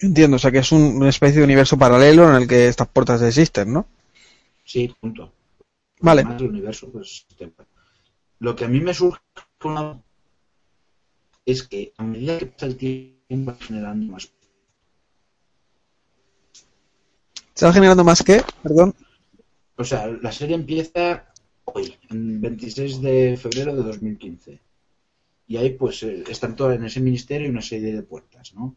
Entiendo, 0.00 0.36
o 0.36 0.38
sea 0.38 0.50
que 0.50 0.58
es 0.58 0.72
un- 0.72 0.96
una 0.96 1.08
especie 1.08 1.38
de 1.38 1.44
universo 1.44 1.78
paralelo 1.78 2.28
en 2.28 2.42
el 2.42 2.48
que 2.48 2.68
estas 2.68 2.88
puertas 2.88 3.22
existen, 3.22 3.72
¿no? 3.72 3.86
Sí, 4.64 4.94
punto. 5.00 5.32
Vale. 6.00 6.22
Además, 6.22 6.42
el 6.42 6.48
universo, 6.48 6.90
pues, 6.90 7.26
te- 7.38 7.52
Lo 8.40 8.54
que 8.56 8.64
a 8.64 8.68
mí 8.68 8.80
me 8.80 8.92
surge 8.92 9.20
una- 9.62 10.02
es 11.46 11.62
que 11.66 11.92
a 11.96 12.02
medida 12.02 12.38
que 12.38 12.46
pasa 12.46 12.66
el 12.66 12.76
tiempo 12.76 13.52
va 13.52 13.56
generando 13.58 14.12
más. 14.12 14.30
¿Se 17.54 17.64
va 17.66 17.72
generando 17.72 18.04
más 18.04 18.22
que? 18.22 18.42
Perdón. 18.62 18.94
O 19.76 19.84
sea, 19.84 20.06
la 20.08 20.32
serie 20.32 20.56
empieza 20.56 21.32
hoy, 21.64 21.94
en 22.10 22.40
26 22.40 23.00
de 23.00 23.36
febrero 23.36 23.74
de 23.74 23.82
2015. 23.82 24.60
Y 25.46 25.56
ahí, 25.56 25.70
pues, 25.70 26.02
eh, 26.02 26.24
están 26.28 26.56
todas 26.56 26.76
en 26.76 26.84
ese 26.84 27.00
ministerio 27.00 27.46
y 27.46 27.50
una 27.50 27.62
serie 27.62 27.92
de 27.92 28.02
puertas, 28.02 28.54
¿no? 28.54 28.76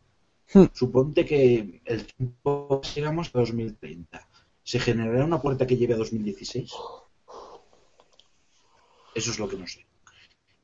Hmm. 0.53 0.65
Suponte 0.73 1.25
que 1.25 1.81
el 1.85 2.05
tiempo 2.05 2.81
llegamos 2.95 3.29
a 3.33 3.39
2030. 3.39 4.27
¿Se 4.63 4.79
generará 4.79 5.23
una 5.25 5.41
puerta 5.41 5.65
que 5.65 5.77
lleve 5.77 5.93
a 5.93 5.97
2016? 5.97 6.71
Eso 9.15 9.31
es 9.31 9.39
lo 9.39 9.47
que 9.47 9.57
no 9.57 9.65
sé. 9.65 9.85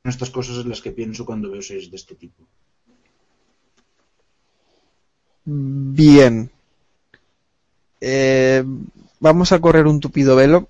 Son 0.04 0.10
estas 0.10 0.30
cosas 0.30 0.58
en 0.58 0.70
las 0.70 0.82
que 0.82 0.92
pienso 0.92 1.26
cuando 1.26 1.50
veo 1.50 1.62
series 1.62 1.90
de 1.90 1.96
este 1.96 2.16
tipo. 2.16 2.46
Bien. 5.46 6.52
Eh, 8.00 8.64
vamos 9.20 9.52
a 9.52 9.60
correr 9.62 9.88
un 9.88 10.00
tupido 10.00 10.36
velo. 10.36 10.70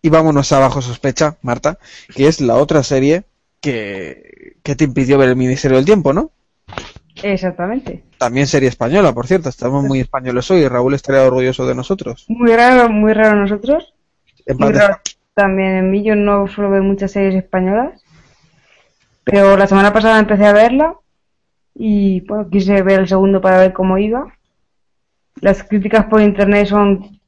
Y 0.00 0.10
vámonos 0.10 0.52
a 0.52 0.60
Bajo 0.60 0.80
Sospecha, 0.80 1.36
Marta, 1.42 1.78
que 2.14 2.28
es 2.28 2.40
la 2.40 2.56
otra 2.56 2.82
serie 2.82 3.24
que, 3.60 4.56
que 4.62 4.76
te 4.76 4.84
impidió 4.84 5.18
ver 5.18 5.30
el 5.30 5.36
Ministerio 5.36 5.76
del 5.76 5.86
Tiempo, 5.86 6.12
¿no? 6.12 6.30
Exactamente. 7.22 8.04
También 8.18 8.46
serie 8.46 8.68
española, 8.68 9.12
por 9.12 9.26
cierto. 9.26 9.48
Estamos 9.48 9.84
muy 9.84 10.00
españoles 10.00 10.50
hoy. 10.50 10.66
Raúl 10.68 10.94
estaría 10.94 11.22
orgulloso 11.22 11.66
de 11.66 11.74
nosotros. 11.74 12.26
Muy 12.28 12.54
raro, 12.54 12.88
muy 12.88 13.12
raro 13.12 13.36
nosotros. 13.36 13.94
Muy 14.56 14.72
raro 14.72 14.98
también 15.34 15.70
en 15.76 15.90
mí. 15.90 16.02
Yo 16.04 16.14
no 16.14 16.46
suelo 16.48 16.70
ver 16.70 16.82
muchas 16.82 17.12
series 17.12 17.34
españolas. 17.34 18.02
Pero 19.24 19.56
la 19.56 19.66
semana 19.66 19.92
pasada 19.92 20.18
empecé 20.18 20.46
a 20.46 20.52
verla. 20.52 20.94
Y 21.74 22.20
bueno, 22.22 22.48
quise 22.50 22.82
ver 22.82 23.00
el 23.00 23.08
segundo 23.08 23.40
para 23.40 23.58
ver 23.58 23.72
cómo 23.72 23.98
iba. 23.98 24.32
Las 25.40 25.62
críticas 25.62 26.06
por 26.06 26.20
internet 26.20 26.66
son. 26.66 27.20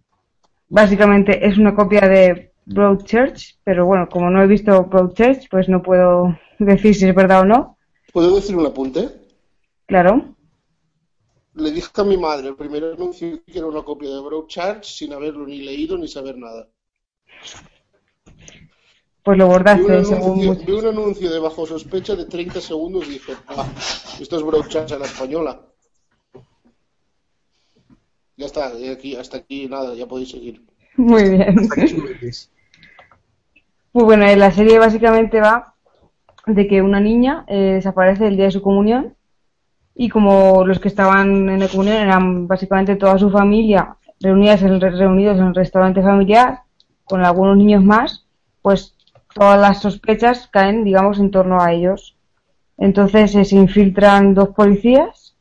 Básicamente 0.69 1.47
es 1.47 1.59
una 1.59 1.75
copia 1.75 2.03
de 2.03 2.50
Broadchurch. 2.65 3.59
Pero 3.65 3.87
bueno, 3.87 4.09
como 4.09 4.31
no 4.31 4.43
he 4.43 4.47
visto 4.47 4.85
Broadchurch, 4.85 5.49
pues 5.51 5.69
no 5.69 5.83
puedo 5.83 6.39
decir 6.59 6.95
si 6.95 7.09
es 7.09 7.15
verdad 7.15 7.41
o 7.43 7.45
no. 7.45 7.79
¿Puedo 8.13 8.37
decir 8.37 8.57
un 8.57 8.67
apunte? 8.67 9.09
Claro. 9.87 10.37
Le 11.55 11.71
dije 11.71 11.91
a 11.95 12.03
mi 12.05 12.17
madre 12.17 12.49
el 12.49 12.57
primer 12.57 12.83
anuncio 12.85 13.45
que 13.45 13.59
era 13.59 13.69
una 13.69 13.85
copia 13.85 14.11
de 14.11 14.21
Broadchurch 14.21 14.85
sin 14.85 15.13
haberlo 15.13 15.47
ni 15.47 15.61
leído 15.63 15.97
ni 15.97 16.09
saber 16.09 16.37
nada. 16.37 16.69
Pues 19.23 19.39
lo 19.39 19.49
Vi 19.73 19.83
bordaste, 19.83 20.05
según 20.05 20.41
anuncio, 20.41 20.41
muchos. 20.41 20.67
vi 20.67 20.73
un 20.73 20.87
anuncio 20.87 21.31
de 21.31 21.39
bajo 21.39 21.67
sospecha 21.67 22.15
de 22.17 22.27
30 22.27 22.61
segundos 22.61 23.07
y 23.07 23.13
dije, 23.13 23.33
ah, 23.49 23.67
esto 24.19 24.37
es 24.37 24.43
Broadchurch 24.43 24.93
a 24.93 24.99
la 24.99 25.07
española. 25.07 25.67
Ya 28.37 28.47
está, 28.47 28.73
aquí, 28.93 29.15
hasta 29.17 29.37
aquí 29.39 29.69
nada, 29.69 29.95
ya 29.95 30.07
podéis 30.09 30.31
seguir. 30.31 30.67
Muy 31.01 31.31
bien. 31.31 31.57
Pues 33.93 34.05
bueno, 34.05 34.25
eh, 34.27 34.37
la 34.37 34.51
serie 34.51 34.79
básicamente 34.79 35.41
va 35.41 35.75
de 36.47 36.69
que 36.69 36.83
una 36.83 37.01
niña 37.01 37.45
eh, 37.49 37.73
desaparece 37.75 38.27
el 38.27 38.37
día 38.37 38.45
de 38.45 38.51
su 38.51 38.61
comunión 38.61 39.17
y 39.95 40.11
como 40.11 40.65
los 40.67 40.79
que 40.79 40.89
estaban 40.89 41.49
en 41.49 41.59
la 41.59 41.69
comunión 41.69 41.97
eran 41.97 42.47
básicamente 42.47 42.97
toda 42.97 43.19
su 43.19 43.31
familia 43.31 43.97
reunidas 44.21 44.63
en, 44.63 44.79
reunidos 44.79 45.39
en 45.39 45.47
el 45.47 45.55
restaurante 45.55 46.03
familiar 46.03 46.61
con 47.05 47.25
algunos 47.25 47.57
niños 47.57 47.83
más, 47.83 48.27
pues 48.61 48.95
todas 49.35 49.59
las 49.59 49.81
sospechas 49.81 50.49
caen, 50.49 50.85
digamos, 50.85 51.19
en 51.19 51.31
torno 51.31 51.61
a 51.61 51.73
ellos. 51.73 52.15
Entonces 52.77 53.35
eh, 53.35 53.45
se 53.47 53.57
infiltran 53.57 54.35
dos 54.35 54.51
policías 54.51 55.35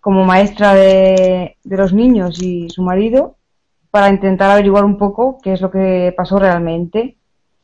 como 0.00 0.24
maestra 0.24 0.74
de, 0.74 1.56
de 1.62 1.76
los 1.76 1.92
niños 1.92 2.42
y 2.42 2.68
su 2.68 2.82
marido 2.82 3.37
para 3.90 4.10
intentar 4.10 4.50
averiguar 4.50 4.84
un 4.84 4.98
poco 4.98 5.38
qué 5.42 5.52
es 5.54 5.60
lo 5.60 5.70
que 5.70 6.12
pasó 6.16 6.38
realmente. 6.38 7.16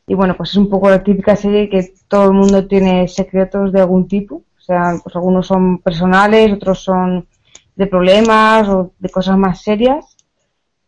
Y 0.07 0.13
bueno, 0.15 0.35
pues 0.37 0.51
es 0.51 0.57
un 0.57 0.69
poco 0.69 0.89
la 0.89 1.03
típica 1.03 1.35
serie 1.35 1.69
que 1.69 1.93
todo 2.07 2.25
el 2.25 2.33
mundo 2.33 2.67
tiene 2.67 3.07
secretos 3.07 3.71
de 3.71 3.81
algún 3.81 4.07
tipo. 4.07 4.35
O 4.57 4.61
sea, 4.61 4.95
pues 5.03 5.15
algunos 5.15 5.47
son 5.47 5.79
personales, 5.79 6.51
otros 6.53 6.83
son 6.83 7.27
de 7.75 7.87
problemas 7.87 8.67
o 8.69 8.93
de 8.99 9.09
cosas 9.09 9.37
más 9.37 9.61
serias. 9.61 10.17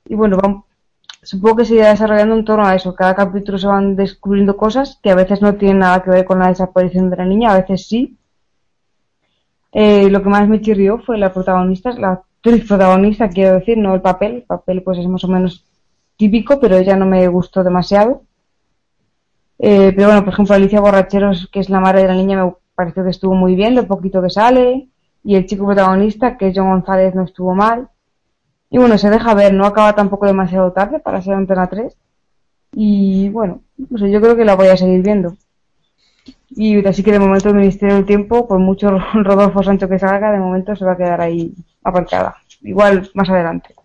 Y 0.06 0.16
bueno, 0.16 0.38
van- 0.38 0.64
supongo 1.24 1.58
que 1.58 1.66
se 1.66 1.76
irá 1.76 1.90
desarrollando 1.90 2.36
en 2.36 2.46
torno 2.46 2.66
a 2.66 2.76
eso. 2.76 2.96
Cada 2.96 3.16
capítulo 3.16 3.58
se 3.60 3.68
van 3.68 3.96
descubriendo 3.96 4.58
cosas 4.58 5.00
que 5.04 5.12
a 5.12 5.16
veces 5.16 5.42
no 5.42 5.56
tienen 5.56 5.80
nada 5.80 6.02
que 6.04 6.10
ver 6.12 6.26
con 6.26 6.40
la 6.40 6.48
desaparición 6.50 7.10
de 7.10 7.18
la 7.18 7.26
niña, 7.26 7.52
a 7.54 7.60
veces 7.60 7.88
sí. 7.88 8.18
Eh, 9.72 10.10
lo 10.10 10.22
que 10.24 10.30
más 10.30 10.48
me 10.50 10.60
chirrió 10.62 11.00
fue 11.00 11.18
la 11.18 11.32
protagonista, 11.34 11.92
la 11.94 12.22
actriz 12.38 12.68
protagonista, 12.68 13.30
quiero 13.30 13.56
decir, 13.56 13.78
no 13.78 13.94
el 13.96 14.02
papel. 14.02 14.36
El 14.36 14.44
papel 14.44 14.84
pues 14.84 14.98
es 15.00 15.08
más 15.08 15.24
o 15.24 15.28
menos 15.28 15.66
típico, 16.16 16.60
pero 16.60 16.78
ella 16.78 16.96
no 16.96 17.06
me 17.06 17.28
gustó 17.28 17.64
demasiado. 17.64 18.24
Eh, 19.60 19.92
pero 19.96 20.08
bueno, 20.08 20.24
por 20.24 20.34
ejemplo, 20.34 20.56
Alicia 20.56 20.80
Borracheros, 20.80 21.50
que 21.52 21.60
es 21.60 21.70
la 21.70 21.80
madre 21.80 22.02
de 22.02 22.08
la 22.08 22.16
niña, 22.16 22.46
me 22.46 22.54
pareció 22.76 23.04
que 23.04 23.10
estuvo 23.10 23.34
muy 23.34 23.56
bien, 23.56 23.76
lo 23.76 23.88
poquito 23.88 24.22
que 24.22 24.30
sale. 24.30 24.90
Y 25.24 25.36
el 25.36 25.46
chico 25.46 25.66
protagonista, 25.66 26.38
que 26.38 26.48
es 26.48 26.54
John 26.56 26.70
González, 26.70 27.16
no 27.16 27.24
estuvo 27.24 27.54
mal. 27.54 27.90
Y 28.70 28.78
bueno, 28.78 28.98
se 28.98 29.10
deja 29.10 29.34
ver, 29.34 29.54
no 29.54 29.66
acaba 29.66 29.96
tampoco 29.96 30.26
demasiado 30.26 30.72
tarde 30.74 31.00
para 31.00 31.22
ser 31.22 31.34
Antena 31.34 31.68
3. 31.68 31.96
Y 32.74 33.30
bueno, 33.30 33.62
no 33.78 34.08
yo 34.08 34.22
creo 34.22 34.36
que 34.36 34.46
la 34.46 34.56
voy 34.56 34.68
a 34.68 34.78
seguir 34.78 35.02
viendo. 35.02 35.36
Y 36.50 36.86
así 36.86 37.04
que 37.04 37.12
de 37.12 37.20
momento 37.20 37.50
el 37.50 37.56
Ministerio 37.56 37.96
del 37.96 38.06
Tiempo, 38.06 38.48
por 38.48 38.60
mucho 38.60 38.90
Rodolfo 39.14 39.64
Sancho 39.64 39.90
que 39.90 40.00
salga, 40.00 40.32
de 40.32 40.40
momento 40.40 40.76
se 40.76 40.86
va 40.86 40.94
a 40.94 40.98
quedar 40.98 41.22
ahí 41.22 41.54
aparcada. 41.84 42.38
Igual 42.62 43.10
más 43.14 43.30
adelante. 43.30 43.76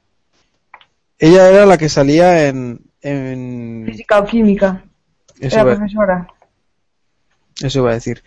Ella 1.19 1.49
era 1.49 1.67
la 1.67 1.79
que 1.79 1.89
salía 1.89 2.49
en. 2.49 2.81
en... 3.01 3.85
Física 3.87 4.19
o 4.19 4.25
química. 4.25 4.85
Eso 5.39 5.57
Era 5.57 5.77
profesora. 5.77 6.27
eso 7.61 7.79
iba 7.81 7.91
a 7.91 7.95
decir. 7.95 8.23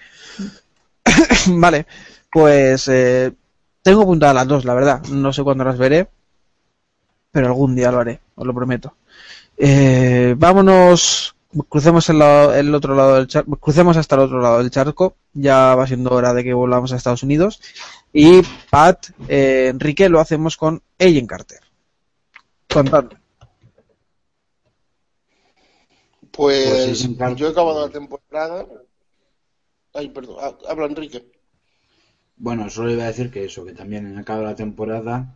vale, 1.48 1.86
pues 2.32 2.88
eh, 2.88 3.32
tengo 3.82 4.02
apuntadas 4.02 4.36
las 4.36 4.48
dos, 4.48 4.66
la 4.66 4.74
verdad. 4.74 5.04
No 5.06 5.32
sé 5.32 5.44
cuándo 5.44 5.64
las 5.64 5.78
veré, 5.78 6.08
pero 7.32 7.48
algún 7.48 7.76
día 7.76 7.92
lo 7.92 8.00
haré, 8.00 8.20
os 8.36 8.46
lo 8.46 8.54
prometo. 8.54 8.96
Eh, 9.58 10.36
vámonos, 10.38 11.35
crucemos 11.64 12.10
el, 12.10 12.20
lado- 12.20 12.53
el 12.53 12.74
otro 12.76 12.95
lado 12.95 13.16
del 13.16 13.28
charco, 13.28 13.56
crucemos 13.58 13.97
hasta 13.97 14.16
el 14.16 14.22
otro 14.22 14.41
lado 14.41 14.60
del 14.60 14.72
charco. 14.72 15.16
Ya 15.34 15.76
va 15.76 15.88
siendo 15.88 16.12
hora 16.12 16.34
de 16.34 16.43
que 16.43 16.53
volvamos 16.53 16.91
a 16.93 16.95
Estados 16.97 17.24
Unidos. 17.24 17.62
Y 18.14 18.41
Pat, 18.70 19.08
eh, 19.28 19.68
Enrique, 19.70 20.10
lo 20.10 20.20
hacemos 20.20 20.58
con 20.58 20.82
Agent 20.99 21.30
Carter. 21.30 21.60
Contadme. 22.72 23.18
Pues, 26.32 26.86
Pues 26.86 26.99
sí, 26.99 27.18
yo 27.38 27.47
he 27.47 27.51
acabado 27.51 27.86
la 27.88 27.91
temporada. 27.91 28.66
Ay, 29.93 30.10
perdón, 30.10 30.38
ha- 30.41 30.70
habla 30.72 30.86
Enrique. 30.88 31.26
Bueno, 32.38 32.70
solo 32.70 32.91
iba 32.91 33.03
a 33.03 33.08
decir 33.08 33.32
que 33.32 33.45
eso, 33.45 33.64
que 33.64 33.72
también 33.72 34.18
acaba 34.18 34.41
la 34.43 34.56
temporada 34.56 35.34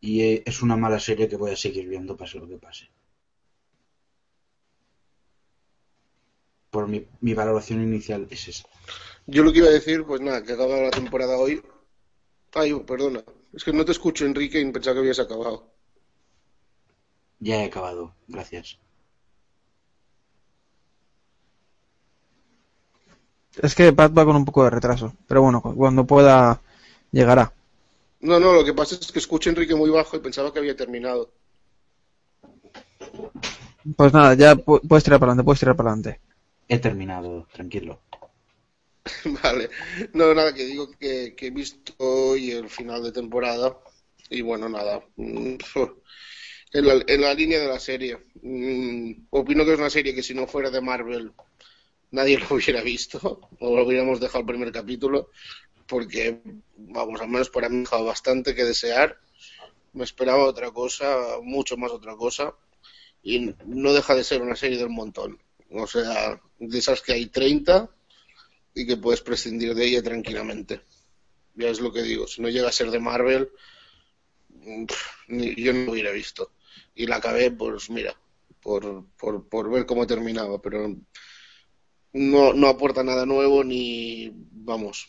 y 0.00 0.20
eh, 0.22 0.42
es 0.46 0.62
una 0.62 0.76
mala 0.76 1.00
serie 1.00 1.28
que 1.28 1.36
voy 1.36 1.50
a 1.50 1.56
seguir 1.56 1.88
viendo 1.88 2.16
pase 2.16 2.38
lo 2.38 2.46
que 2.46 2.56
pase. 2.56 2.88
Por 6.70 6.86
mi, 6.88 7.06
mi 7.20 7.34
valoración 7.34 7.82
inicial 7.82 8.26
es 8.30 8.48
esa. 8.48 8.64
Yo 9.26 9.42
lo 9.42 9.52
que 9.52 9.58
iba 9.58 9.68
a 9.68 9.72
decir, 9.72 10.04
pues 10.04 10.20
nada, 10.20 10.42
que 10.42 10.52
he 10.52 10.54
acabado 10.54 10.82
la 10.82 10.90
temporada 10.90 11.36
hoy. 11.36 11.62
Ay, 12.54 12.72
perdona. 12.86 13.22
Es 13.52 13.64
que 13.64 13.72
no 13.72 13.84
te 13.84 13.92
escucho, 13.92 14.24
Enrique, 14.24 14.60
y 14.60 14.72
pensaba 14.72 14.94
que 14.94 15.00
habías 15.00 15.18
acabado. 15.18 15.72
Ya 17.40 17.56
he 17.62 17.66
acabado, 17.66 18.14
gracias. 18.28 18.78
Es 23.60 23.74
que 23.74 23.92
Pat 23.92 24.16
va 24.16 24.24
con 24.24 24.36
un 24.36 24.44
poco 24.44 24.64
de 24.64 24.70
retraso, 24.70 25.14
pero 25.26 25.42
bueno, 25.42 25.60
cu- 25.60 25.74
cuando 25.74 26.04
pueda 26.04 26.60
llegará. 27.10 27.52
No, 28.20 28.38
no, 28.38 28.52
lo 28.52 28.64
que 28.64 28.74
pasa 28.74 28.94
es 28.94 29.10
que 29.10 29.18
escucho 29.18 29.48
a 29.50 29.52
Enrique 29.52 29.74
muy 29.74 29.90
bajo 29.90 30.16
y 30.16 30.20
pensaba 30.20 30.52
que 30.52 30.58
había 30.60 30.76
terminado. 30.76 31.32
Pues 33.96 34.12
nada, 34.12 34.34
ya 34.34 34.54
pu- 34.54 34.80
puedes 34.86 35.02
tirar 35.04 35.18
para 35.18 35.32
adelante, 35.32 35.44
puedes 35.44 35.60
tirar 35.60 35.74
para 35.74 35.90
adelante. 35.92 36.20
He 36.72 36.78
terminado, 36.78 37.48
tranquilo. 37.52 38.00
Vale. 39.42 39.70
No, 40.12 40.32
nada, 40.32 40.54
que 40.54 40.64
digo 40.64 40.88
que, 40.92 41.34
he 41.36 41.50
visto 41.50 41.94
hoy 41.98 42.52
el 42.52 42.68
final 42.70 43.02
de 43.02 43.10
temporada 43.10 43.76
y 44.30 44.40
bueno, 44.42 44.68
nada. 44.68 45.04
En 46.72 46.86
la, 46.86 47.04
en 47.04 47.20
la 47.20 47.34
línea 47.34 47.58
de 47.58 47.66
la 47.66 47.80
serie. 47.80 48.16
Mm, 48.42 49.26
Opino 49.30 49.64
que 49.64 49.72
es 49.72 49.78
una 49.80 49.90
serie 49.90 50.14
que 50.14 50.22
si 50.22 50.34
no 50.34 50.46
fuera 50.46 50.70
de 50.70 50.80
Marvel 50.80 51.32
nadie 52.12 52.38
lo 52.38 52.54
hubiera 52.54 52.80
visto 52.80 53.40
o 53.58 53.76
lo 53.76 53.84
hubiéramos 53.84 54.20
dejado 54.20 54.42
el 54.42 54.46
primer 54.46 54.70
capítulo 54.70 55.30
porque, 55.88 56.40
vamos, 56.76 57.20
al 57.20 57.28
menos 57.28 57.50
para 57.50 57.68
mí 57.68 57.78
ha 57.78 57.80
dejado 57.80 58.04
bastante 58.04 58.54
que 58.54 58.62
desear. 58.62 59.18
Me 59.92 60.04
esperaba 60.04 60.44
otra 60.44 60.70
cosa, 60.70 61.40
mucho 61.42 61.76
más 61.76 61.90
otra 61.90 62.14
cosa 62.14 62.54
y 63.20 63.52
no 63.66 63.92
deja 63.92 64.14
de 64.14 64.22
ser 64.22 64.40
una 64.40 64.54
serie 64.54 64.78
del 64.78 64.90
montón. 64.90 65.40
O 65.70 65.86
sea, 65.86 66.40
de 66.58 66.78
esas 66.78 67.00
que 67.00 67.12
hay 67.12 67.26
30 67.26 67.88
y 68.74 68.86
que 68.86 68.96
puedes 68.96 69.20
prescindir 69.20 69.74
de 69.74 69.84
ella 69.84 70.02
tranquilamente. 70.02 70.80
Ya 71.54 71.68
es 71.68 71.80
lo 71.80 71.92
que 71.92 72.02
digo, 72.02 72.26
si 72.26 72.42
no 72.42 72.48
llega 72.48 72.68
a 72.68 72.72
ser 72.72 72.90
de 72.90 73.00
Marvel, 73.00 73.50
yo 75.28 75.72
no 75.72 75.84
lo 75.84 75.92
hubiera 75.92 76.10
visto. 76.10 76.52
Y 76.94 77.06
la 77.06 77.16
acabé, 77.16 77.50
pues 77.50 77.90
mira, 77.90 78.14
por, 78.60 79.06
por, 79.16 79.48
por 79.48 79.70
ver 79.70 79.86
cómo 79.86 80.06
terminaba, 80.06 80.60
pero 80.60 80.96
no, 82.12 82.52
no 82.52 82.68
aporta 82.68 83.02
nada 83.02 83.26
nuevo 83.26 83.64
ni, 83.64 84.32
vamos, 84.34 85.06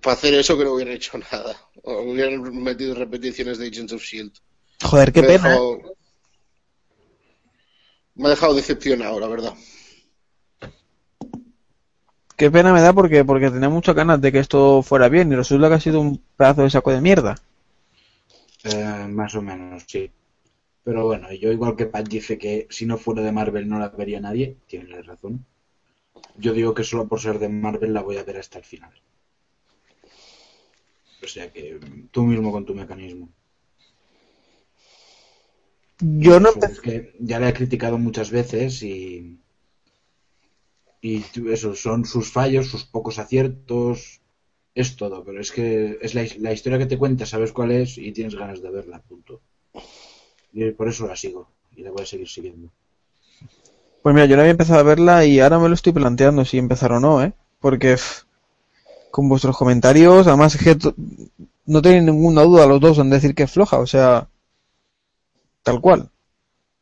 para 0.00 0.14
hacer 0.14 0.34
eso 0.34 0.56
creo 0.56 0.68
que 0.68 0.74
hubieran 0.74 0.94
hecho 0.94 1.18
nada. 1.18 1.56
O 1.82 2.02
hubieran 2.02 2.62
metido 2.62 2.94
repeticiones 2.94 3.58
de 3.58 3.68
Agents 3.68 3.92
of 3.92 4.02
Shield. 4.02 4.32
Joder, 4.82 5.12
qué 5.12 5.22
me 5.22 5.28
pena. 5.28 5.56
¿eh? 5.56 5.58
Me 8.14 8.26
ha 8.26 8.30
dejado 8.30 8.54
decepcionado, 8.54 9.18
la 9.20 9.28
verdad. 9.28 9.54
Qué 12.36 12.50
pena 12.50 12.72
me 12.72 12.80
da 12.80 12.92
porque, 12.92 13.24
porque 13.24 13.50
tenía 13.50 13.68
muchas 13.68 13.94
ganas 13.94 14.20
de 14.20 14.32
que 14.32 14.40
esto 14.40 14.82
fuera 14.82 15.08
bien 15.08 15.30
y 15.32 15.36
resulta 15.36 15.68
que 15.68 15.74
ha 15.74 15.80
sido 15.80 16.00
un 16.00 16.20
pedazo 16.36 16.62
de 16.62 16.70
saco 16.70 16.90
de 16.90 17.00
mierda. 17.00 17.36
Eh, 18.64 19.06
más 19.08 19.34
o 19.34 19.42
menos, 19.42 19.84
sí. 19.86 20.10
Pero 20.82 21.06
bueno, 21.06 21.32
yo 21.32 21.52
igual 21.52 21.76
que 21.76 21.86
Pat 21.86 22.08
dice 22.08 22.36
que 22.36 22.66
si 22.70 22.86
no 22.86 22.98
fuera 22.98 23.22
de 23.22 23.32
Marvel 23.32 23.68
no 23.68 23.78
la 23.78 23.88
vería 23.88 24.20
nadie, 24.20 24.56
tiene 24.66 25.00
razón. 25.02 25.46
Yo 26.36 26.52
digo 26.52 26.74
que 26.74 26.84
solo 26.84 27.06
por 27.06 27.20
ser 27.20 27.38
de 27.38 27.48
Marvel 27.48 27.94
la 27.94 28.02
voy 28.02 28.16
a 28.16 28.24
ver 28.24 28.38
hasta 28.38 28.58
el 28.58 28.64
final. 28.64 28.92
O 31.22 31.26
sea 31.26 31.50
que 31.52 31.80
tú 32.10 32.24
mismo 32.24 32.52
con 32.52 32.66
tu 32.66 32.74
mecanismo. 32.74 33.28
Yo 36.06 36.38
no 36.38 36.50
es 36.50 36.80
que 36.80 37.14
ya 37.18 37.40
la 37.40 37.48
he 37.48 37.54
criticado 37.54 37.96
muchas 37.96 38.30
veces 38.30 38.82
y 38.82 39.38
y 41.00 41.22
eso 41.50 41.74
son 41.74 42.06
sus 42.06 42.32
fallos, 42.32 42.68
sus 42.68 42.84
pocos 42.84 43.18
aciertos, 43.18 44.22
es 44.74 44.96
todo, 44.96 45.22
pero 45.22 45.38
es 45.38 45.52
que 45.52 45.98
es 46.00 46.14
la, 46.14 46.26
la 46.38 46.52
historia 46.52 46.78
que 46.78 46.86
te 46.86 46.96
cuenta, 46.96 47.26
sabes 47.26 47.52
cuál 47.52 47.72
es 47.72 47.98
y 47.98 48.10
tienes 48.12 48.34
ganas 48.34 48.62
de 48.62 48.70
verla, 48.70 49.00
punto. 49.00 49.42
Y 50.54 50.70
por 50.70 50.88
eso 50.88 51.06
la 51.06 51.14
sigo 51.14 51.48
y 51.76 51.82
la 51.82 51.90
voy 51.90 52.02
a 52.02 52.06
seguir 52.06 52.28
siguiendo. 52.28 52.70
Pues 54.02 54.14
mira, 54.14 54.26
yo 54.26 54.36
no 54.36 54.42
había 54.42 54.52
empezado 54.52 54.80
a 54.80 54.82
verla 54.82 55.26
y 55.26 55.40
ahora 55.40 55.58
me 55.58 55.68
lo 55.68 55.74
estoy 55.74 55.92
planteando 55.92 56.44
si 56.44 56.56
empezar 56.56 56.92
o 56.92 57.00
no, 57.00 57.22
¿eh? 57.22 57.34
Porque 57.60 57.94
pff, 57.94 58.22
con 59.10 59.28
vuestros 59.28 59.56
comentarios, 59.56 60.26
además 60.26 60.54
es 60.54 60.62
que 60.62 60.92
no 61.66 61.82
tenéis 61.82 62.02
ninguna 62.02 62.42
duda 62.42 62.66
los 62.66 62.80
dos 62.80 62.98
en 62.98 63.10
decir 63.10 63.34
que 63.34 63.42
es 63.42 63.50
floja, 63.50 63.78
o 63.78 63.86
sea, 63.86 64.28
tal 65.64 65.80
cual. 65.80 66.10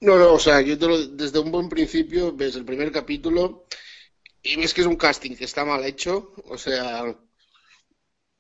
No, 0.07 0.15
no, 0.19 0.27
o 0.35 0.39
sea, 0.39 0.61
yo 0.61 0.79
te 0.79 0.87
lo- 0.87 1.07
desde 1.23 1.39
un 1.39 1.51
buen 1.55 1.69
principio 1.71 2.33
ves 2.41 2.57
el 2.57 2.65
primer 2.71 2.93
capítulo 2.93 3.67
y 4.43 4.57
ves 4.57 4.75
que 4.75 4.83
es 4.83 4.89
un 4.89 4.97
casting 4.97 5.37
que 5.37 5.45
está 5.47 5.65
mal 5.65 5.85
hecho, 5.85 6.35
o 6.47 6.59
sea, 6.59 7.05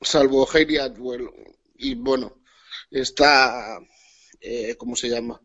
salvo 0.00 0.46
Hayley 0.52 0.78
Atwell 0.78 1.28
y 1.76 1.94
bueno, 1.94 2.42
está, 2.90 3.78
eh, 4.40 4.74
¿cómo 4.76 4.96
se 4.96 5.08
llama? 5.08 5.40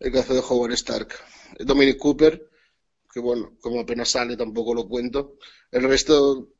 El 0.00 0.16
hace 0.18 0.34
de 0.34 0.40
Howard 0.48 0.72
Stark, 0.74 1.14
Dominic 1.60 1.98
Cooper, 1.98 2.50
que 3.12 3.20
bueno, 3.20 3.56
como 3.60 3.80
apenas 3.80 4.10
sale 4.10 4.36
tampoco 4.36 4.74
lo 4.74 4.88
cuento. 4.88 5.38
El 5.72 5.84
resto, 5.84 6.50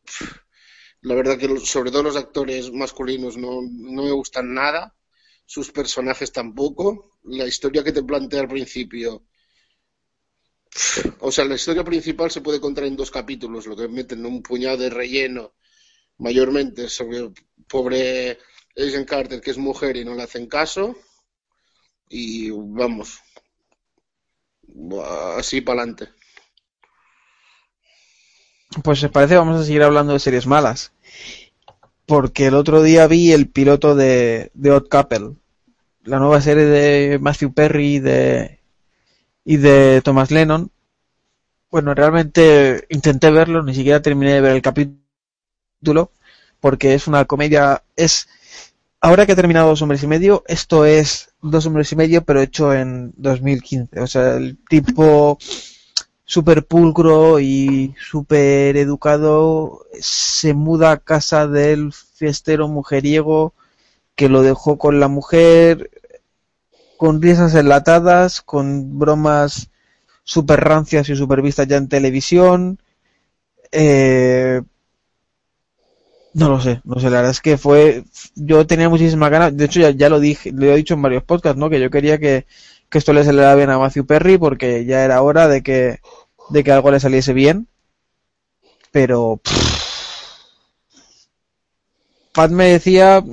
la 1.02 1.14
verdad 1.14 1.38
que 1.38 1.48
sobre 1.60 1.90
todo 1.90 2.02
los 2.04 2.16
actores 2.16 2.72
masculinos 2.72 3.36
no, 3.36 3.60
no 3.62 4.02
me 4.02 4.10
gustan 4.12 4.54
nada, 4.54 4.96
sus 5.44 5.70
personajes 5.70 6.32
tampoco, 6.32 7.11
la 7.24 7.46
historia 7.46 7.84
que 7.84 7.92
te 7.92 8.02
plantea 8.02 8.40
al 8.40 8.48
principio 8.48 9.24
o 11.20 11.30
sea, 11.30 11.44
la 11.44 11.54
historia 11.54 11.84
principal 11.84 12.30
se 12.30 12.40
puede 12.40 12.60
contar 12.60 12.84
en 12.84 12.96
dos 12.96 13.10
capítulos, 13.10 13.66
lo 13.66 13.76
que 13.76 13.88
meten 13.88 14.24
un 14.24 14.42
puñado 14.42 14.78
de 14.78 14.90
relleno, 14.90 15.52
mayormente 16.18 16.88
sobre 16.88 17.30
pobre 17.68 18.38
Agent 18.76 19.08
Carter, 19.08 19.40
que 19.40 19.50
es 19.50 19.58
mujer 19.58 19.96
y 19.96 20.04
no 20.04 20.14
le 20.14 20.22
hacen 20.22 20.46
caso, 20.46 20.96
y 22.08 22.50
vamos, 22.50 23.20
así 25.36 25.60
para 25.60 25.82
adelante. 25.82 26.08
Pues 28.82 29.02
os 29.04 29.10
parece, 29.10 29.36
vamos 29.36 29.60
a 29.60 29.64
seguir 29.64 29.82
hablando 29.82 30.14
de 30.14 30.18
series 30.18 30.46
malas. 30.46 30.92
Porque 32.06 32.46
el 32.46 32.54
otro 32.54 32.82
día 32.82 33.06
vi 33.06 33.32
el 33.32 33.48
piloto 33.48 33.94
de, 33.94 34.50
de 34.54 34.70
Odd 34.70 34.88
Couple, 34.88 35.36
la 36.04 36.18
nueva 36.18 36.40
serie 36.40 36.64
de 36.64 37.18
Matthew 37.18 37.52
Perry 37.52 37.96
y 37.96 37.98
de, 38.00 38.60
y 39.44 39.56
de 39.56 40.00
Thomas 40.02 40.30
Lennon. 40.30 40.70
Bueno, 41.70 41.94
realmente 41.94 42.86
intenté 42.90 43.30
verlo, 43.30 43.62
ni 43.62 43.74
siquiera 43.74 44.02
terminé 44.02 44.34
de 44.34 44.40
ver 44.40 44.52
el 44.52 44.62
capítulo, 44.62 46.10
porque 46.60 46.94
es 46.94 47.06
una 47.06 47.24
comedia, 47.24 47.82
es, 47.96 48.28
ahora 49.00 49.24
que 49.26 49.32
he 49.32 49.36
terminado 49.36 49.68
Dos 49.68 49.82
Hombres 49.82 50.02
y 50.02 50.06
Medio, 50.06 50.44
esto 50.46 50.84
es 50.84 51.30
Dos 51.40 51.66
Hombres 51.66 51.90
y 51.92 51.96
Medio, 51.96 52.22
pero 52.24 52.40
hecho 52.40 52.74
en 52.74 53.12
2015. 53.16 54.00
O 54.00 54.06
sea, 54.06 54.34
el 54.36 54.58
tipo 54.68 55.38
súper 56.24 56.66
pulcro 56.66 57.40
y 57.40 57.94
súper 58.00 58.76
educado 58.76 59.86
se 60.00 60.54
muda 60.54 60.92
a 60.92 60.98
casa 60.98 61.46
del 61.46 61.92
fiestero 61.92 62.68
mujeriego 62.68 63.54
que 64.14 64.28
lo 64.28 64.42
dejó 64.42 64.78
con 64.78 65.00
la 65.00 65.08
mujer 65.08 65.90
con 67.02 67.20
risas 67.20 67.52
enlatadas, 67.56 68.42
con 68.42 68.96
bromas 68.96 69.70
super 70.22 70.60
rancias 70.60 71.08
y 71.08 71.16
super 71.16 71.42
vistas 71.42 71.66
ya 71.66 71.76
en 71.76 71.88
televisión. 71.88 72.78
Eh, 73.72 74.62
no 76.34 76.48
lo 76.48 76.60
sé, 76.60 76.80
no 76.84 77.00
sé, 77.00 77.10
la 77.10 77.16
verdad 77.16 77.32
es 77.32 77.40
que 77.40 77.58
fue, 77.58 78.04
yo 78.36 78.68
tenía 78.68 78.88
muchísimas 78.88 79.32
ganas, 79.32 79.56
de 79.56 79.64
hecho 79.64 79.80
ya, 79.80 79.90
ya 79.90 80.08
lo 80.08 80.20
dije, 80.20 80.52
lo 80.52 80.66
he 80.66 80.76
dicho 80.76 80.94
en 80.94 81.02
varios 81.02 81.24
podcasts, 81.24 81.58
¿no? 81.58 81.68
Que 81.70 81.80
yo 81.80 81.90
quería 81.90 82.18
que, 82.18 82.46
que 82.88 82.98
esto 82.98 83.12
le 83.12 83.24
saliera 83.24 83.56
bien 83.56 83.70
a 83.70 83.80
Matthew 83.80 84.06
Perry 84.06 84.38
porque 84.38 84.84
ya 84.84 85.04
era 85.04 85.22
hora 85.22 85.48
de 85.48 85.60
que, 85.64 85.98
de 86.50 86.62
que 86.62 86.70
algo 86.70 86.92
le 86.92 87.00
saliese 87.00 87.32
bien, 87.32 87.66
pero 88.92 89.40
pff, 89.42 89.72
Pat 92.32 92.52
me 92.52 92.66
decía 92.66 93.24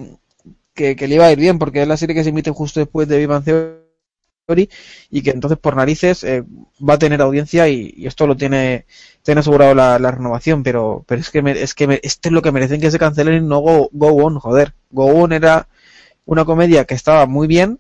que, 0.80 0.96
que 0.96 1.08
le 1.10 1.16
iba 1.16 1.26
a 1.26 1.32
ir 1.34 1.38
bien 1.40 1.60
porque 1.60 1.82
es 1.82 1.88
la 1.90 1.98
serie 1.98 2.16
que 2.16 2.24
se 2.24 2.30
emite 2.30 2.52
justo 2.52 2.80
después 2.80 3.06
de 3.10 3.18
Vivan 3.18 3.44
Theory 3.44 4.70
y 5.12 5.22
que 5.22 5.32
entonces 5.32 5.60
por 5.60 5.76
narices 5.76 6.24
eh, 6.24 6.44
va 6.88 6.94
a 6.94 6.98
tener 7.00 7.22
audiencia 7.22 7.68
y, 7.68 7.94
y 7.98 8.08
esto 8.08 8.26
lo 8.28 8.38
tiene, 8.38 8.86
tiene 9.22 9.42
asegurado 9.42 9.76
la, 9.76 10.00
la 10.00 10.12
renovación, 10.12 10.64
pero, 10.64 11.04
pero 11.06 11.20
es 11.20 11.30
que, 11.30 11.42
me- 11.42 11.62
es 11.62 11.74
que 11.76 11.86
me- 11.88 12.00
esto 12.02 12.30
es 12.30 12.34
lo 12.34 12.42
que 12.42 12.52
merecen 12.54 12.80
que 12.80 12.92
se 12.92 12.98
cancelen 12.98 13.44
y 13.44 13.48
no 13.48 13.60
Go, 13.60 13.90
Go 13.92 14.08
On, 14.26 14.40
joder. 14.40 14.74
Go 14.90 15.06
On 15.06 15.34
era 15.34 15.68
una 16.26 16.46
comedia 16.46 16.86
que 16.86 16.96
estaba 16.96 17.26
muy 17.26 17.48
bien 17.48 17.80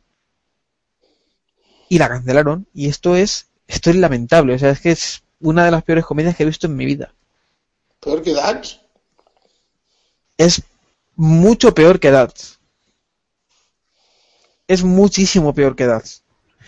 y 1.87 1.97
la 1.97 2.09
cancelaron 2.09 2.67
y 2.73 2.87
esto 2.89 3.15
es, 3.15 3.47
esto 3.67 3.89
es 3.89 3.95
lamentable, 3.95 4.53
o 4.53 4.59
sea, 4.59 4.71
es 4.71 4.81
que 4.81 4.91
es 4.91 5.23
una 5.39 5.63
de 5.63 5.71
las 5.71 5.83
peores 5.83 6.05
comedias 6.05 6.35
que 6.35 6.43
he 6.43 6.45
visto 6.45 6.67
en 6.67 6.75
mi 6.75 6.85
vida. 6.85 7.13
Peor 8.01 8.21
que 8.21 8.33
Dax. 8.33 8.81
Es 10.37 10.61
mucho 11.15 11.73
peor 11.73 11.99
que 11.99 12.11
That. 12.11 12.31
Es 14.69 14.83
muchísimo 14.83 15.53
peor 15.53 15.75
que 15.75 15.85
That. 15.85 16.05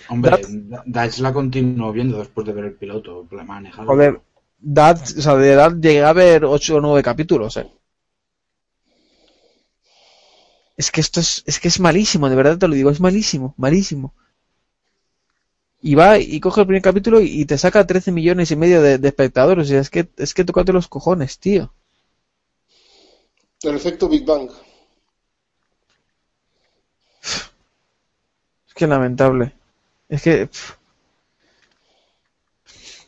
Hombre, 0.09 0.31
That- 0.31 0.49
Da- 0.73 0.83
Dash 0.85 1.19
la 1.19 1.31
continuó 1.31 1.91
viendo 1.93 2.17
después 2.17 2.45
de 2.47 2.53
ver 2.53 2.65
el 2.65 2.73
piloto, 2.73 3.27
la 3.31 3.43
maneja. 3.43 3.85
Joder, 3.85 4.19
That, 4.73 4.97
o 5.19 5.21
sea, 5.21 5.35
de 5.35 5.55
That 5.55 5.73
llegué 5.79 6.03
a 6.03 6.13
ver 6.13 6.43
8 6.45 6.75
o 6.77 6.81
9 6.81 7.01
capítulos, 7.03 7.55
eh. 7.57 7.67
Es 10.75 10.91
que 10.91 10.99
esto 10.99 11.19
es, 11.21 11.43
es 11.45 11.59
que 11.61 11.69
es 11.69 11.79
malísimo, 11.79 12.29
de 12.29 12.35
verdad 12.35 12.57
te 12.57 12.67
lo 12.67 12.75
digo, 12.75 12.89
es 12.89 12.99
malísimo, 12.99 13.53
malísimo. 13.57 14.13
Y 15.81 15.95
va 15.95 16.17
y 16.17 16.39
coge 16.39 16.61
el 16.61 16.67
primer 16.67 16.81
capítulo 16.81 17.19
y, 17.21 17.41
y 17.41 17.45
te 17.45 17.57
saca 17.57 17.85
13 17.85 18.11
millones 18.11 18.51
y 18.51 18.55
medio 18.55 18.81
de, 18.81 18.97
de 18.97 19.07
espectadores. 19.09 19.69
Y 19.69 19.75
es 19.75 19.89
que, 19.89 20.07
es 20.17 20.33
que 20.33 20.45
tócate 20.45 20.71
los 20.73 20.87
cojones, 20.87 21.39
tío. 21.39 21.73
El 23.63 23.75
efecto 23.75 24.07
Big 24.09 24.25
Bang. 24.25 24.49
Que 28.81 28.87
lamentable. 28.87 29.53
Es 30.09 30.21
que. 30.21 30.49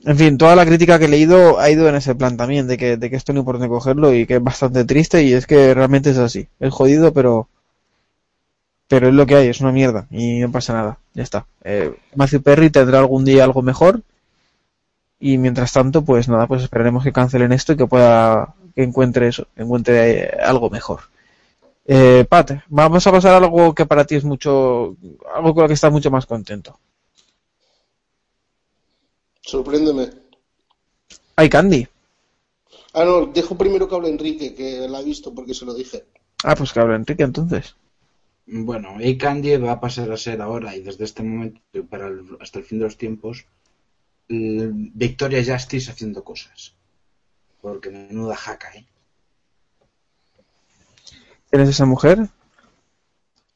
En 0.05 0.17
fin, 0.17 0.37
toda 0.37 0.55
la 0.55 0.65
crítica 0.65 0.99
que 0.99 1.05
he 1.05 1.07
leído 1.07 1.59
ha 1.59 1.69
ido 1.69 1.87
en 1.87 1.95
ese 1.95 2.13
plan 2.13 2.35
también, 2.37 2.67
de 2.67 2.77
que, 2.77 2.99
esto 3.13 3.33
no 3.33 3.43
dónde 3.43 3.69
cogerlo 3.69 4.13
y 4.13 4.25
que 4.25 4.35
es 4.35 4.43
bastante 4.43 4.83
triste 4.85 5.23
y 5.23 5.33
es 5.33 5.47
que 5.47 5.73
realmente 5.73 6.09
es 6.11 6.17
así. 6.17 6.47
Es 6.59 6.73
jodido, 6.73 7.13
pero 7.13 7.47
pero 8.87 9.07
es 9.07 9.13
lo 9.13 9.25
que 9.25 9.35
hay, 9.35 9.47
es 9.47 9.61
una 9.61 9.71
mierda 9.71 10.07
y 10.11 10.39
no 10.39 10.51
pasa 10.51 10.73
nada, 10.73 10.99
ya 11.13 11.23
está. 11.23 11.45
Eh, 11.63 11.95
Matthew 12.15 12.41
Perry 12.43 12.69
tendrá 12.69 12.99
algún 12.99 13.25
día 13.25 13.43
algo 13.43 13.61
mejor 13.61 14.01
y 15.19 15.37
mientras 15.37 15.71
tanto, 15.71 16.03
pues 16.03 16.27
nada, 16.27 16.47
pues 16.47 16.63
esperaremos 16.63 17.03
que 17.03 17.13
cancelen 17.13 17.53
esto 17.53 17.73
y 17.73 17.77
que 17.77 17.87
pueda, 17.87 18.55
que 18.75 18.83
encuentre 18.83 19.29
eso, 19.29 19.47
que 19.55 19.63
encuentre 19.63 20.25
eh, 20.25 20.37
algo 20.43 20.69
mejor. 20.69 20.99
Eh, 21.85 22.25
Pat, 22.29 22.63
vamos 22.67 23.05
a 23.05 23.11
pasar 23.11 23.33
a 23.33 23.37
algo 23.37 23.75
que 23.75 23.85
para 23.85 24.05
ti 24.05 24.15
es 24.15 24.23
mucho, 24.23 24.95
algo 25.35 25.53
con 25.53 25.63
lo 25.63 25.67
que 25.67 25.73
estás 25.73 25.91
mucho 25.91 26.09
más 26.11 26.25
contento. 26.25 26.79
Sorpréndeme. 29.41 30.09
Hay 31.35 31.49
Candy. 31.49 31.87
Ah, 32.93 33.03
no, 33.03 33.25
dejo 33.25 33.57
primero 33.57 33.87
que 33.89 33.95
hable 33.95 34.09
Enrique, 34.09 34.53
que 34.55 34.87
la 34.87 34.99
ha 34.99 35.01
visto 35.01 35.33
porque 35.33 35.53
se 35.53 35.65
lo 35.65 35.73
dije. 35.73 36.05
Ah, 36.43 36.55
pues 36.55 36.71
que 36.71 36.79
habla 36.79 36.95
Enrique 36.95 37.23
entonces. 37.23 37.75
Bueno, 38.45 38.97
A 38.97 39.17
Candy 39.17 39.57
va 39.57 39.73
a 39.73 39.79
pasar 39.79 40.11
a 40.11 40.17
ser 40.17 40.41
ahora 40.41 40.75
y 40.75 40.81
desde 40.81 41.05
este 41.05 41.23
momento 41.23 41.59
para 41.89 42.07
el- 42.07 42.37
hasta 42.41 42.59
el 42.59 42.65
fin 42.65 42.79
de 42.79 42.85
los 42.85 42.97
tiempos 42.97 43.45
Victoria 44.27 45.43
Justice 45.43 45.91
haciendo 45.91 46.23
cosas. 46.23 46.73
Porque 47.61 47.89
menuda 47.89 48.35
jaca, 48.35 48.69
¿eh? 48.75 48.85
¿Quién 51.53 51.61
es 51.61 51.69
esa 51.69 51.85
mujer? 51.85 52.17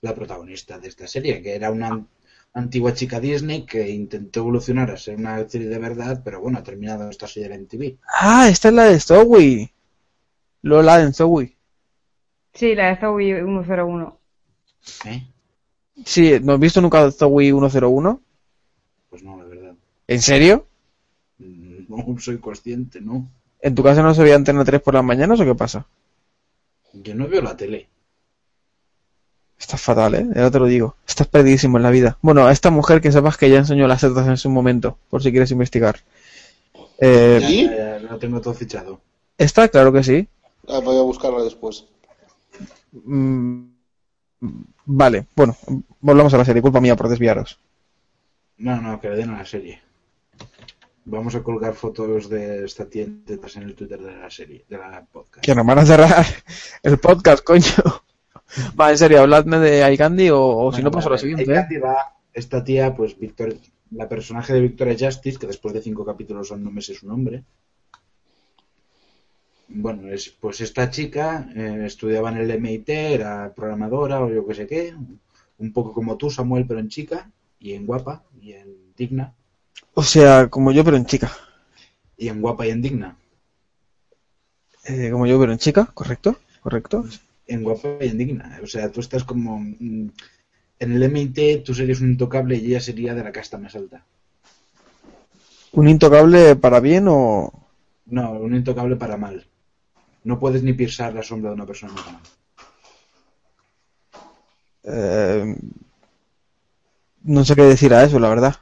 La 0.02 0.14
protagonista 0.14 0.78
de 0.78 0.88
esta 0.88 1.08
serie, 1.08 1.42
que 1.42 1.56
era 1.56 1.72
una 1.72 2.06
antigua 2.54 2.94
chica 2.94 3.20
Disney 3.20 3.66
que 3.66 3.90
intentó 3.90 4.42
evolucionar 4.42 4.92
a 4.92 4.98
ser 4.98 5.16
una 5.16 5.50
serie 5.50 5.68
de 5.68 5.80
verdad, 5.80 6.22
pero 6.24 6.40
bueno, 6.40 6.60
ha 6.60 6.64
terminado 6.64 7.06
en 7.06 7.10
esta 7.10 7.26
serie 7.26 7.56
en 7.56 7.66
TV. 7.66 7.98
Ah, 8.22 8.50
esta 8.50 8.68
es 8.68 8.74
la 8.76 8.84
de 8.84 9.00
Zoe. 9.00 9.74
Lola 10.62 11.02
en 11.02 11.12
Zoe. 11.12 11.58
Sí, 12.54 12.76
la 12.76 12.90
de 12.90 12.98
Zoe 12.98 13.44
101. 13.44 14.20
¿Eh? 15.06 15.28
Sí, 16.06 16.40
¿no 16.44 16.54
has 16.54 16.60
visto 16.60 16.80
nunca 16.82 17.10
Zoe 17.10 17.46
101? 17.46 18.22
Pues 19.10 19.24
no, 19.24 19.38
la 19.38 19.44
verdad. 19.46 19.74
¿En 20.06 20.22
serio? 20.22 20.68
No 21.40 22.16
soy 22.20 22.38
consciente, 22.38 23.02
¿no? 23.02 23.28
¿En 23.60 23.74
tu 23.74 23.82
casa 23.82 24.04
no 24.04 24.14
se 24.14 24.22
veía 24.22 24.36
Antena 24.36 24.64
3 24.64 24.82
por 24.82 24.94
las 24.94 25.04
mañanas 25.04 25.40
o 25.40 25.46
qué 25.46 25.56
pasa? 25.56 25.88
Yo 27.04 27.16
no 27.16 27.28
veo 27.28 27.42
la 27.42 27.56
tele. 27.56 27.88
Estás 29.60 29.82
fatal, 29.82 30.16
¿eh? 30.16 30.28
Ya 30.36 30.52
te 30.52 30.60
lo 30.60 30.66
digo. 30.66 30.96
Estás 31.08 31.28
perdidísimo 31.28 31.78
en 31.78 31.84
la 31.84 31.90
vida. 31.90 32.18
Bueno, 32.22 32.46
a 32.46 32.52
esta 32.52 32.70
mujer 32.70 33.02
que 33.02 33.12
sepas 33.12 33.38
que 33.38 33.50
ya 33.50 33.58
enseñó 33.58 33.88
las 33.88 34.02
setas 34.02 34.28
en 34.28 34.38
su 34.38 34.50
momento, 34.50 34.98
por 35.10 35.24
si 35.24 35.32
quieres 35.32 35.52
investigar. 35.52 35.98
Eh, 37.00 37.40
Ya, 37.42 37.50
ya, 37.50 38.00
ya 38.00 38.12
lo 38.12 38.18
tengo 38.20 38.40
todo 38.42 38.54
fichado. 38.54 39.02
Está, 39.38 39.68
claro 39.68 39.92
que 39.92 40.04
sí. 40.04 40.28
Ah, 40.68 40.80
voy 40.80 40.98
a 40.98 41.02
buscarla 41.02 41.44
después. 41.44 41.86
Mm, 42.92 43.64
vale, 44.86 45.28
bueno, 45.36 45.56
volvamos 46.02 46.34
a 46.34 46.38
la 46.38 46.46
serie. 46.46 46.62
Culpa 46.62 46.82
mía 46.82 46.96
por 46.96 47.10
desviaros. 47.10 47.60
No, 48.58 48.82
no, 48.82 49.00
que 49.00 49.10
le 49.10 49.18
den 49.18 49.30
a 49.32 49.38
la 49.40 49.46
serie. 49.46 49.82
Vamos 51.10 51.36
a 51.36 51.42
colgar 51.42 51.74
fotos 51.74 52.28
de 52.28 52.66
esta 52.66 52.90
tía 52.90 53.04
en 53.04 53.64
el 53.64 53.76
Twitter 53.76 53.98
de 53.98 54.12
la 54.12 54.30
serie, 54.30 54.66
de 54.68 54.78
la 54.78 55.06
podcast. 55.10 55.42
Que 55.42 55.56
nos 55.56 55.66
van 55.66 55.80
a 55.80 55.86
cerrar 55.86 56.26
el 56.84 57.00
podcast, 57.00 57.46
coño. 57.46 57.64
Va, 58.78 58.92
en 58.92 58.98
serio, 58.98 59.22
habladme 59.22 59.58
de 59.60 59.94
iCandy 59.94 60.30
o, 60.32 60.42
o 60.42 60.74
si 60.74 60.84
no 60.84 60.92
paso 60.92 61.08
a 61.08 61.14
la 61.14 61.18
siguiente. 61.18 61.44
¿eh? 61.44 61.56
Candy 61.56 61.78
va, 61.78 62.18
esta 62.34 62.62
tía, 62.62 62.94
pues 62.94 63.16
la 63.92 64.10
personaje 64.10 64.54
de 64.54 64.60
Victoria 64.60 64.98
Justice, 65.00 65.40
que 65.40 65.48
después 65.48 65.74
de 65.74 65.82
cinco 65.82 66.04
capítulos 66.04 66.52
aún 66.52 66.66
no 66.66 66.72
me 66.72 66.82
sé 66.82 66.94
su 66.94 67.08
nombre. 67.08 67.46
Bueno, 69.70 70.10
es, 70.10 70.30
pues 70.30 70.60
esta 70.60 70.90
chica 70.90 71.50
eh, 71.56 71.84
estudiaba 71.86 72.32
en 72.32 72.38
el 72.40 72.60
MIT, 72.60 72.90
era 72.90 73.54
programadora 73.56 74.22
o 74.22 74.30
yo 74.30 74.46
qué 74.46 74.56
sé 74.56 74.68
qué, 74.68 74.94
un 75.58 75.72
poco 75.72 75.94
como 75.94 76.18
tú, 76.18 76.30
Samuel, 76.30 76.66
pero 76.68 76.82
en 76.82 76.90
chica, 76.90 77.32
y 77.62 77.76
en 77.76 77.86
guapa, 77.86 78.24
y 78.42 78.52
en 78.52 78.94
digna, 78.98 79.34
O 79.96 80.04
sea, 80.04 80.48
como 80.50 80.72
yo, 80.72 80.84
pero 80.86 80.96
en 80.96 81.06
chica. 81.06 81.30
y 82.18 82.28
en 82.28 82.42
guapa 82.42 82.66
y 82.68 82.72
en 82.72 82.82
digna. 82.82 83.18
Eh, 84.86 85.10
como 85.12 85.28
yo, 85.28 85.40
pero 85.40 85.52
en 85.52 85.60
chica, 85.60 85.86
¿correcto? 85.94 86.38
¿Correcto? 86.62 87.06
en 87.48 87.64
guapa 87.64 87.90
y 88.02 88.10
en 88.10 88.18
digna. 88.18 88.60
O 88.64 88.68
sea, 88.68 88.92
tú 88.92 89.00
estás 89.02 89.24
como... 89.24 89.60
mm, 89.60 90.08
En 90.80 90.92
el 90.94 91.04
MIT 91.04 91.64
tú 91.66 91.74
serías 91.74 92.02
un 92.02 92.12
intocable 92.12 92.58
y 92.58 92.68
ella 92.68 92.82
sería 92.82 93.14
de 93.16 93.24
la 93.24 93.32
casta 93.34 93.58
más 93.58 93.76
alta. 93.76 94.06
¿Un 95.72 95.88
intocable 95.88 96.56
para 96.58 96.82
bien 96.82 97.06
o...? 97.08 97.52
No, 98.08 98.32
un 98.32 98.56
intocable 98.56 98.96
para 98.96 99.18
mal. 99.18 99.46
No 100.24 100.40
puedes 100.40 100.64
ni 100.64 100.74
pisar 100.74 101.14
la 101.14 101.24
sombra 101.24 101.52
de 101.52 101.56
una 101.56 101.66
persona 101.68 101.94
normal. 101.94 102.22
Eh, 104.84 105.56
no 107.24 107.46
sé 107.46 107.56
qué 107.56 107.62
decir 107.62 107.94
a 107.94 108.04
eso, 108.04 108.20
la 108.20 108.30
verdad. 108.30 108.56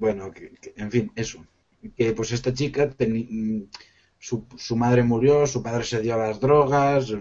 Bueno, 0.00 0.22
que- 0.32 0.50
en 0.76 0.90
fin, 0.90 1.12
eso. 1.14 1.38
Que 1.96 2.12
pues 2.14 2.32
esta 2.32 2.52
chica, 2.52 2.82
mm, 2.98 3.62
su, 4.18 4.46
su 4.56 4.74
madre 4.76 5.02
murió, 5.02 5.46
su 5.46 5.62
padre 5.62 5.84
se 5.84 6.00
dio 6.00 6.14
a 6.14 6.18
las 6.26 6.40
drogas, 6.40 7.12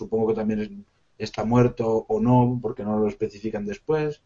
supongo 0.00 0.28
que 0.28 0.34
también 0.40 0.60
es- 0.60 0.70
está 1.26 1.42
muerto 1.44 2.04
o 2.06 2.20
no, 2.20 2.58
porque 2.62 2.84
no 2.84 2.98
lo 2.98 3.08
especifican 3.08 3.64
después. 3.64 4.20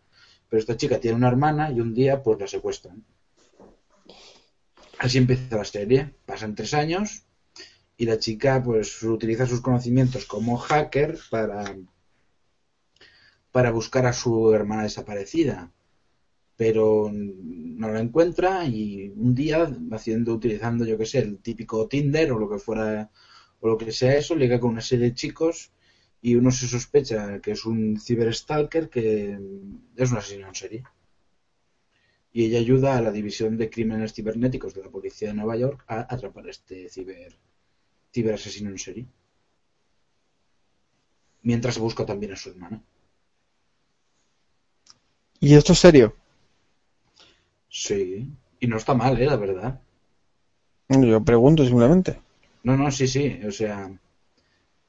Pero 0.49 0.59
esta 0.61 0.77
chica 0.77 0.99
tiene 1.01 1.17
una 1.17 1.29
hermana 1.29 1.71
y 1.71 1.81
un 1.81 1.95
día 1.95 2.23
pues 2.23 2.39
la 2.41 2.47
secuestran. 2.47 3.03
Así 4.99 5.19
empieza 5.19 5.57
la 5.57 5.65
serie. 5.65 6.15
Pasan 6.27 6.55
tres 6.57 6.75
años 6.75 7.23
y 7.97 8.05
la 8.05 8.19
chica 8.19 8.63
pues 8.63 9.03
utiliza 9.05 9.47
sus 9.47 9.61
conocimientos 9.61 10.27
como 10.27 10.57
hacker 10.59 11.19
para, 11.31 11.77
para 13.53 13.71
buscar 13.71 14.07
a 14.07 14.13
su 14.13 14.53
hermana 14.53 14.83
desaparecida. 14.83 15.71
Pero 16.57 17.11
no 17.13 17.93
la 17.93 18.01
encuentra 18.01 18.67
y 18.67 19.13
un 19.17 19.35
día 19.35 19.69
haciendo, 19.91 20.35
utilizando, 20.35 20.85
yo 20.85 20.99
que 20.99 21.07
sé, 21.07 21.19
el 21.21 21.39
típico 21.39 21.89
Tinder 21.89 22.33
o 22.33 22.39
lo 22.39 22.49
que 22.49 22.59
fuera, 22.59 23.11
o 23.61 23.69
lo 23.69 23.79
que 23.79 23.93
sea 23.93 24.17
eso, 24.17 24.35
liga 24.35 24.61
con 24.61 24.71
una 24.71 24.81
serie 24.81 25.07
de 25.07 25.15
chicos 25.15 25.73
y 26.21 26.37
uno 26.37 26.53
se 26.53 26.69
sospecha 26.69 27.41
que 27.41 27.51
es 27.53 27.65
un 27.67 27.99
ciberstalker 27.99 28.89
que 28.89 29.39
es 29.97 30.13
un 30.13 30.19
asesino 30.19 30.47
en 30.49 30.55
serie. 30.55 30.85
Y 32.33 32.47
ella 32.47 32.61
ayuda 32.61 32.97
a 32.97 33.03
la 33.03 33.11
división 33.11 33.59
de 33.59 33.69
crímenes 33.69 34.15
cibernéticos 34.15 34.73
de 34.73 34.83
la 34.83 34.91
policía 34.91 35.29
de 35.29 35.35
Nueva 35.35 35.57
York 35.57 35.85
a 35.89 36.07
atrapar 36.15 36.47
a 36.47 36.51
este 36.51 36.89
ciber, 36.89 37.37
ciberasesino 38.13 38.71
en 38.71 38.79
serie. 38.79 39.07
Mientras 41.43 41.79
busca 41.79 42.07
también 42.07 42.33
a 42.33 42.37
su 42.37 42.51
hermana. 42.51 42.83
¿Y 45.41 45.55
esto 45.55 45.73
es 45.73 45.81
serio? 45.81 46.17
Sí. 47.73 48.29
Y 48.61 48.67
no 48.69 48.77
está 48.77 48.95
mal, 48.95 49.21
¿eh? 49.21 49.27
La 49.27 49.37
verdad. 49.37 49.81
Yo 50.89 51.25
pregunto 51.25 51.65
simplemente. 51.65 52.21
No, 52.63 52.77
no, 52.77 52.91
sí, 52.91 53.09
sí. 53.09 53.41
O 53.45 53.51
sea, 53.51 53.91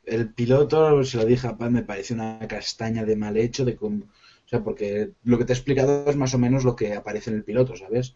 el 0.06 0.34
piloto, 0.34 1.04
se 1.04 1.18
lo 1.18 1.26
dije 1.26 1.48
a 1.48 1.58
Paz, 1.58 1.72
me 1.72 1.84
parece 1.84 2.14
una 2.14 2.40
castaña 2.48 3.06
de 3.06 3.16
mal 3.16 3.38
hecho, 3.38 3.66
de 3.66 3.76
cómo- 3.76 4.06
o 4.46 4.48
sea, 4.48 4.64
porque 4.64 5.12
lo 5.24 5.38
que 5.38 5.46
te 5.46 5.54
he 5.54 5.56
explicado 5.56 6.10
es 6.10 6.16
más 6.16 6.34
o 6.34 6.38
menos 6.38 6.64
lo 6.64 6.76
que 6.76 6.94
aparece 6.94 7.30
en 7.32 7.38
el 7.38 7.44
piloto, 7.44 7.76
¿sabes? 7.76 8.16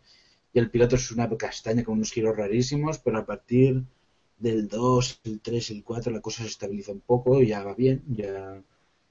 Y 0.53 0.59
el 0.59 0.69
piloto 0.69 0.95
es 0.95 1.11
una 1.11 1.29
castaña 1.37 1.83
con 1.83 1.95
unos 1.95 2.11
giros 2.11 2.35
rarísimos, 2.37 2.99
pero 2.99 3.17
a 3.19 3.25
partir 3.25 3.83
del 4.37 4.67
2, 4.67 5.19
el 5.23 5.39
3, 5.41 5.71
el 5.71 5.83
4 5.83 6.11
la 6.11 6.21
cosa 6.21 6.43
se 6.43 6.49
estabiliza 6.49 6.91
un 6.91 6.99
poco 7.01 7.41
y 7.41 7.47
ya 7.47 7.63
va 7.63 7.73
bien, 7.73 8.03
ya, 8.09 8.61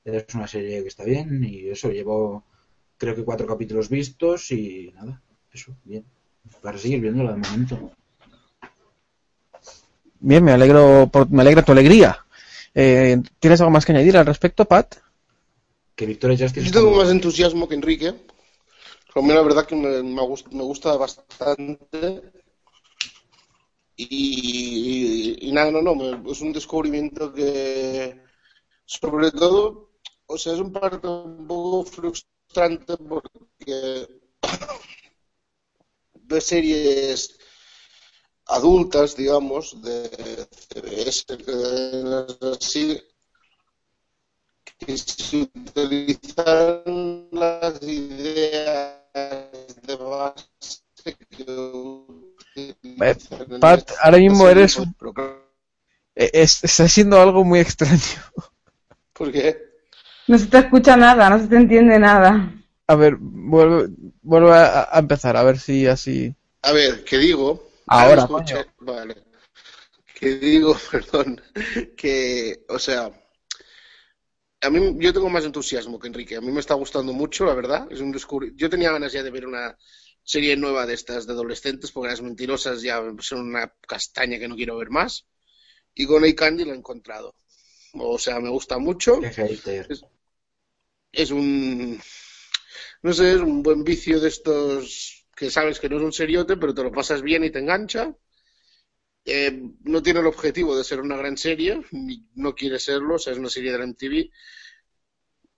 ya 0.04 0.12
es 0.12 0.34
una 0.34 0.46
serie 0.46 0.82
que 0.82 0.88
está 0.88 1.04
bien 1.04 1.42
y 1.44 1.68
eso, 1.68 1.90
llevo 1.90 2.44
creo 2.98 3.14
que 3.14 3.24
cuatro 3.24 3.46
capítulos 3.46 3.88
vistos 3.90 4.50
y 4.52 4.92
nada, 4.94 5.22
eso, 5.56 5.74
bien. 5.84 6.04
Para 6.62 6.78
seguir 6.78 7.00
viéndola 7.00 7.32
de 7.32 7.38
momento. 7.38 7.90
Bien, 10.20 10.42
me 10.44 10.52
alegro 10.52 11.08
por, 11.12 11.28
me 11.30 11.42
alegra 11.42 11.62
tu 11.64 11.72
alegría. 11.72 12.24
Eh, 12.74 13.20
¿Tienes 13.40 13.60
algo 13.60 13.70
más 13.70 13.84
que 13.84 13.92
añadir 13.92 14.16
al 14.16 14.26
respecto, 14.26 14.64
Pat? 14.64 14.96
Que 15.94 16.06
Victoria 16.06 16.36
Justice 16.36 16.60
Yo 16.60 16.66
está 16.66 16.78
tengo 16.80 16.94
más 16.96 17.10
entusiasmo 17.10 17.68
que 17.68 17.74
Enrique. 17.74 18.08
A 19.14 19.20
mí 19.22 19.28
la 19.28 19.42
verdad 19.42 19.66
que 19.66 19.74
me, 19.74 20.02
me 20.02 20.20
gust- 20.22 20.50
me 20.52 20.62
gusta 20.62 20.94
bastante. 20.96 22.22
Y, 23.96 25.48
y 25.48 25.52
nada, 25.52 25.70
no, 25.70 25.80
no, 25.80 25.94
me- 25.94 26.30
es 26.30 26.40
un 26.42 26.52
descubrimiento 26.52 27.32
que, 27.32 28.20
sobre 28.84 29.30
todo, 29.30 29.90
o 30.26 30.36
sea, 30.36 30.52
es 30.52 30.60
un 30.60 30.70
parte 30.70 31.06
un 31.08 31.46
poco 31.46 31.84
frustrante 31.84 32.96
porque 32.98 34.06
de 36.28 36.40
series 36.40 37.38
adultas, 38.46 39.16
digamos, 39.16 39.80
de 39.82 40.10
CBS, 40.50 41.24
que 41.44 42.46
así, 42.52 43.00
que 44.78 44.96
se 44.98 45.42
utilizan 45.42 47.28
las 47.32 47.82
ideas 47.82 48.96
de 49.86 49.96
base 49.96 50.46
que 51.30 51.44
Pat, 53.60 53.90
ahora 54.02 54.18
mismo 54.18 54.48
eres 54.48 54.76
un... 54.76 54.94
Eh, 56.14 56.30
es- 56.32 56.64
está 56.64 56.88
siendo 56.88 57.20
algo 57.20 57.44
muy 57.44 57.60
extraño. 57.60 58.00
¿Por 59.12 59.30
qué? 59.32 59.56
No 60.28 60.38
se 60.38 60.46
te 60.46 60.58
escucha 60.58 60.96
nada, 60.96 61.30
no 61.30 61.38
se 61.38 61.46
te 61.46 61.56
entiende 61.56 61.98
nada. 61.98 62.52
A 62.88 62.94
ver, 62.94 63.16
vuelve, 63.18 63.88
vuelve 64.26 64.50
a, 64.52 64.88
a 64.90 64.98
empezar, 64.98 65.36
a 65.36 65.42
ver 65.42 65.58
si 65.58 65.86
así... 65.86 66.34
A 66.62 66.72
ver, 66.72 67.04
¿qué 67.04 67.18
digo? 67.18 67.70
Ahora, 67.86 68.22
escucha- 68.22 68.66
Vale. 68.80 69.22
Que 70.14 70.36
digo, 70.36 70.76
perdón, 70.90 71.40
que, 71.96 72.64
o 72.68 72.78
sea, 72.78 73.10
a 74.62 74.70
mí 74.70 74.78
yo 74.98 75.12
tengo 75.12 75.28
más 75.30 75.44
entusiasmo 75.44 75.98
que 75.98 76.08
Enrique. 76.08 76.36
A 76.36 76.40
mí 76.40 76.50
me 76.50 76.60
está 76.60 76.74
gustando 76.74 77.12
mucho, 77.12 77.44
la 77.44 77.54
verdad. 77.54 77.86
Es 77.90 78.00
un 78.00 78.12
descubri- 78.12 78.52
Yo 78.56 78.68
tenía 78.70 78.92
ganas 78.92 79.12
ya 79.12 79.22
de 79.22 79.30
ver 79.30 79.46
una 79.46 79.76
serie 80.24 80.56
nueva 80.56 80.86
de 80.86 80.94
estas 80.94 81.26
de 81.26 81.32
adolescentes, 81.34 81.92
porque 81.92 82.10
las 82.10 82.22
mentirosas 82.22 82.82
ya 82.82 83.00
son 83.20 83.40
una 83.48 83.72
castaña 83.86 84.38
que 84.38 84.48
no 84.48 84.56
quiero 84.56 84.76
ver 84.78 84.90
más. 84.90 85.26
Y 85.94 86.06
con 86.06 86.30
Candy 86.32 86.64
la 86.64 86.74
he 86.74 86.76
encontrado. 86.76 87.34
O 87.94 88.18
sea, 88.18 88.40
me 88.40 88.50
gusta 88.50 88.78
mucho. 88.78 89.20
Hater. 89.20 89.88
Es 91.12 91.30
un, 91.30 92.00
no 93.06 93.12
sé, 93.12 93.34
es 93.34 93.40
un 93.40 93.62
buen 93.62 93.84
vicio 93.84 94.18
de 94.18 94.26
estos 94.26 95.28
que 95.36 95.48
sabes 95.48 95.78
que 95.78 95.88
no 95.88 95.98
es 95.98 96.02
un 96.02 96.12
seriote, 96.12 96.56
pero 96.56 96.74
te 96.74 96.82
lo 96.82 96.90
pasas 96.90 97.22
bien 97.22 97.44
y 97.44 97.50
te 97.50 97.60
engancha. 97.60 98.12
Eh, 99.24 99.62
no 99.84 100.02
tiene 100.02 100.18
el 100.18 100.26
objetivo 100.26 100.76
de 100.76 100.82
ser 100.82 101.00
una 101.00 101.16
gran 101.16 101.36
serie, 101.36 101.82
ni 101.92 102.26
no 102.34 102.52
quiere 102.56 102.80
serlo, 102.80 103.14
o 103.14 103.18
sea, 103.20 103.32
es 103.32 103.38
una 103.38 103.48
serie 103.48 103.70
de 103.70 103.78
la 103.78 103.84
MTV, 103.84 104.28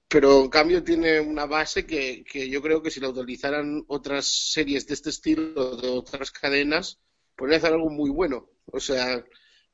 pero 0.09 0.43
en 0.43 0.51
cambio 0.51 0.85
tiene 0.85 1.21
una 1.21 1.47
base 1.47 1.87
que, 1.87 2.23
que 2.31 2.51
yo 2.51 2.61
creo 2.61 2.83
que 2.83 2.91
si 2.91 3.01
la 3.01 3.09
utilizaran 3.09 3.83
otras 3.89 4.27
series 4.27 4.87
de 4.87 4.93
este 4.93 5.09
estilo, 5.09 5.77
de 5.77 5.89
otras 5.89 6.31
cadenas, 6.31 6.99
podría 7.35 7.57
hacer 7.57 7.73
algo 7.73 7.89
muy 7.89 8.11
bueno. 8.11 8.51
O 8.67 8.79
sea, 8.79 9.25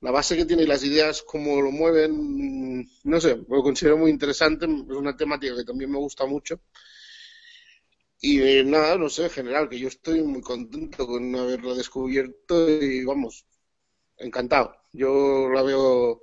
la 0.00 0.10
base 0.12 0.36
que 0.36 0.44
tiene 0.46 0.62
y 0.62 0.66
las 0.68 0.84
ideas, 0.84 1.22
cómo 1.22 1.60
lo 1.60 1.72
mueven, 1.72 2.88
no 3.02 3.20
sé, 3.20 3.36
lo 3.48 3.62
considero 3.64 3.98
muy 3.98 4.12
interesante, 4.12 4.66
es 4.66 4.96
una 4.96 5.16
temática 5.16 5.56
que 5.56 5.64
también 5.64 5.90
me 5.90 5.98
gusta 5.98 6.24
mucho. 6.24 6.60
Y 8.28 8.38
nada, 8.64 8.96
no 8.96 9.08
sé, 9.08 9.24
en 9.24 9.30
general, 9.38 9.68
que 9.68 9.78
yo 9.78 9.88
estoy 9.88 10.22
muy 10.22 10.40
contento 10.40 11.06
con 11.06 11.34
haberla 11.36 11.74
descubierto 11.74 12.54
y 12.70 13.04
vamos, 13.04 13.44
encantado. 14.18 14.74
Yo 14.92 15.48
la 15.50 15.62
veo, 15.62 16.22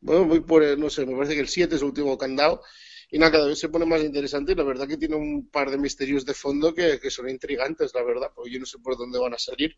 bueno, 0.00 0.26
voy 0.26 0.40
por, 0.40 0.62
no 0.78 0.90
sé, 0.90 1.06
me 1.06 1.14
parece 1.16 1.34
que 1.34 1.40
el 1.42 1.48
7 1.48 1.76
es 1.76 1.82
el 1.82 1.88
último 1.88 2.18
que 2.18 2.26
han 2.26 2.36
dado 2.36 2.62
y 3.10 3.18
nada, 3.18 3.32
cada 3.32 3.48
vez 3.48 3.58
se 3.60 3.68
pone 3.70 3.86
más 3.86 4.02
interesante 4.02 4.52
y 4.52 4.56
la 4.56 4.64
verdad 4.64 4.88
que 4.88 4.96
tiene 4.98 5.16
un 5.16 5.48
par 5.50 5.70
de 5.70 5.78
misterios 5.78 6.24
de 6.26 6.34
fondo 6.34 6.74
que, 6.74 7.00
que 7.00 7.10
son 7.10 7.28
intrigantes, 7.30 7.94
la 7.94 8.02
verdad, 8.04 8.30
porque 8.34 8.52
yo 8.52 8.60
no 8.60 8.66
sé 8.66 8.78
por 8.80 8.96
dónde 8.98 9.18
van 9.20 9.34
a 9.34 9.38
salir. 9.38 9.76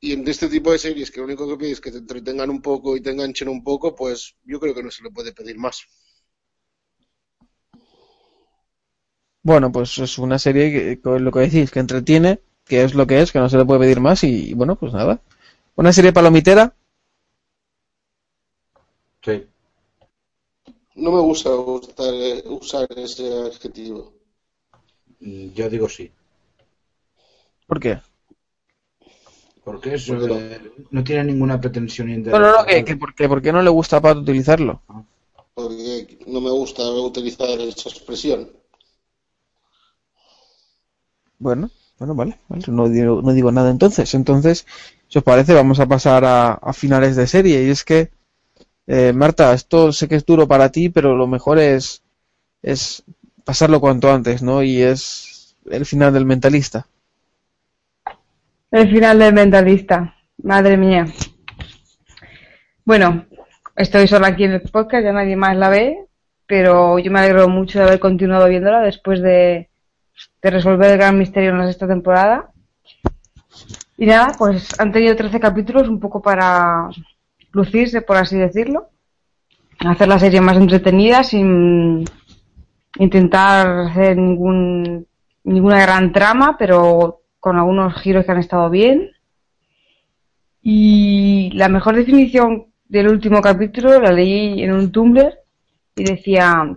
Y 0.00 0.12
en 0.12 0.26
este 0.26 0.48
tipo 0.48 0.72
de 0.72 0.78
series 0.78 1.10
que 1.10 1.20
lo 1.20 1.26
único 1.26 1.48
que 1.48 1.56
pides 1.56 1.74
es 1.74 1.80
que 1.80 1.92
te 1.92 1.98
entretengan 1.98 2.50
un 2.50 2.60
poco 2.60 2.96
y 2.96 3.00
te 3.00 3.10
enganchen 3.10 3.48
un 3.48 3.62
poco, 3.62 3.94
pues 3.94 4.34
yo 4.44 4.58
creo 4.60 4.74
que 4.74 4.82
no 4.82 4.90
se 4.90 5.04
le 5.04 5.10
puede 5.10 5.32
pedir 5.32 5.56
más. 5.56 5.82
Bueno, 9.48 9.72
pues 9.72 9.98
es 9.98 10.18
una 10.18 10.38
serie 10.38 10.70
que, 10.72 11.00
con 11.00 11.24
lo 11.24 11.32
que 11.32 11.40
decís, 11.40 11.70
que 11.72 11.80
entretiene, 11.80 12.40
que 12.64 12.82
es 12.84 12.94
lo 12.94 13.06
que 13.06 13.20
es, 13.20 13.32
que 13.32 13.38
no 13.40 13.48
se 13.48 13.56
le 13.58 13.64
puede 13.64 13.80
pedir 13.80 14.00
más 14.00 14.22
y, 14.24 14.54
bueno, 14.54 14.76
pues 14.76 14.92
nada. 14.92 15.20
Una 15.76 15.92
serie 15.92 16.12
palomitera, 16.12 16.74
Sí. 19.24 19.48
No 21.04 21.10
me 21.12 21.20
gusta 21.28 21.50
eh, 22.10 22.42
usar 22.46 22.86
ese 22.94 23.26
adjetivo. 23.46 24.12
Yo 25.54 25.68
digo 25.70 25.88
sí. 25.88 26.10
¿por 27.66 27.80
qué? 27.80 27.98
Porque 29.64 29.94
eso 29.94 30.14
eh, 30.38 30.60
no 30.90 31.04
tiene 31.04 31.24
ninguna 31.24 31.60
pretensión 31.60 32.08
No, 32.32 32.38
no, 32.38 32.48
no, 32.52 32.64
que, 32.66 32.84
que 32.84 32.96
por, 32.96 33.14
qué- 33.14 33.28
¿por 33.28 33.40
qué 33.42 33.52
no 33.52 33.62
le 33.62 33.70
gusta 33.70 33.96
a 33.98 34.00
Pat 34.00 34.16
utilizarlo? 34.18 34.82
Porque 35.54 36.18
no 36.26 36.40
me 36.40 36.50
gusta 36.50 36.82
utilizar 36.90 37.60
esa 37.60 37.90
expresión. 37.90 38.40
Bueno, 41.38 41.70
bueno, 41.98 42.14
vale, 42.14 42.38
vale, 42.48 42.64
no 42.68 42.88
digo, 42.88 43.22
no 43.22 43.32
digo 43.32 43.52
nada 43.52 43.70
entonces. 43.70 44.14
Entonces, 44.14 44.66
si 45.08 45.18
os 45.18 45.24
parece, 45.24 45.54
vamos 45.54 45.80
a 45.80 45.86
pasar 45.86 46.24
a, 46.24 46.72
finales 46.72 47.16
de 47.16 47.26
serie. 47.26 47.64
Y 47.64 47.70
es 47.70 47.84
que, 47.84 48.10
eh, 48.86 49.12
Marta, 49.12 49.52
esto 49.52 49.92
sé 49.92 50.08
que 50.08 50.16
es 50.16 50.26
duro 50.26 50.46
para 50.48 50.70
ti, 50.70 50.88
pero 50.88 51.16
lo 51.16 51.26
mejor 51.26 51.58
es, 51.58 52.02
es 52.62 53.04
pasarlo 53.44 53.80
cuanto 53.80 54.12
antes, 54.12 54.42
¿no? 54.42 54.62
Y 54.62 54.82
es 54.82 55.56
el 55.70 55.86
final 55.86 56.12
del 56.12 56.26
mentalista. 56.26 56.86
El 58.70 58.90
final 58.90 59.18
del 59.18 59.34
mentalista. 59.34 60.14
Madre 60.42 60.76
mía. 60.76 61.06
Bueno, 62.84 63.26
estoy 63.76 64.06
sola 64.06 64.28
aquí 64.28 64.44
en 64.44 64.52
el 64.52 64.62
podcast, 64.62 65.04
ya 65.04 65.12
nadie 65.12 65.36
más 65.36 65.56
la 65.56 65.68
ve, 65.68 66.06
pero 66.46 66.98
yo 66.98 67.10
me 67.10 67.20
alegro 67.20 67.48
mucho 67.48 67.78
de 67.78 67.86
haber 67.86 68.00
continuado 68.00 68.48
viéndola 68.48 68.80
después 68.80 69.20
de, 69.20 69.67
de 70.42 70.50
resolver 70.50 70.92
el 70.92 70.98
gran 70.98 71.18
misterio 71.18 71.50
en 71.50 71.58
la 71.58 71.66
sexta 71.66 71.86
temporada. 71.86 72.50
Y 73.96 74.06
nada, 74.06 74.32
pues 74.38 74.68
han 74.78 74.92
tenido 74.92 75.16
13 75.16 75.40
capítulos 75.40 75.88
un 75.88 75.98
poco 75.98 76.22
para 76.22 76.88
lucirse, 77.52 78.02
por 78.02 78.16
así 78.16 78.36
decirlo. 78.36 78.90
Hacer 79.80 80.08
la 80.08 80.18
serie 80.18 80.40
más 80.40 80.56
entretenida 80.56 81.22
sin 81.24 82.04
intentar 82.98 83.80
hacer 83.80 84.16
ningún, 84.16 85.06
ninguna 85.44 85.80
gran 85.80 86.12
trama, 86.12 86.56
pero 86.58 87.22
con 87.40 87.56
algunos 87.56 87.94
giros 88.00 88.24
que 88.24 88.32
han 88.32 88.38
estado 88.38 88.70
bien. 88.70 89.10
Y 90.62 91.50
la 91.54 91.68
mejor 91.68 91.96
definición 91.96 92.66
del 92.88 93.08
último 93.08 93.40
capítulo 93.40 94.00
la 94.00 94.12
leí 94.12 94.62
en 94.62 94.72
un 94.72 94.90
Tumblr 94.90 95.34
y 95.96 96.04
decía 96.04 96.76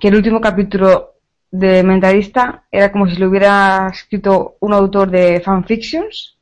que 0.00 0.08
el 0.08 0.16
último 0.16 0.40
capítulo 0.40 1.15
de 1.50 1.82
Mentalista 1.82 2.64
era 2.70 2.92
como 2.92 3.08
si 3.08 3.16
lo 3.16 3.28
hubiera 3.28 3.88
escrito 3.92 4.56
un 4.60 4.72
autor 4.72 5.10
de 5.10 5.40
fanfictions, 5.40 6.38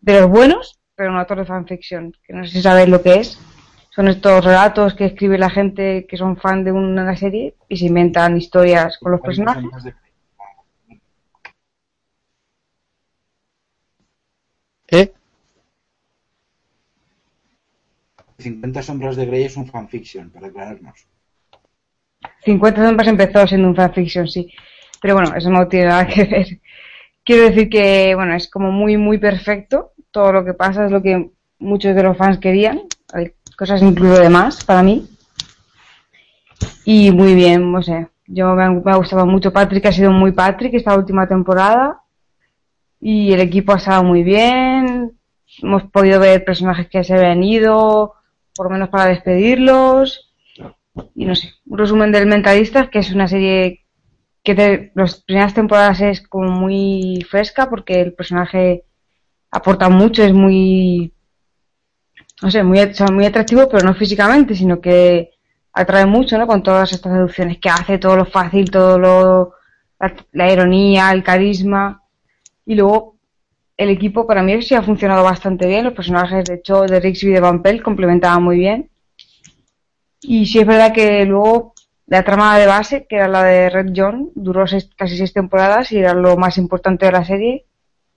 de 0.00 0.20
los 0.20 0.30
buenos, 0.30 0.78
pero 0.94 1.10
un 1.10 1.18
autor 1.18 1.38
de 1.38 1.46
fanfiction, 1.46 2.12
que 2.24 2.32
no 2.32 2.44
sé 2.44 2.52
si 2.52 2.62
sabéis 2.62 2.88
lo 2.88 3.02
que 3.02 3.14
es. 3.14 3.38
Son 3.90 4.06
estos 4.08 4.44
relatos 4.44 4.94
que 4.94 5.06
escribe 5.06 5.38
la 5.38 5.50
gente 5.50 6.06
que 6.06 6.16
son 6.16 6.36
fan 6.36 6.62
de 6.62 6.72
una 6.72 7.16
serie 7.16 7.54
y 7.68 7.76
se 7.76 7.86
inventan 7.86 8.36
historias 8.36 8.98
con 8.98 9.12
los 9.12 9.20
personajes. 9.20 9.64
¿Eh? 14.90 15.12
50 18.38 18.82
sombras 18.82 19.16
de 19.16 19.26
Grey 19.26 19.44
es 19.44 19.56
un 19.56 19.66
fanfiction, 19.66 20.30
para 20.30 20.46
aclararnos. 20.46 21.06
50 22.44 22.84
sombras 22.84 23.08
empezó 23.08 23.46
siendo 23.46 23.68
un 23.68 23.76
fanfiction, 23.76 24.28
sí. 24.28 24.52
Pero 25.00 25.14
bueno, 25.14 25.34
eso 25.36 25.50
no 25.50 25.68
tiene 25.68 25.86
nada 25.86 26.06
que 26.06 26.24
ver. 26.24 26.46
Quiero 27.24 27.44
decir 27.44 27.68
que, 27.68 28.14
bueno, 28.14 28.34
es 28.34 28.48
como 28.48 28.70
muy, 28.70 28.96
muy 28.96 29.18
perfecto. 29.18 29.92
Todo 30.10 30.32
lo 30.32 30.44
que 30.44 30.54
pasa 30.54 30.86
es 30.86 30.90
lo 30.90 31.02
que 31.02 31.30
muchos 31.58 31.94
de 31.94 32.02
los 32.02 32.16
fans 32.16 32.38
querían. 32.38 32.82
Hay 33.12 33.32
cosas 33.56 33.82
incluso 33.82 34.20
de 34.20 34.28
más 34.28 34.64
para 34.64 34.82
mí. 34.82 35.06
Y 36.84 37.10
muy 37.10 37.34
bien, 37.34 37.70
no 37.70 37.82
sé. 37.82 38.08
Yo 38.26 38.54
me 38.54 38.64
ha, 38.64 38.70
me 38.70 38.92
ha 38.92 38.96
gustado 38.96 39.26
mucho 39.26 39.52
Patrick, 39.52 39.86
ha 39.86 39.92
sido 39.92 40.10
muy 40.10 40.32
Patrick 40.32 40.74
esta 40.74 40.96
última 40.96 41.26
temporada. 41.26 42.00
Y 43.00 43.32
el 43.32 43.40
equipo 43.40 43.72
ha 43.72 43.76
estado 43.76 44.02
muy 44.04 44.22
bien. 44.22 45.12
Hemos 45.62 45.84
podido 45.84 46.20
ver 46.20 46.44
personajes 46.44 46.88
que 46.88 47.04
se 47.04 47.14
habían 47.14 47.42
ido, 47.42 48.14
por 48.54 48.66
lo 48.66 48.70
menos 48.70 48.88
para 48.88 49.06
despedirlos 49.06 50.27
y 51.14 51.24
no 51.24 51.34
sé, 51.34 51.54
un 51.66 51.78
resumen 51.78 52.12
del 52.12 52.26
Mentalista, 52.26 52.90
que 52.90 53.00
es 53.00 53.12
una 53.12 53.28
serie 53.28 53.84
que 54.42 54.54
de 54.54 54.92
las 54.94 55.20
primeras 55.20 55.54
temporadas 55.54 56.00
es 56.00 56.26
como 56.26 56.50
muy 56.50 57.26
fresca 57.28 57.68
porque 57.68 58.00
el 58.00 58.14
personaje 58.14 58.84
aporta 59.50 59.88
mucho, 59.88 60.22
es 60.22 60.32
muy, 60.32 61.12
no 62.42 62.50
sé, 62.50 62.62
muy, 62.62 62.80
muy 63.12 63.26
atractivo, 63.26 63.68
pero 63.68 63.84
no 63.86 63.94
físicamente, 63.94 64.54
sino 64.54 64.80
que 64.80 65.30
atrae 65.72 66.06
mucho, 66.06 66.38
¿no? 66.38 66.46
Con 66.46 66.62
todas 66.62 66.92
estas 66.92 67.12
deducciones 67.12 67.58
que 67.58 67.68
hace, 67.68 67.98
todo 67.98 68.16
lo 68.16 68.24
fácil, 68.24 68.70
todo 68.70 68.98
lo, 68.98 69.54
la, 70.32 70.52
ironía, 70.52 71.12
el 71.12 71.22
carisma, 71.22 72.02
y 72.66 72.74
luego 72.74 73.16
el 73.76 73.90
equipo 73.90 74.26
para 74.26 74.42
mí 74.42 74.60
sí 74.62 74.74
ha 74.74 74.82
funcionado 74.82 75.24
bastante 75.24 75.66
bien, 75.66 75.84
los 75.84 75.94
personajes 75.94 76.44
de 76.44 76.60
Cho, 76.62 76.82
de 76.82 77.00
Rixby 77.00 77.30
y 77.30 77.34
de 77.34 77.40
Van 77.40 77.62
Pelt 77.62 77.82
complementaban 77.82 78.42
muy 78.42 78.58
bien. 78.58 78.90
Y 80.22 80.46
sí 80.46 80.58
es 80.60 80.66
verdad 80.66 80.92
que 80.92 81.24
luego 81.24 81.74
la 82.06 82.24
trama 82.24 82.58
de 82.58 82.66
base, 82.66 83.06
que 83.06 83.16
era 83.16 83.28
la 83.28 83.42
de 83.44 83.70
Red 83.70 83.92
John, 83.94 84.30
duró 84.34 84.66
seis- 84.66 84.90
casi 84.96 85.16
seis 85.16 85.32
temporadas 85.32 85.92
y 85.92 85.98
era 85.98 86.14
lo 86.14 86.36
más 86.36 86.58
importante 86.58 87.06
de 87.06 87.12
la 87.12 87.24
serie. 87.24 87.66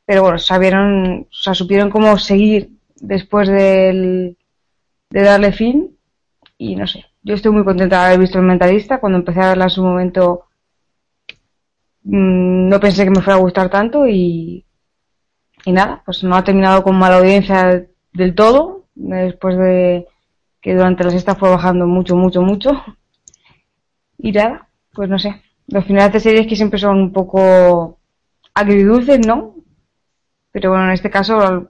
Pero 0.06 0.24
bueno, 0.24 0.40
sabieron, 0.40 1.22
o 1.32 1.34
sea, 1.34 1.54
supieron 1.54 1.90
cómo 1.92 2.18
seguir 2.18 2.72
después 2.98 3.50
del, 3.50 4.38
de 5.12 5.22
darle 5.24 5.52
fin. 5.54 5.98
Y 6.58 6.76
no 6.78 6.88
sé, 6.88 7.06
yo 7.24 7.36
estoy 7.36 7.52
muy 7.54 7.66
contenta 7.66 8.00
de 8.02 8.08
haber 8.08 8.20
visto 8.22 8.40
el 8.40 8.46
mentalista. 8.46 9.00
Cuando 9.00 9.20
empecé 9.20 9.42
a 9.42 9.50
verla 9.50 9.66
en 9.66 9.70
su 9.72 9.84
momento, 9.84 10.46
mm, 12.04 12.70
no 12.70 12.80
pensé 12.80 13.04
que 13.04 13.10
me 13.12 13.22
fuera 13.22 13.38
a 13.40 13.42
gustar 13.42 13.70
tanto 13.70 14.08
y 14.08 14.66
y 15.66 15.72
nada, 15.72 16.02
pues 16.06 16.24
no 16.24 16.36
ha 16.36 16.44
terminado 16.44 16.84
con 16.84 16.98
mala 16.98 17.18
audiencia 17.18 17.86
del 18.14 18.36
todo, 18.36 18.86
después 18.96 19.58
de 19.58 20.08
que 20.62 20.76
durante 20.76 21.04
la 21.04 21.10
sexta 21.10 21.36
fue 21.36 21.50
bajando 21.50 21.88
mucho, 21.88 22.16
mucho, 22.16 22.42
mucho. 22.42 22.72
Y 24.18 24.32
nada, 24.32 24.68
pues 24.94 25.10
no 25.10 25.18
sé. 25.18 25.42
Los 25.68 25.86
finales 25.86 26.14
de 26.14 26.20
series 26.20 26.48
que 26.48 26.56
siempre 26.56 26.80
son 26.80 26.98
un 27.00 27.12
poco 27.14 28.00
agridulces, 28.54 29.26
¿no? 29.26 29.56
Pero 30.52 30.70
bueno, 30.70 30.86
en 30.86 30.92
este 30.92 31.10
caso, 31.10 31.70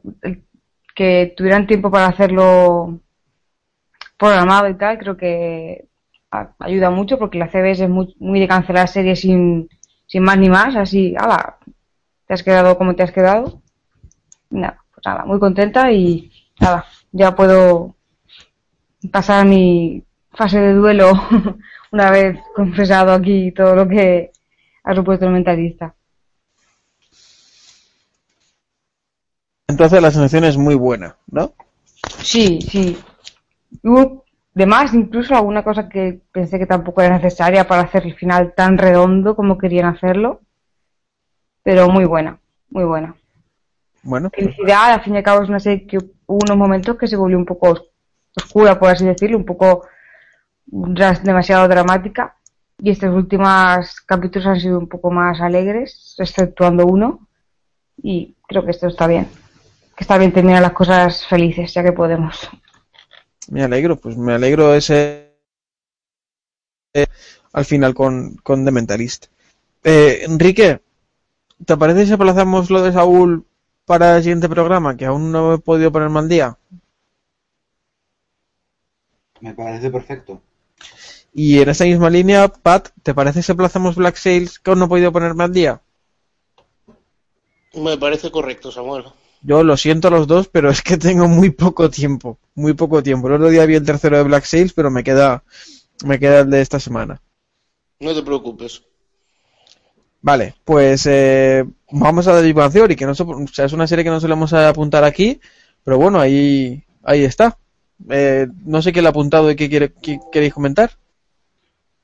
que 0.95 1.33
tuvieran 1.37 1.67
tiempo 1.67 1.89
para 1.89 2.07
hacerlo 2.07 2.99
programado 4.17 4.69
y 4.69 4.75
tal, 4.75 4.97
creo 4.97 5.15
que 5.17 5.87
ayuda 6.59 6.89
mucho 6.89 7.17
porque 7.17 7.37
la 7.37 7.49
CBS 7.49 7.83
es 7.83 7.89
muy, 7.89 8.15
muy 8.19 8.39
de 8.39 8.47
cancelar 8.47 8.87
series 8.87 9.21
sin, 9.21 9.69
sin 10.07 10.23
más 10.23 10.37
ni 10.37 10.49
más, 10.49 10.75
así, 10.75 11.15
ala, 11.17 11.57
te 12.25 12.33
has 12.33 12.43
quedado 12.43 12.77
como 12.77 12.95
te 12.95 13.03
has 13.03 13.11
quedado. 13.11 13.61
Nada, 14.49 14.83
pues 14.93 15.05
nada, 15.05 15.25
muy 15.25 15.39
contenta 15.39 15.91
y 15.91 16.31
nada, 16.59 16.85
ya 17.11 17.35
puedo 17.35 17.95
pasar 19.09 19.45
mi 19.45 20.03
fase 20.33 20.59
de 20.59 20.73
duelo 20.73 21.11
una 21.91 22.11
vez 22.11 22.39
confesado 22.55 23.11
aquí 23.13 23.51
todo 23.51 23.75
lo 23.75 23.87
que 23.87 24.31
ha 24.83 24.95
supuesto 24.95 25.25
el 25.25 25.33
mentalista. 25.33 25.93
Entonces 29.67 30.01
la 30.01 30.11
sensación 30.11 30.43
es 30.43 30.57
muy 30.57 30.75
buena, 30.75 31.15
¿no? 31.27 31.53
Sí, 32.19 32.59
sí. 32.61 32.97
Hubo 33.83 34.25
de 34.53 34.65
más, 34.65 34.93
incluso 34.93 35.33
alguna 35.33 35.63
cosa 35.63 35.87
que 35.87 36.19
pensé 36.31 36.59
que 36.59 36.65
tampoco 36.65 37.01
era 37.01 37.15
necesaria 37.15 37.67
para 37.67 37.83
hacer 37.83 38.05
el 38.05 38.15
final 38.15 38.53
tan 38.53 38.77
redondo 38.77 39.35
como 39.35 39.57
querían 39.57 39.85
hacerlo. 39.85 40.41
Pero 41.63 41.87
muy 41.89 42.05
buena, 42.05 42.39
muy 42.69 42.83
buena. 42.83 43.15
Bueno, 44.03 44.29
Felicidad, 44.33 44.93
al 44.93 45.03
fin 45.03 45.13
y 45.13 45.17
al 45.17 45.23
cabo 45.23 45.43
es 45.43 45.49
una 45.49 45.59
serie 45.59 45.85
que 45.85 45.97
hubo 45.97 46.39
unos 46.43 46.57
momentos 46.57 46.97
que 46.97 47.07
se 47.07 47.15
volvió 47.15 47.37
un 47.37 47.45
poco 47.45 47.90
oscura, 48.36 48.79
por 48.79 48.89
así 48.89 49.05
decirlo, 49.05 49.38
un 49.38 49.45
poco 49.45 49.86
demasiado 50.65 51.67
dramática. 51.67 52.36
Y 52.79 52.91
estos 52.91 53.13
últimos 53.13 54.01
capítulos 54.01 54.47
han 54.47 54.59
sido 54.59 54.79
un 54.79 54.88
poco 54.88 55.11
más 55.11 55.39
alegres, 55.41 56.15
exceptuando 56.17 56.86
uno. 56.86 57.27
Y 58.01 58.36
creo 58.47 58.65
que 58.65 58.71
esto 58.71 58.88
está 58.88 59.07
bien. 59.07 59.27
Que 59.95 60.03
está 60.03 60.17
bien 60.17 60.32
terminar 60.32 60.61
las 60.61 60.73
cosas 60.73 61.25
felices, 61.25 61.73
ya 61.73 61.84
que 61.84 61.91
podemos. 61.91 62.49
me 63.49 63.63
alegro, 63.63 63.97
pues 63.97 64.17
me 64.17 64.34
alegro 64.34 64.73
ese 64.73 65.32
eh, 66.93 67.05
al 67.53 67.65
final 67.65 67.93
con, 67.93 68.36
con 68.38 68.65
The 68.65 68.71
Mentalist. 68.71 69.27
Eh, 69.84 70.23
Enrique, 70.25 70.82
¿te 71.65 71.77
parece 71.77 72.05
si 72.05 72.13
aplazamos 72.13 72.69
lo 72.69 72.82
de 72.82 72.91
Saúl 72.91 73.45
para 73.86 74.17
el 74.17 74.23
siguiente 74.23 74.49
programa? 74.49 74.95
Que 74.97 75.05
aún 75.05 75.32
no 75.32 75.53
he 75.53 75.57
podido 75.57 75.91
ponerme 75.91 76.19
al 76.19 76.29
día. 76.29 76.57
Me 79.41 79.53
parece 79.53 79.89
perfecto. 79.89 80.41
Y 81.33 81.59
en 81.59 81.69
esta 81.69 81.85
misma 81.85 82.09
línea, 82.09 82.47
Pat, 82.47 82.89
¿te 83.03 83.13
parece 83.13 83.41
si 83.41 83.51
aplazamos 83.51 83.95
Black 83.95 84.15
Sails 84.15 84.59
que 84.59 84.69
aún 84.71 84.79
no 84.79 84.85
he 84.85 84.89
podido 84.89 85.11
ponerme 85.11 85.43
al 85.43 85.53
día? 85.53 85.81
Me 87.73 87.97
parece 87.97 88.29
correcto, 88.31 88.71
Samuel. 88.71 89.05
Yo 89.41 89.63
lo 89.63 89.75
siento 89.77 90.09
a 90.09 90.11
los 90.11 90.27
dos, 90.27 90.47
pero 90.49 90.69
es 90.69 90.81
que 90.81 90.97
tengo 90.97 91.27
muy 91.27 91.49
poco 91.49 91.89
tiempo, 91.89 92.37
muy 92.53 92.73
poco 92.73 93.01
tiempo. 93.01 93.27
El 93.27 93.35
otro 93.35 93.49
día 93.49 93.65
vi 93.65 93.75
el 93.75 93.85
tercero 93.85 94.17
de 94.17 94.23
Black 94.23 94.43
Sails, 94.43 94.73
pero 94.73 94.91
me 94.91 95.03
queda, 95.03 95.43
me 96.05 96.19
queda 96.19 96.41
el 96.41 96.49
de 96.49 96.61
esta 96.61 96.79
semana. 96.79 97.21
No 97.99 98.13
te 98.13 98.21
preocupes. 98.23 98.83
Vale, 100.21 100.53
pues 100.63 101.05
eh, 101.07 101.65
vamos 101.91 102.27
a 102.27 102.39
Big 102.41 102.53
Bang 102.53 102.71
Theory, 102.71 102.95
que 102.95 103.05
no, 103.07 103.15
so- 103.15 103.27
o 103.27 103.47
sea, 103.47 103.65
es 103.65 103.73
una 103.73 103.87
serie 103.87 104.03
que 104.03 104.11
no 104.11 104.19
solemos 104.19 104.53
apuntar 104.53 105.03
aquí, 105.03 105.39
pero 105.83 105.97
bueno, 105.97 106.19
ahí, 106.19 106.83
ahí 107.03 107.23
está. 107.23 107.57
Eh, 108.09 108.47
no 108.65 108.81
sé 108.81 108.91
qué 108.91 109.01
le 109.01 109.07
ha 109.07 109.11
apuntado 109.11 109.51
y 109.51 109.55
qué, 109.55 109.69
quiere, 109.69 109.93
qué 110.01 110.19
queréis 110.31 110.53
comentar. 110.53 110.91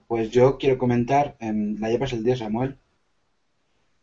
Pues 0.08 0.30
yo 0.32 0.58
quiero 0.58 0.78
comentar, 0.78 1.36
em, 1.40 1.78
la 1.80 1.90
llevas 1.90 2.14
el 2.14 2.24
día, 2.24 2.38
Samuel. 2.38 2.78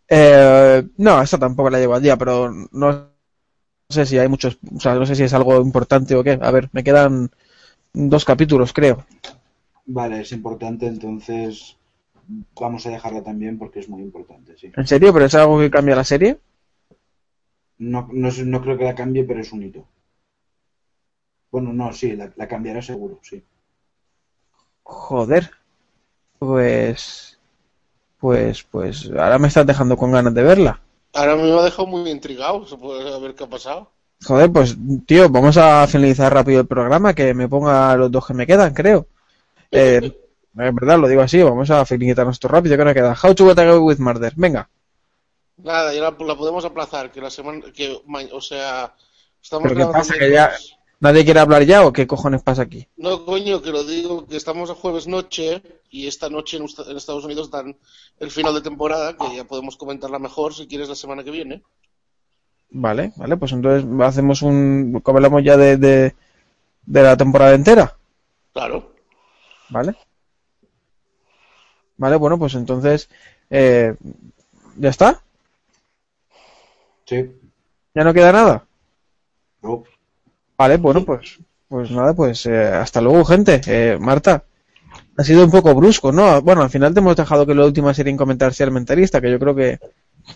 Eh, 0.09 0.83
no, 0.99 1.23
esta 1.23 1.39
tampoco 1.39 1.71
la 1.71 1.79
llevo 1.79 1.95
al 1.95 2.03
día, 2.03 2.17
pero 2.17 2.53
no 2.73 3.09
sé 3.89 4.05
si 4.05 4.19
hay 4.19 4.29
muchos, 4.29 4.59
o 4.75 4.81
sea, 4.81 4.95
no 4.95 5.07
sé 5.07 5.15
si 5.15 5.23
es 5.23 5.33
algo 5.33 5.61
importante 5.61 6.15
o 6.15 6.23
qué. 6.23 6.39
A 6.41 6.51
ver, 6.51 6.69
me 6.73 6.85
quedan 6.85 7.31
dos 7.93 8.25
capítulos, 8.25 8.73
creo. 8.73 9.05
Vale, 9.87 10.21
es 10.21 10.33
importante, 10.33 10.87
entonces 10.87 11.77
vamos 12.59 12.87
a 12.87 12.91
dejarla 12.91 13.23
también 13.23 13.59
porque 13.59 13.81
es 13.81 13.89
muy 13.89 14.03
importante, 14.03 14.57
sí. 14.59 14.71
¿En 14.77 14.87
serio? 14.87 15.13
¿Pero 15.13 15.27
es 15.27 15.35
algo 15.35 15.59
que 15.59 15.71
cambia 15.71 15.97
la 15.97 16.05
serie? 16.05 16.39
No, 17.79 18.09
no, 18.13 18.31
no 18.31 18.63
creo 18.63 18.79
que 18.79 18.85
la 18.85 18.95
cambie, 18.95 19.25
pero 19.25 19.41
es 19.41 19.53
un 19.53 19.63
hito. 19.63 19.87
Bueno, 21.55 21.73
no, 21.73 21.93
sí, 21.93 22.17
la, 22.17 22.33
la 22.35 22.49
cambiará 22.49 22.83
seguro, 22.83 23.21
sí. 23.23 23.41
Joder. 24.83 25.49
Pues, 26.37 27.39
pues, 28.19 28.65
pues, 28.65 29.09
ahora 29.17 29.39
me 29.39 29.47
estás 29.47 29.65
dejando 29.65 29.97
con 29.97 30.11
ganas 30.11 30.35
de 30.35 30.43
verla. 30.43 30.81
Ahora 31.13 31.37
me 31.37 31.49
ha 31.53 31.63
dejado 31.63 31.87
muy 31.87 32.11
intrigado. 32.11 32.67
Se 32.67 32.77
puede 32.77 33.21
ver 33.21 33.37
qué 33.37 33.45
ha 33.45 33.49
pasado. 33.49 33.89
Joder, 34.25 34.51
pues, 34.51 34.77
tío, 35.07 35.29
vamos 35.29 35.57
a 35.57 35.87
finalizar 35.87 36.35
rápido 36.35 36.63
el 36.63 36.67
programa, 36.67 37.15
que 37.15 37.33
me 37.35 37.49
ponga 37.49 37.95
los 37.95 38.11
dos 38.11 38.27
que 38.27 38.35
me 38.35 38.49
quedan, 38.49 38.75
creo. 38.75 39.07
Eh, 39.71 40.13
en 40.57 40.75
verdad, 40.75 40.99
lo 40.99 41.07
digo 41.07 41.23
así, 41.23 41.41
vamos 41.41 41.71
a 41.71 41.85
finalizarnos 41.85 42.35
esto 42.35 42.49
rápido, 42.49 42.77
que 42.77 42.85
nos 42.85 42.95
queda. 42.95 43.17
How 43.21 43.33
to 43.33 43.47
Get 43.47 43.59
Away 43.61 43.79
with 43.79 43.99
Murder. 43.99 44.33
Venga. 44.35 44.69
Nada, 45.59 45.95
ya 45.95 46.01
la, 46.01 46.17
la 46.19 46.37
podemos 46.37 46.65
aplazar. 46.65 47.13
Que 47.13 47.21
la 47.21 47.31
semana. 47.31 47.61
Que, 47.73 47.97
o 48.33 48.41
sea. 48.41 48.93
Estamos 49.41 49.69
¿Pero 49.69 49.87
qué 49.87 49.93
pasa? 49.93 50.15
¿Que 50.19 50.33
ya. 50.33 50.51
Nadie 51.05 51.25
quiere 51.25 51.41
hablar 51.41 51.63
ya 51.65 51.87
o 51.87 51.93
qué 51.93 52.07
cojones 52.07 52.43
pasa 52.43 52.63
aquí? 52.63 52.89
No, 52.97 53.25
coño, 53.25 53.63
que 53.63 53.71
lo 53.71 53.85
digo, 53.85 54.27
que 54.27 54.37
estamos 54.37 54.71
a 54.71 54.75
jueves 54.75 55.07
noche 55.07 55.63
y 55.91 56.07
esta 56.09 56.29
noche 56.29 56.57
en, 56.57 56.65
Usta- 56.65 56.91
en 56.91 56.97
Estados 56.97 57.25
Unidos 57.25 57.51
dan 57.51 57.77
el 58.19 58.31
final 58.31 58.55
de 58.55 58.61
temporada, 58.63 59.17
que 59.17 59.37
ya 59.37 59.45
podemos 59.45 59.77
comentarla 59.77 60.19
mejor 60.19 60.53
si 60.55 60.67
quieres 60.67 60.89
la 60.89 60.95
semana 60.95 61.23
que 61.23 61.31
viene. 61.31 61.63
Vale, 62.71 63.13
vale, 63.17 63.37
pues 63.37 63.53
entonces 63.53 63.85
hacemos 64.01 64.43
un... 64.43 65.01
hablamos 65.05 65.45
ya 65.45 65.57
de, 65.57 65.77
de, 65.77 66.15
de 66.87 67.03
la 67.03 67.17
temporada 67.17 67.55
entera. 67.55 67.97
Claro. 68.53 68.93
Vale. 69.69 69.95
Vale, 71.97 72.17
bueno, 72.17 72.39
pues 72.39 72.55
entonces... 72.55 73.09
eh, 73.51 73.95
¿Ya 74.77 74.91
está? 74.91 75.23
Sí. 77.07 77.31
¿Ya 77.95 78.03
no 78.03 78.13
queda 78.13 78.33
nada? 78.33 78.67
No. 79.63 79.85
Vale, 80.57 80.77
bueno, 80.77 81.05
pues, 81.05 81.39
pues 81.69 81.91
nada, 81.91 82.15
pues 82.15 82.47
eh, 82.47 82.67
hasta 82.67 83.01
luego, 83.01 83.25
gente. 83.25 83.61
Eh, 83.67 83.99
Marta, 84.01 84.45
ha 85.17 85.25
sido 85.25 85.45
un 85.45 85.51
poco 85.51 85.75
brusco, 85.75 86.13
¿no? 86.13 86.41
Bueno, 86.43 86.63
al 86.63 86.71
final 86.71 86.95
te 86.95 87.01
hemos 87.01 87.17
dejado 87.17 87.47
que 87.47 87.55
la 87.55 87.65
última 87.65 87.95
serie 87.95 88.11
en 88.11 88.17
comentar 88.17 88.53
sea 88.55 88.67
el 88.67 88.73
mentalista, 88.73 89.21
que 89.21 89.31
yo 89.31 89.39
creo 89.39 89.55
que, 89.55 89.79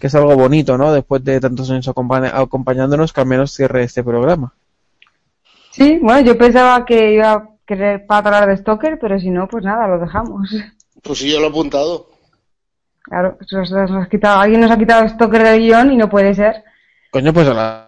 que 0.01 0.07
es 0.07 0.15
algo 0.15 0.37
bonito, 0.37 0.77
¿no? 0.77 0.93
Después 0.93 1.25
de 1.25 1.41
tantos 1.41 1.71
años 1.71 1.89
acompañándonos, 1.89 3.13
que 3.13 3.21
al 3.21 3.27
menos 3.27 3.53
cierre 3.53 3.85
este 3.85 4.03
programa. 4.05 4.53
Sí, 5.71 5.99
bueno, 6.03 6.21
yo 6.21 6.37
pensaba 6.37 6.85
que 6.85 7.15
iba 7.15 7.33
a 7.33 7.49
querer 7.65 8.07
para 8.07 8.27
hablar 8.27 8.49
de 8.49 8.57
Stoker, 8.57 8.99
pero 9.01 9.19
si 9.19 9.31
no, 9.31 9.47
pues 9.47 9.65
nada, 9.65 9.87
lo 9.87 9.99
dejamos. 9.99 10.51
Pues 11.03 11.19
sí, 11.19 11.31
yo 11.31 11.39
lo 11.39 11.47
he 11.47 11.51
apuntado. 11.51 12.09
Claro, 13.03 13.39
eso 13.41 13.59
nos 13.59 13.91
has 13.91 14.09
quitado, 14.09 14.41
alguien 14.41 14.61
nos 14.61 14.71
ha 14.71 14.79
quitado 14.79 15.09
Stoker 15.09 15.43
del 15.43 15.61
guion 15.61 15.93
y 15.93 15.97
no 15.97 16.11
puede 16.11 16.35
ser. 16.35 16.65
Coño, 17.11 17.33
pues 17.33 17.49
a 17.49 17.55
la 17.55 17.88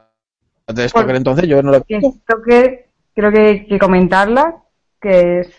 de 0.75 0.89
Stoker 0.89 1.17
entonces 1.17 1.49
yo 1.49 1.63
no 1.63 1.73
lo 1.73 1.83
Que 1.83 2.01
Stoker, 2.01 2.89
creo 3.15 3.33
que 3.33 3.41
hay 3.41 3.67
que 3.67 3.79
comentarla, 3.79 4.57
que 5.01 5.41
es, 5.41 5.53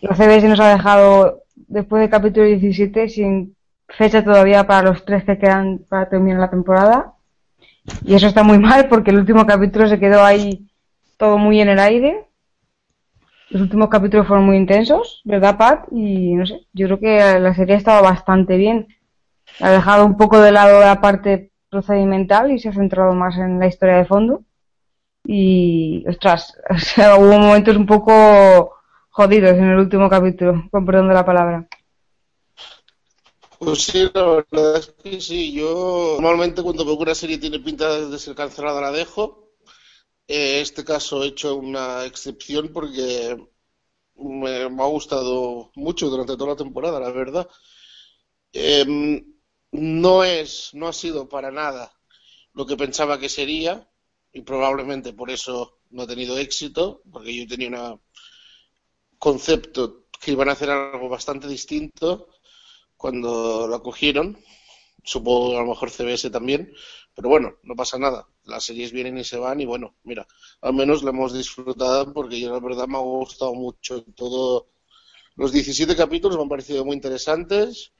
la 0.00 0.14
CBS 0.14 0.48
nos 0.48 0.60
ha 0.60 0.70
dejado 0.70 1.42
después 1.68 2.00
del 2.00 2.10
capítulo 2.10 2.46
17 2.46 3.08
sin 3.08 3.56
fecha 3.88 4.24
todavía 4.24 4.66
para 4.66 4.90
los 4.90 5.04
tres 5.04 5.24
que 5.24 5.38
quedan 5.38 5.80
para 5.88 6.08
terminar 6.08 6.40
la 6.40 6.50
temporada. 6.50 7.12
Y 8.04 8.14
eso 8.14 8.26
está 8.26 8.42
muy 8.42 8.58
mal 8.60 8.88
porque 8.88 9.10
el 9.10 9.18
último 9.18 9.46
capítulo 9.46 9.88
se 9.88 9.98
quedó 9.98 10.24
ahí 10.24 10.66
todo 11.16 11.38
muy 11.38 11.60
en 11.60 11.68
el 11.68 11.78
aire. 11.78 12.24
Los 13.48 13.62
últimos 13.62 13.88
capítulos 13.88 14.26
fueron 14.26 14.44
muy 14.44 14.56
intensos, 14.56 15.22
¿verdad, 15.24 15.56
Pat? 15.56 15.86
Y 15.92 16.34
no 16.34 16.46
sé, 16.46 16.66
yo 16.72 16.86
creo 16.86 16.98
que 16.98 17.38
la 17.38 17.54
serie 17.54 17.76
ha 17.76 17.78
estado 17.78 18.02
bastante 18.02 18.56
bien. 18.56 18.88
Ha 19.60 19.70
dejado 19.70 20.04
un 20.04 20.16
poco 20.16 20.40
de 20.40 20.50
lado 20.50 20.80
la 20.80 21.00
parte 21.00 21.52
procedimental 21.76 22.50
y 22.50 22.58
se 22.58 22.70
ha 22.70 22.72
centrado 22.72 23.12
más 23.14 23.36
en 23.36 23.58
la 23.58 23.66
historia 23.66 23.96
de 23.96 24.06
fondo. 24.06 24.44
Y, 25.24 26.04
ostras, 26.08 26.56
hubo 27.18 27.38
momentos 27.38 27.76
un 27.76 27.86
poco 27.86 28.76
jodidos 29.10 29.52
en 29.52 29.64
el 29.64 29.78
último 29.78 30.08
capítulo, 30.08 30.68
con 30.70 30.86
perdón 30.86 31.08
de 31.08 31.14
la 31.14 31.24
palabra. 31.24 31.68
Pues 33.58 33.84
sí, 33.84 34.08
la 34.14 34.24
verdad 34.24 34.76
es 34.76 34.94
que 35.02 35.20
sí. 35.20 35.52
Yo 35.52 36.18
normalmente 36.20 36.62
cuando 36.62 36.84
veo 36.84 36.96
una 36.96 37.14
serie 37.14 37.38
tiene 37.38 37.58
pinta 37.58 38.06
de 38.06 38.18
ser 38.18 38.34
cancelada 38.34 38.80
la 38.80 38.92
dejo. 38.92 39.50
Eh, 40.28 40.60
este 40.60 40.84
caso 40.84 41.22
he 41.22 41.28
hecho 41.28 41.56
una 41.56 42.04
excepción 42.04 42.70
porque 42.72 43.36
me, 44.16 44.68
me 44.68 44.82
ha 44.82 44.86
gustado 44.86 45.70
mucho 45.74 46.08
durante 46.08 46.36
toda 46.36 46.50
la 46.50 46.56
temporada, 46.56 47.00
la 47.00 47.10
verdad. 47.10 47.48
Em, 48.52 49.35
no 49.80 50.24
es, 50.24 50.70
no 50.74 50.88
ha 50.88 50.92
sido 50.92 51.28
para 51.28 51.50
nada 51.50 51.92
lo 52.54 52.66
que 52.66 52.76
pensaba 52.76 53.18
que 53.20 53.28
sería 53.28 53.88
y 54.32 54.42
probablemente 54.42 55.12
por 55.12 55.30
eso 55.30 55.78
no 55.90 56.02
ha 56.02 56.06
tenido 56.06 56.38
éxito, 56.38 57.02
porque 57.10 57.34
yo 57.34 57.46
tenía 57.46 57.68
un 57.68 58.00
concepto 59.18 60.06
que 60.20 60.32
iban 60.32 60.48
a 60.48 60.52
hacer 60.52 60.70
algo 60.70 61.08
bastante 61.08 61.48
distinto 61.48 62.28
cuando 62.96 63.66
lo 63.68 63.82
cogieron. 63.82 64.38
Supongo 65.04 65.56
a 65.58 65.62
lo 65.62 65.68
mejor 65.68 65.90
CBS 65.90 66.30
también, 66.30 66.72
pero 67.14 67.28
bueno, 67.28 67.56
no 67.62 67.76
pasa 67.76 67.98
nada. 67.98 68.26
Las 68.44 68.64
series 68.64 68.92
vienen 68.92 69.18
y 69.18 69.24
se 69.24 69.38
van 69.38 69.60
y 69.60 69.66
bueno, 69.66 69.96
mira, 70.04 70.26
al 70.62 70.74
menos 70.74 71.02
la 71.04 71.10
hemos 71.10 71.32
disfrutado 71.32 72.12
porque 72.12 72.40
yo 72.40 72.52
la 72.52 72.60
verdad 72.60 72.88
me 72.88 72.96
ha 72.98 73.00
gustado 73.00 73.54
mucho 73.54 74.02
todo. 74.16 74.68
Los 75.36 75.52
17 75.52 75.94
capítulos 75.96 76.36
me 76.36 76.42
han 76.44 76.48
parecido 76.48 76.84
muy 76.84 76.94
interesantes. 76.96 77.92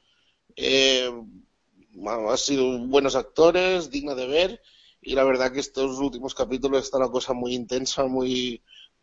Eh, 0.57 1.11
han 2.05 2.39
sido 2.39 2.79
buenos 2.87 3.17
actores, 3.17 3.91
digna 3.91 4.15
de 4.15 4.27
ver 4.27 4.63
y 5.01 5.15
la 5.15 5.25
verdad 5.25 5.53
que 5.53 5.61
estos 5.61 5.99
últimos 5.99 6.35
capítulos 6.35 6.85
está 6.85 6.99
una 6.99 7.11
cosa 7.11 7.33
muy 7.33 7.55
intensa, 7.55 8.05
muy 8.07 8.63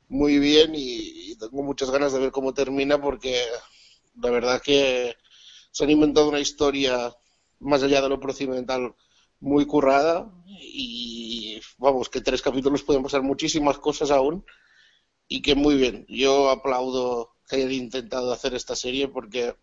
muy 0.10 0.38
bien 0.38 0.76
y, 0.76 1.32
y 1.32 1.36
tengo 1.38 1.64
muchas 1.64 1.89
ganas 1.89 2.14
de 2.14 2.20
ver 2.20 2.32
cómo 2.32 2.54
termina 2.54 3.02
porque 3.02 3.41
la 4.22 4.30
verdad 4.30 4.62
que 4.62 5.16
se 5.72 5.84
han 5.84 5.89
inventado 5.89 6.30
una 6.30 6.39
historia 6.39 7.16
más 7.60 7.82
allá 7.84 8.02
de 8.02 8.10
lo 8.10 8.20
procedimental 8.20 8.94
muy 9.39 9.66
currada 9.66 10.32
y 10.46 11.60
vamos, 11.78 12.10
que 12.10 12.22
tres 12.22 12.41
capítulos 12.41 12.84
pueden 12.84 13.04
pasar 13.04 13.24
muchísimas 13.24 13.78
cosas 13.78 14.12
aún 14.12 14.46
y 15.28 15.41
que 15.41 15.56
muy 15.56 15.76
bien. 15.76 16.06
Yo 16.08 16.50
aplaudo 16.50 17.36
que 17.48 17.58
hayan 17.58 17.72
intentado 17.72 18.32
hacer 18.32 18.54
esta 18.54 18.76
serie 18.76 19.08
porque 19.08 19.56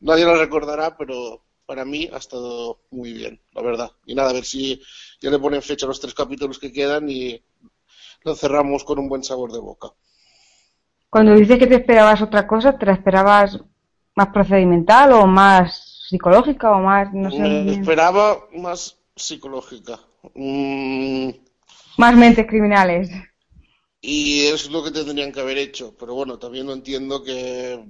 nadie 0.00 0.24
la 0.24 0.36
recordará, 0.36 0.96
pero 0.96 1.44
para 1.66 1.84
mí 1.84 2.08
ha 2.12 2.18
estado 2.18 2.80
muy 2.90 3.12
bien, 3.12 3.40
la 3.52 3.62
verdad. 3.62 3.90
Y 4.06 4.14
nada, 4.14 4.30
a 4.30 4.32
ver 4.34 4.44
si 4.44 4.80
ya 5.20 5.30
le 5.30 5.38
ponen 5.38 5.62
fecha 5.62 5.86
a 5.86 5.88
los 5.88 6.00
tres 6.00 6.14
capítulos 6.14 6.58
que 6.58 6.72
quedan 6.72 7.08
y 7.10 7.42
lo 8.24 8.34
cerramos 8.36 8.84
con 8.84 8.98
un 9.00 9.08
buen 9.08 9.24
sabor 9.24 9.52
de 9.52 9.60
boca. 9.60 9.92
Cuando 11.10 11.34
dices 11.34 11.58
que 11.58 11.66
te 11.66 11.74
esperabas 11.76 12.22
otra 12.22 12.46
cosa, 12.46 12.78
¿te 12.78 12.86
la 12.86 12.92
esperabas 12.92 13.58
más 14.14 14.28
procedimental 14.28 15.12
o 15.14 15.26
más 15.26 16.04
psicológica 16.08 16.70
o 16.70 16.80
más, 16.80 17.12
no 17.12 17.30
sé? 17.32 17.42
Me 17.64 17.72
esperaba 17.72 18.46
más 18.52 18.96
psicológica. 19.14 20.00
Mm, 20.34 21.30
Más 21.98 22.16
mentes 22.16 22.46
criminales. 22.46 23.10
y 24.00 24.46
es 24.46 24.70
lo 24.70 24.82
que 24.84 24.90
tendrían 24.90 25.32
que 25.32 25.40
haber 25.40 25.58
hecho. 25.58 25.94
Pero 25.98 26.14
bueno, 26.14 26.38
también 26.38 26.66
no 26.66 26.72
entiendo 26.72 27.22
que 27.22 27.84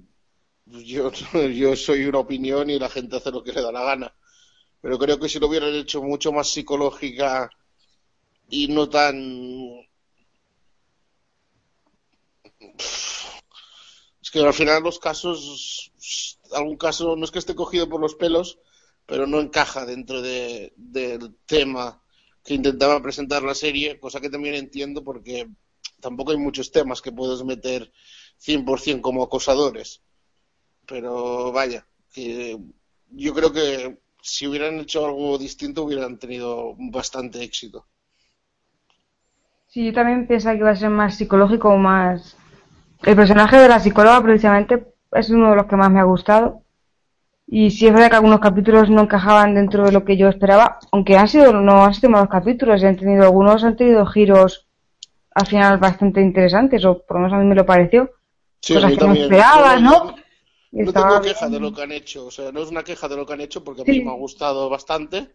yo, 0.67 1.11
yo 1.49 1.77
soy 1.77 2.05
una 2.05 2.19
opinión 2.19 2.71
y 2.71 2.79
la 2.79 2.89
gente 2.89 3.17
hace 3.17 3.31
lo 3.31 3.43
que 3.43 3.53
le 3.53 3.62
da 3.62 3.73
la 3.73 3.85
gana. 3.85 4.14
Pero 4.81 4.99
creo 4.99 5.19
que 5.19 5.29
si 5.29 5.39
lo 5.39 5.49
hubieran 5.49 5.75
hecho 5.75 6.03
mucho 6.03 6.33
más 6.33 6.49
psicológica 6.49 7.51
y 8.49 8.69
no 8.69 8.89
tan... 8.89 9.17
Es 14.23 14.33
que 14.33 14.41
al 14.41 14.53
final 14.53 14.83
los 14.83 14.99
casos, 14.99 15.93
algún 16.53 16.77
caso 16.77 17.14
no 17.14 17.25
es 17.25 17.31
que 17.31 17.39
esté 17.39 17.55
cogido 17.55 17.89
por 17.89 18.01
los 18.01 18.17
pelos, 18.17 18.59
pero 19.07 19.29
no 19.29 19.41
encaja 19.41 19.87
dentro 19.87 20.21
de, 20.21 20.73
del 20.77 21.37
tema 21.47 22.03
que 22.45 22.55
intentaba 22.55 23.01
presentar 23.01 23.45
la 23.45 23.55
serie, 23.55 24.01
cosa 24.01 24.21
que 24.21 24.29
también 24.29 24.57
entiendo 24.57 25.05
porque 25.05 25.49
tampoco 26.01 26.33
hay 26.33 26.39
muchos 26.39 26.73
temas 26.73 27.03
que 27.03 27.12
puedes 27.12 27.45
meter 27.45 27.93
100% 28.39 29.01
como 29.01 29.23
acosadores. 29.23 30.03
Pero 30.87 31.53
vaya, 31.53 31.84
que 32.12 32.59
yo 33.11 33.34
creo 33.34 33.53
que 33.53 33.99
si 34.22 34.47
hubieran 34.47 34.80
hecho 34.80 35.07
algo 35.07 35.39
distinto 35.39 35.84
hubieran 35.84 36.18
tenido 36.18 36.74
bastante 36.78 37.43
éxito. 37.43 37.87
Sí, 39.68 39.84
yo 39.84 39.93
también 39.93 40.26
pensaba 40.26 40.55
que 40.55 40.61
iba 40.61 40.70
a 40.70 40.76
ser 40.76 40.91
más 40.91 41.16
psicológico 41.16 41.68
o 41.68 41.76
más... 41.76 42.37
El 43.05 43.14
personaje 43.14 43.59
de 43.59 43.68
la 43.68 43.78
psicóloga 43.78 44.22
precisamente 44.22 44.87
es 45.12 45.30
uno 45.30 45.51
de 45.51 45.57
los 45.57 45.66
que 45.66 45.76
más 45.76 45.91
me 45.91 46.01
ha 46.01 46.05
gustado. 46.05 46.62
Y 47.47 47.70
sí 47.70 47.87
es 47.87 47.93
verdad 47.93 48.11
que 48.11 48.16
algunos 48.16 48.41
capítulos 48.41 48.91
no 48.91 49.03
encajaban 49.03 49.55
dentro 49.55 49.84
de 49.84 49.93
lo 49.93 50.05
que 50.05 50.16
yo 50.16 50.28
esperaba, 50.28 50.78
aunque 50.91 51.16
han 51.16 51.28
sido, 51.28 51.53
no 51.53 51.84
han 51.84 51.95
sido 51.95 52.11
malos 52.11 52.28
capítulos, 52.28 52.82
han 52.82 52.97
tenido, 52.97 53.24
algunos 53.24 53.62
han 53.62 53.76
tenido 53.76 54.05
giros 54.07 54.66
al 55.32 55.47
final 55.47 55.78
bastante 55.78 56.20
interesantes, 56.20 56.84
o 56.84 57.03
por 57.07 57.18
lo 57.18 57.20
menos 57.20 57.34
a 57.34 57.39
mí 57.39 57.45
me 57.45 57.55
lo 57.55 57.66
pareció. 57.66 58.11
Sí, 58.61 58.74
Cosas 58.74 58.97
que 58.97 59.07
no 59.07 59.80
No, 59.80 60.16
¿no? 60.85 60.93
Tengo 60.93 61.20
queja 61.20 61.49
de 61.49 61.61
lo 61.61 61.72
que 61.72 61.83
han 61.83 61.93
hecho, 61.93 62.27
o 62.27 62.31
sea, 62.31 62.53
no 62.53 62.62
es 62.62 62.70
una 62.70 62.85
queja 62.85 63.09
de 63.09 63.16
lo 63.16 63.27
que 63.27 63.33
han 63.35 63.41
hecho 63.41 63.64
porque 63.64 63.83
a 63.83 63.85
mí 63.85 63.95
Sí. 63.95 64.05
me 64.05 64.11
ha 64.11 64.14
gustado 64.14 64.68
bastante. 64.68 65.33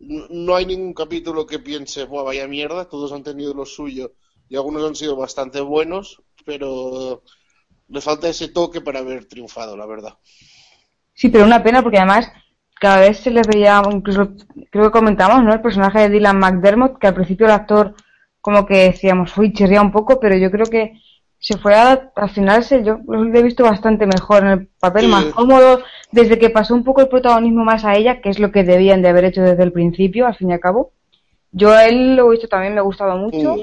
No 0.00 0.26
no 0.30 0.54
hay 0.56 0.66
ningún 0.66 0.92
capítulo 0.94 1.46
que 1.46 1.58
piense, 1.58 2.04
Buah, 2.04 2.22
vaya 2.24 2.46
mierda, 2.46 2.88
todos 2.88 3.12
han 3.12 3.22
tenido 3.22 3.54
lo 3.54 3.64
suyo 3.64 4.12
y 4.48 4.56
algunos 4.56 4.84
han 4.86 4.94
sido 4.94 5.16
bastante 5.16 5.60
buenos, 5.60 6.22
pero 6.44 7.22
le 7.88 8.00
falta 8.00 8.28
ese 8.28 8.48
toque 8.48 8.80
para 8.80 9.00
haber 9.00 9.26
triunfado, 9.26 9.76
la 9.76 9.86
verdad. 9.86 10.14
Sí, 11.14 11.28
pero 11.28 11.44
una 11.44 11.62
pena 11.62 11.82
porque 11.82 11.98
además 11.98 12.30
cada 12.78 13.00
vez 13.00 13.18
se 13.20 13.30
les 13.30 13.46
veía, 13.46 13.82
incluso 13.90 14.34
creo 14.70 14.84
que 14.86 14.90
comentamos, 14.90 15.42
¿no? 15.42 15.52
El 15.52 15.62
personaje 15.62 16.00
de 16.00 16.10
Dylan 16.10 16.38
McDermott, 16.38 16.98
que 16.98 17.06
al 17.06 17.14
principio 17.14 17.46
el 17.46 17.52
actor 17.52 17.94
como 18.40 18.64
que 18.66 18.76
decíamos, 18.90 19.36
uy, 19.38 19.52
chirría 19.52 19.82
un 19.82 19.90
poco, 19.90 20.20
pero 20.20 20.36
yo 20.36 20.50
creo 20.50 20.66
que 20.66 21.00
se 21.46 21.58
fue 21.58 21.76
a, 21.76 22.10
al 22.16 22.30
final 22.30 22.64
se, 22.64 22.82
yo 22.82 22.98
lo 23.06 23.38
he 23.38 23.42
visto 23.42 23.62
bastante 23.62 24.04
mejor 24.04 24.42
en 24.42 24.48
el 24.48 24.66
papel, 24.80 25.06
más 25.06 25.26
cómodo, 25.26 25.80
desde 26.10 26.40
que 26.40 26.50
pasó 26.50 26.74
un 26.74 26.82
poco 26.82 27.02
el 27.02 27.08
protagonismo 27.08 27.62
más 27.62 27.84
a 27.84 27.94
ella, 27.94 28.20
que 28.20 28.30
es 28.30 28.40
lo 28.40 28.50
que 28.50 28.64
debían 28.64 29.00
de 29.00 29.10
haber 29.10 29.26
hecho 29.26 29.42
desde 29.42 29.62
el 29.62 29.70
principio, 29.70 30.26
al 30.26 30.34
fin 30.34 30.50
y 30.50 30.54
al 30.54 30.58
cabo. 30.58 30.90
Yo 31.52 31.70
a 31.70 31.86
él 31.86 32.16
lo 32.16 32.26
he 32.26 32.30
visto 32.32 32.48
también, 32.48 32.74
me 32.74 32.80
ha 32.80 32.82
gustado 32.82 33.16
mucho. 33.16 33.54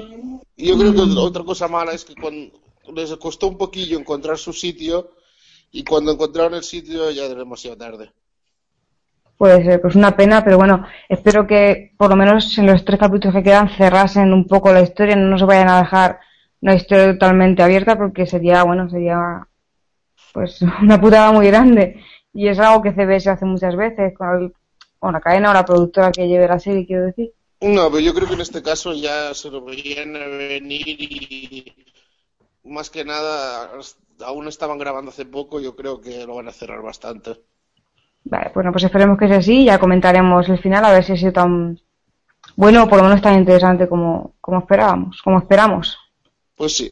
Y 0.56 0.68
yo 0.68 0.78
creo 0.78 0.94
que 0.94 1.00
otra 1.18 1.44
cosa 1.44 1.68
mala 1.68 1.92
es 1.92 2.06
que 2.06 2.14
cuando 2.14 2.52
les 2.94 3.14
costó 3.16 3.48
un 3.48 3.58
poquillo 3.58 3.98
encontrar 3.98 4.38
su 4.38 4.54
sitio 4.54 5.10
y 5.70 5.84
cuando 5.84 6.12
encontraron 6.12 6.54
el 6.54 6.64
sitio 6.64 7.10
ya 7.10 7.26
era 7.26 7.34
demasiado 7.34 7.76
tarde. 7.76 8.12
Puede 9.36 9.62
ser, 9.62 9.82
pues 9.82 9.94
una 9.94 10.16
pena, 10.16 10.42
pero 10.42 10.56
bueno, 10.56 10.86
espero 11.06 11.46
que 11.46 11.92
por 11.98 12.08
lo 12.08 12.16
menos 12.16 12.56
en 12.56 12.64
los 12.64 12.82
tres 12.82 12.98
capítulos 12.98 13.34
que 13.34 13.42
quedan 13.42 13.68
cerrasen 13.76 14.32
un 14.32 14.46
poco 14.46 14.72
la 14.72 14.80
historia, 14.80 15.16
no 15.16 15.36
se 15.36 15.44
vayan 15.44 15.68
a 15.68 15.80
dejar 15.80 16.18
una 16.64 16.74
historia 16.74 17.12
totalmente 17.12 17.62
abierta 17.62 17.96
porque 17.96 18.26
sería, 18.26 18.64
bueno, 18.64 18.88
sería 18.90 19.46
pues 20.32 20.60
una 20.82 21.00
putada 21.00 21.32
muy 21.32 21.46
grande. 21.48 22.02
Y 22.32 22.48
es 22.48 22.58
algo 22.58 22.82
que 22.82 22.92
CBS 22.92 23.30
hace 23.30 23.44
muchas 23.44 23.76
veces 23.76 24.14
con, 24.18 24.28
el- 24.36 24.54
con 24.98 25.12
la 25.14 25.20
cadena 25.20 25.50
o 25.50 25.54
la 25.54 25.64
productora 25.64 26.10
que 26.12 26.28
lleve 26.28 26.48
la 26.48 26.58
serie, 26.58 26.86
quiero 26.86 27.06
decir. 27.06 27.32
No, 27.76 27.90
pero 27.90 28.00
yo 28.00 28.14
creo 28.14 28.28
que 28.28 28.34
en 28.34 28.42
este 28.42 28.62
caso 28.62 28.92
ya 28.92 29.34
se 29.34 29.50
lo 29.50 29.64
veían 29.64 30.12
venir 30.12 30.84
y 30.88 31.74
más 32.64 32.90
que 32.90 33.04
nada 33.04 33.70
aún 34.24 34.48
estaban 34.48 34.78
grabando 34.78 35.10
hace 35.10 35.26
poco, 35.26 35.60
yo 35.60 35.76
creo 35.76 36.00
que 36.00 36.26
lo 36.26 36.36
van 36.36 36.48
a 36.48 36.52
cerrar 36.52 36.82
bastante. 36.82 37.30
Vale, 38.24 38.50
bueno, 38.54 38.72
pues 38.72 38.84
esperemos 38.84 39.18
que 39.18 39.28
sea 39.28 39.38
así 39.38 39.64
ya 39.64 39.78
comentaremos 39.78 40.48
el 40.48 40.58
final 40.58 40.84
a 40.84 40.92
ver 40.92 41.04
si 41.04 41.12
ha 41.12 41.16
sido 41.16 41.32
tan 41.32 41.78
bueno 42.56 42.84
o 42.84 42.88
por 42.88 42.98
lo 42.98 43.04
menos 43.04 43.22
tan 43.22 43.38
interesante 43.38 43.88
como, 43.88 44.34
como 44.40 44.60
esperábamos, 44.60 45.22
como 45.22 45.38
esperamos. 45.38 45.98
Pues 46.56 46.76
sí. 46.76 46.90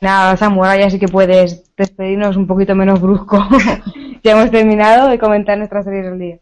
Nada, 0.00 0.36
Samu, 0.36 0.64
ahora 0.64 0.78
ya 0.78 0.90
sí 0.90 0.98
que 0.98 1.08
puedes 1.08 1.74
despedirnos 1.76 2.36
un 2.36 2.46
poquito 2.46 2.74
menos 2.74 3.00
brusco. 3.00 3.44
ya 4.22 4.32
hemos 4.32 4.50
terminado 4.50 5.08
de 5.08 5.18
comentar 5.18 5.58
nuestras 5.58 5.84
series 5.84 6.04
del 6.04 6.18
día. 6.18 6.38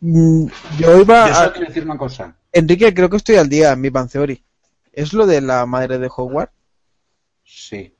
Mm, 0.00 0.46
Yo 0.78 1.00
iba 1.00 1.26
Yo 1.26 1.32
a... 1.32 1.34
solo 1.34 1.52
quiero 1.52 1.68
decir 1.68 1.84
una 1.84 1.96
cosa. 1.98 2.36
Enrique, 2.52 2.92
creo 2.92 3.08
que 3.08 3.16
estoy 3.16 3.36
al 3.36 3.48
día 3.48 3.72
en 3.72 3.80
mi 3.80 3.88
Bang 3.88 4.10
Theory. 4.10 4.42
¿Es 4.92 5.12
lo 5.12 5.26
de 5.26 5.40
la 5.40 5.64
madre 5.64 5.98
de 5.98 6.10
Hogwarts? 6.14 6.52
Sí. 7.44 7.94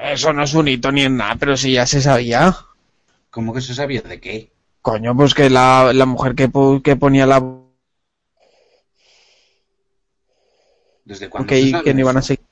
Eso 0.00 0.32
no 0.32 0.42
es 0.42 0.54
un 0.54 0.68
hito 0.68 0.90
ni 0.90 1.02
en 1.02 1.16
nada, 1.16 1.36
pero 1.38 1.56
sí 1.56 1.72
ya 1.72 1.86
se 1.86 2.00
sabía. 2.00 2.54
¿Cómo 3.30 3.52
que 3.52 3.60
se 3.60 3.74
sabía 3.74 4.00
de 4.02 4.20
qué? 4.20 4.52
Coño, 4.80 5.14
pues 5.16 5.34
que 5.34 5.50
la, 5.50 5.92
la 5.92 6.06
mujer 6.06 6.34
que, 6.34 6.48
pu- 6.50 6.82
que 6.82 6.96
ponía 6.96 7.26
la... 7.26 7.42
¿Desde 11.04 11.28
cuándo 11.28 11.48
que, 11.48 11.62
se 11.62 11.70
sabe 11.70 11.84
que 11.84 11.94
no 11.94 12.00
iban 12.00 12.16
a 12.16 12.20
eso? 12.20 12.28
seguir... 12.28 12.44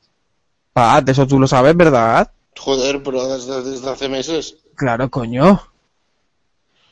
Pat, 0.73 1.09
eso 1.09 1.27
tú 1.27 1.39
lo 1.39 1.47
sabes, 1.47 1.77
¿verdad? 1.77 2.31
Joder, 2.59 3.03
pero 3.03 3.27
desde, 3.29 3.63
desde 3.63 3.91
hace 3.91 4.09
meses. 4.09 4.57
Claro, 4.75 5.11
coño. 5.11 5.63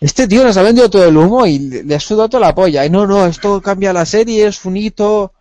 Este 0.00 0.26
tío 0.26 0.42
nos 0.42 0.56
ha 0.56 0.62
vendido 0.62 0.88
todo 0.88 1.04
el 1.04 1.16
humo 1.16 1.46
y 1.46 1.58
le, 1.58 1.94
ha 1.94 2.00
sudado 2.00 2.30
toda 2.30 2.46
la 2.46 2.54
polla. 2.54 2.84
Y 2.86 2.90
no, 2.90 3.06
no, 3.06 3.26
esto 3.26 3.60
cambia 3.60 3.92
la 3.92 4.06
serie, 4.06 4.46
es 4.46 4.64
un 4.64 4.76
hito. 4.76 5.32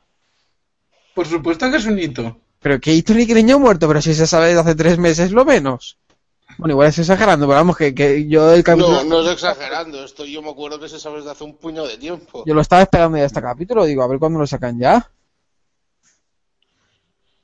Por 1.13 1.25
supuesto 1.25 1.71
que 1.71 1.77
es 1.77 1.85
un 1.85 1.97
hito. 1.97 2.37
Pero 2.61 2.79
que 2.79 2.93
hito 2.93 3.13
ni 3.13 3.25
que 3.25 3.33
niño 3.33 3.57
muerto, 3.57 3.87
pero 3.87 4.01
si 4.01 4.13
se 4.13 4.27
sabe 4.27 4.47
desde 4.47 4.59
hace 4.59 4.75
tres 4.75 4.97
meses 4.97 5.31
lo 5.31 5.45
menos. 5.45 5.97
Bueno, 6.57 6.73
igual 6.73 6.89
estoy 6.89 7.03
exagerando, 7.03 7.47
pero 7.47 7.57
vamos, 7.57 7.77
que, 7.77 7.95
que 7.95 8.27
yo 8.27 8.51
el 8.51 8.63
capítulo... 8.63 9.03
No, 9.03 9.21
no 9.21 9.21
es 9.21 9.31
exagerando, 9.31 10.03
esto 10.03 10.25
yo 10.25 10.41
me 10.41 10.49
acuerdo 10.49 10.77
que 10.77 10.89
se 10.89 10.99
sabe 10.99 11.17
desde 11.17 11.31
hace 11.31 11.45
un 11.45 11.55
puñado 11.55 11.87
de 11.87 11.97
tiempo. 11.97 12.43
Yo 12.45 12.53
lo 12.53 12.59
estaba 12.59 12.81
esperando 12.81 13.17
ya 13.17 13.23
este 13.23 13.41
capítulo, 13.41 13.85
digo, 13.85 14.03
a 14.03 14.07
ver 14.07 14.19
cuándo 14.19 14.39
lo 14.39 14.47
sacan 14.47 14.77
ya. 14.77 15.09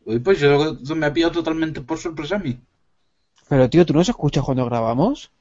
Uy, 0.05 0.19
pues 0.19 0.39
yo 0.39 0.77
me 0.95 1.07
ha 1.07 1.13
pillado 1.13 1.33
totalmente 1.33 1.81
por 1.81 1.97
sorpresa 1.97 2.35
a 2.35 2.39
mí. 2.39 2.59
Pero 3.49 3.69
tío, 3.69 3.85
¿tú 3.85 3.93
no 3.93 4.03
se 4.03 4.11
escuchas 4.11 4.43
cuando 4.43 4.65
grabamos? 4.65 5.31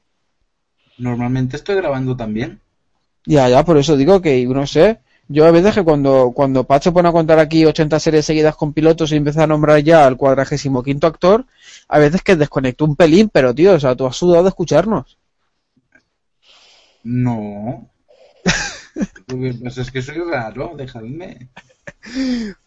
Normalmente 0.97 1.55
estoy 1.55 1.75
grabando 1.75 2.15
también. 2.15 2.59
Ya, 3.25 3.49
ya, 3.49 3.63
por 3.63 3.77
eso 3.77 3.97
digo 3.97 4.21
que, 4.21 4.45
no 4.45 4.67
sé, 4.67 4.99
yo 5.27 5.45
a 5.45 5.51
veces 5.51 5.73
que 5.73 5.83
cuando, 5.83 6.31
cuando 6.35 6.63
Pacho 6.63 6.93
pone 6.93 7.09
a 7.09 7.11
contar 7.11 7.39
aquí 7.39 7.65
80 7.65 7.99
series 7.99 8.25
seguidas 8.25 8.55
con 8.55 8.73
pilotos 8.73 9.11
y 9.11 9.15
empieza 9.15 9.43
a 9.43 9.47
nombrar 9.47 9.79
ya 9.79 10.05
al 10.05 10.17
cuadragésimo 10.17 10.83
quinto 10.83 11.07
actor, 11.07 11.45
a 11.87 11.99
veces 11.99 12.21
que 12.21 12.35
desconecto 12.35 12.85
un 12.85 12.95
pelín, 12.95 13.29
pero 13.29 13.53
tío, 13.53 13.73
o 13.73 13.79
sea, 13.79 13.95
tú 13.95 14.05
has 14.05 14.15
sudado 14.15 14.43
de 14.43 14.49
escucharnos. 14.49 15.17
No. 17.03 17.89
Lo 19.27 19.39
que 19.39 19.53
pasa 19.63 19.81
es 19.81 19.91
que 19.91 20.01
soy 20.01 20.19
raro, 20.19 20.73
dejadme. 20.77 21.49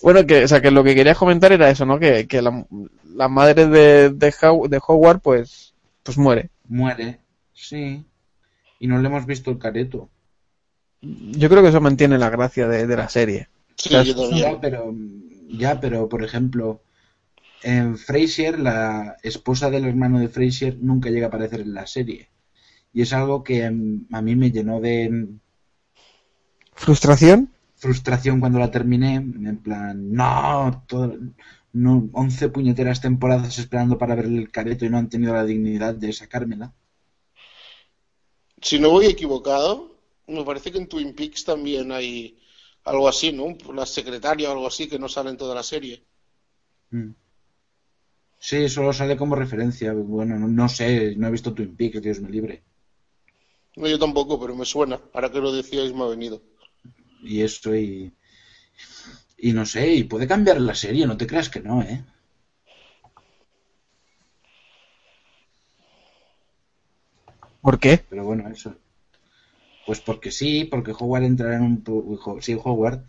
Bueno, 0.03 0.27
que, 0.27 0.45
o 0.45 0.49
sea, 0.49 0.61
que 0.61 0.71
lo 0.71 0.85
que 0.85 0.95
querías 0.95 1.19
comentar 1.19 1.53
era 1.53 1.71
eso, 1.71 1.85
¿no? 1.87 1.99
Que, 1.99 2.27
que 2.27 2.43
la, 2.43 2.67
la 3.15 3.29
madre 3.29 3.67
de, 3.67 4.11
de, 4.11 4.35
How- 4.43 4.69
de 4.69 4.81
Howard, 4.87 5.21
pues, 5.21 5.75
pues 6.03 6.19
muere. 6.19 6.51
Muere, 6.69 7.21
sí. 7.53 8.05
Y 8.81 8.87
no 8.87 8.99
le 9.01 9.09
hemos 9.09 9.27
visto 9.27 9.51
el 9.51 9.59
careto. 9.59 10.09
Yo 11.01 11.49
creo 11.49 11.63
que 11.63 11.69
eso 11.69 11.81
mantiene 11.81 12.19
la 12.19 12.31
gracia 12.31 12.67
de, 12.69 12.87
de 12.87 12.97
la 12.97 13.09
serie. 13.09 13.49
Sí, 13.77 13.89
O 13.89 13.93
sea, 13.93 14.03
yo 14.03 14.15
también. 14.15 14.53
Ya, 14.53 14.61
pero, 14.61 14.95
ya, 15.51 15.81
pero 15.81 16.09
por 16.09 16.25
ejemplo, 16.25 16.83
en 17.63 17.99
Frasier, 17.99 18.59
la 18.61 19.17
esposa 19.23 19.71
del 19.71 19.87
hermano 19.87 20.21
de 20.21 20.29
Frasier 20.29 20.79
nunca 20.81 21.11
llega 21.11 21.27
a 21.27 21.29
aparecer 21.29 21.61
en 21.63 21.75
la 21.75 21.87
serie. 21.87 22.31
Y 22.93 23.03
es 23.03 23.13
algo 23.13 23.45
que 23.45 23.71
mm, 23.71 24.09
a 24.13 24.23
mí 24.23 24.37
me 24.37 24.51
llenó 24.53 24.81
de 24.81 25.29
¿Frustración? 26.75 27.51
Frustración 27.79 28.41
cuando 28.41 28.59
la 28.59 28.71
terminé. 28.71 29.15
En 29.17 29.59
plan, 29.63 30.13
no, 30.13 30.85
todo- 30.87 31.17
no 31.73 32.09
11 32.13 32.49
puñeteras 32.49 33.01
temporadas 33.01 33.59
esperando 33.59 33.99
para 33.99 34.15
ver 34.15 34.27
el 34.27 34.51
careto 34.51 34.85
y 34.85 34.91
no 34.91 34.99
han 34.99 35.09
tenido 35.09 35.33
la 35.35 35.45
dignidad 35.45 35.95
de 35.95 36.13
sacármela. 36.13 36.75
Si 38.67 38.79
no 38.79 38.91
voy 38.91 39.07
equivocado, 39.07 39.97
me 40.29 40.45
parece 40.45 40.71
que 40.71 40.79
en 40.79 40.89
Twin 40.89 41.13
Peaks 41.15 41.43
también 41.45 41.91
hay 41.91 42.39
algo 42.85 43.09
así, 43.09 43.33
¿no? 43.33 43.47
La 43.75 43.85
secretaria 43.87 44.49
o 44.49 44.53
algo 44.53 44.67
así 44.69 44.89
que 44.89 44.99
no 44.99 45.09
sale 45.09 45.31
en 45.31 45.37
toda 45.37 45.55
la 45.57 45.65
serie. 45.65 46.05
Mm. 46.93 47.15
Sí, 48.41 48.69
solo 48.69 48.93
sale 48.93 49.17
como 49.17 49.37
referencia. 49.37 49.93
Bueno, 49.93 50.37
no, 50.37 50.49
no 50.49 50.69
sé, 50.69 51.15
no 51.17 51.29
he 51.29 51.31
visto 51.31 51.55
Twin 51.55 51.77
Peaks, 51.77 52.03
Dios 52.03 52.21
me 52.21 52.31
libre. 52.31 52.65
No, 53.77 53.87
yo 53.89 53.99
tampoco, 53.99 54.39
pero 54.39 54.55
me 54.55 54.67
suena. 54.67 55.01
Ahora 55.15 55.31
que 55.33 55.41
lo 55.41 55.51
decíais 55.53 55.95
me 55.95 56.03
ha 56.05 56.09
venido. 56.09 56.43
Y 57.23 57.43
esto 57.43 57.75
y... 57.75 58.13
Y 59.39 59.53
no 59.53 59.65
sé, 59.65 59.95
y 59.95 60.05
puede 60.05 60.27
cambiar 60.27 60.61
la 60.61 60.75
serie, 60.75 61.07
no 61.07 61.17
te 61.17 61.27
creas 61.27 61.49
que 61.49 61.61
no, 61.61 61.81
¿eh? 61.83 62.05
¿Por 67.61 67.79
qué? 67.79 68.05
Pero 68.09 68.25
bueno, 68.25 68.49
eso. 68.49 68.75
Pues 69.87 70.01
porque 70.01 70.31
sí, 70.31 70.65
porque 70.65 70.93
Howard 70.99 71.25
entrará 71.25 71.57
en 71.57 71.63
un... 71.63 72.41
Sí, 72.43 72.57
Howard 72.63 73.05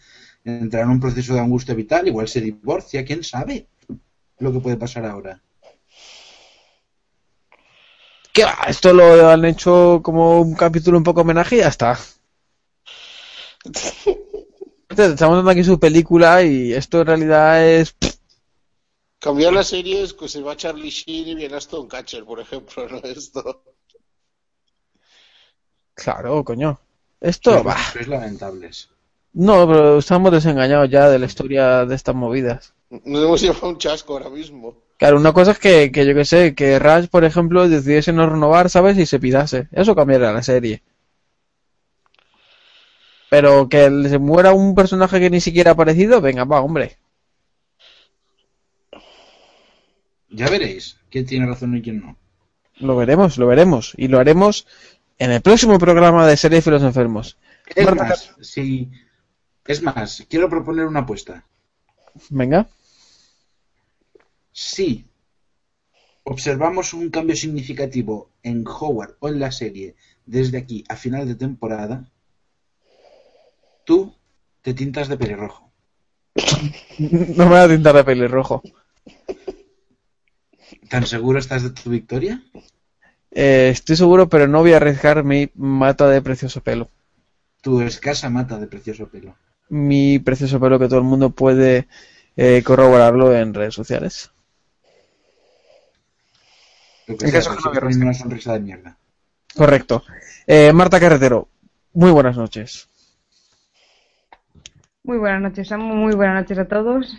entrará 0.45 0.85
en 0.85 0.91
un 0.91 0.99
proceso 0.99 1.33
de 1.33 1.41
angustia 1.41 1.75
vital, 1.75 2.07
igual 2.07 2.27
se 2.27 2.41
divorcia, 2.41 3.05
quién 3.05 3.23
sabe 3.23 3.67
lo 4.39 4.53
que 4.53 4.59
puede 4.59 4.77
pasar 4.77 5.05
ahora. 5.05 5.41
¿Qué 8.33 8.43
va? 8.43 8.57
Esto 8.67 8.93
lo 8.93 9.29
han 9.29 9.45
hecho 9.45 10.01
como 10.03 10.41
un 10.41 10.55
capítulo 10.55 10.97
un 10.97 11.03
poco 11.03 11.21
homenaje 11.21 11.57
y 11.57 11.59
ya 11.59 11.67
está. 11.67 11.97
Estamos 14.89 15.35
dando 15.37 15.51
aquí 15.51 15.63
su 15.63 15.79
película 15.79 16.43
y 16.43 16.73
esto 16.73 17.01
en 17.01 17.07
realidad 17.07 17.67
es... 17.67 17.95
Cambiar 19.19 19.53
la 19.53 19.63
serie 19.63 20.01
es 20.01 20.13
que 20.13 20.27
se 20.27 20.41
va 20.41 20.55
Charlie 20.55 20.89
Sheen 20.89 21.27
y 21.27 21.35
viene 21.35 21.55
Aston 21.55 21.87
Catcher, 21.87 22.23
por 22.23 22.39
ejemplo, 22.39 22.87
¿no? 22.87 22.97
Esto. 23.03 23.63
Claro, 25.93 26.43
coño. 26.45 26.79
Esto, 27.19 27.63
va. 27.63 27.77
sois 27.91 28.07
lamentables. 28.07 28.89
No, 29.33 29.67
pero 29.67 29.99
estamos 29.99 30.31
desengañados 30.31 30.89
ya 30.89 31.09
de 31.09 31.19
la 31.19 31.25
historia 31.25 31.85
de 31.85 31.95
estas 31.95 32.15
movidas. 32.15 32.73
Nos 32.89 33.23
hemos 33.23 33.41
llevado 33.41 33.69
un 33.69 33.77
chasco 33.77 34.13
ahora 34.13 34.29
mismo. 34.29 34.75
Claro, 34.97 35.17
una 35.17 35.33
cosa 35.33 35.51
es 35.51 35.59
que, 35.59 35.91
que 35.91 36.05
yo 36.05 36.15
que 36.15 36.25
sé, 36.25 36.55
que 36.55 36.79
Rush, 36.79 37.07
por 37.07 37.23
ejemplo, 37.25 37.67
decidiese 37.67 38.13
no 38.13 38.27
renovar, 38.27 38.69
¿sabes? 38.69 38.97
Y 38.97 39.05
se 39.05 39.19
pirase. 39.19 39.67
Eso 39.71 39.95
cambiaría 39.95 40.31
la 40.31 40.41
serie. 40.41 40.81
Pero 43.29 43.69
que 43.69 43.89
se 44.09 44.17
muera 44.17 44.53
un 44.53 44.73
personaje 44.73 45.19
que 45.19 45.29
ni 45.29 45.39
siquiera 45.39 45.71
ha 45.71 45.73
aparecido, 45.73 46.19
venga, 46.21 46.45
va, 46.45 46.61
hombre. 46.61 46.97
Ya 50.29 50.49
veréis 50.49 50.97
quién 51.09 51.25
tiene 51.25 51.45
razón 51.45 51.75
y 51.77 51.81
quién 51.81 52.01
no. 52.01 52.17
Lo 52.77 52.95
veremos, 52.95 53.37
lo 53.37 53.47
veremos. 53.47 53.93
Y 53.97 54.07
lo 54.07 54.19
haremos 54.19 54.65
en 55.17 55.31
el 55.31 55.41
próximo 55.41 55.77
programa 55.77 56.25
de 56.27 56.37
Serie 56.37 56.61
los 56.65 56.83
Enfermos. 56.83 57.37
Es 57.75 57.85
Marta 57.85 58.03
más, 58.03 58.33
si... 58.41 58.89
Es 59.65 59.83
más, 59.83 60.25
quiero 60.29 60.49
proponer 60.49 60.85
una 60.85 61.01
apuesta. 61.01 61.43
Venga. 62.29 62.67
Si 64.51 65.05
observamos 66.23 66.93
un 66.93 67.09
cambio 67.09 67.35
significativo 67.35 68.31
en 68.41 68.65
Howard 68.67 69.17
o 69.19 69.29
en 69.29 69.39
la 69.39 69.51
serie 69.51 69.95
desde 70.25 70.57
aquí 70.57 70.83
a 70.89 70.95
final 70.95 71.27
de 71.27 71.35
temporada, 71.35 72.09
tú 73.89 74.13
te 74.61 74.75
tintas 74.75 75.07
de 75.07 75.17
pelirrojo. 75.17 75.71
No 76.99 77.45
me 77.45 77.55
va 77.55 77.63
a 77.63 77.67
tintar 77.67 77.95
de 77.95 78.03
pelirrojo. 78.03 78.61
¿Tan 80.89 81.07
seguro 81.07 81.39
estás 81.39 81.63
de 81.63 81.71
tu 81.71 81.89
victoria? 81.89 82.43
Eh, 83.31 83.69
estoy 83.71 83.95
seguro, 83.95 84.29
pero 84.29 84.47
no 84.47 84.59
voy 84.59 84.73
a 84.73 84.75
arriesgar 84.75 85.23
mi 85.23 85.49
mata 85.55 86.07
de 86.07 86.21
precioso 86.21 86.61
pelo. 86.61 86.89
Tu 87.61 87.81
escasa 87.81 88.29
mata 88.29 88.59
de 88.59 88.67
precioso 88.67 89.07
pelo. 89.07 89.35
Mi 89.69 90.19
precioso 90.19 90.59
pelo 90.59 90.77
que 90.77 90.87
todo 90.87 90.99
el 90.99 91.05
mundo 91.05 91.31
puede 91.31 91.87
eh, 92.35 92.61
corroborarlo 92.63 93.33
en 93.35 93.55
redes 93.55 93.73
sociales. 93.73 94.29
En 97.07 97.31
caso 97.31 97.55
que 97.55 97.81
no 97.81 97.87
una 97.87 98.13
sonrisa 98.13 98.53
de 98.53 98.59
mierda. 98.59 98.97
Correcto. 99.55 100.03
Eh, 100.45 100.73
Marta 100.73 100.99
Carretero, 100.99 101.47
muy 101.93 102.11
buenas 102.11 102.37
noches. 102.37 102.88
Muy 105.09 105.17
buenas 105.17 105.41
noches, 105.41 105.67
Samu. 105.67 105.95
Muy 105.95 106.13
buenas 106.13 106.43
noches 106.43 106.59
a 106.59 106.67
todos. 106.67 107.17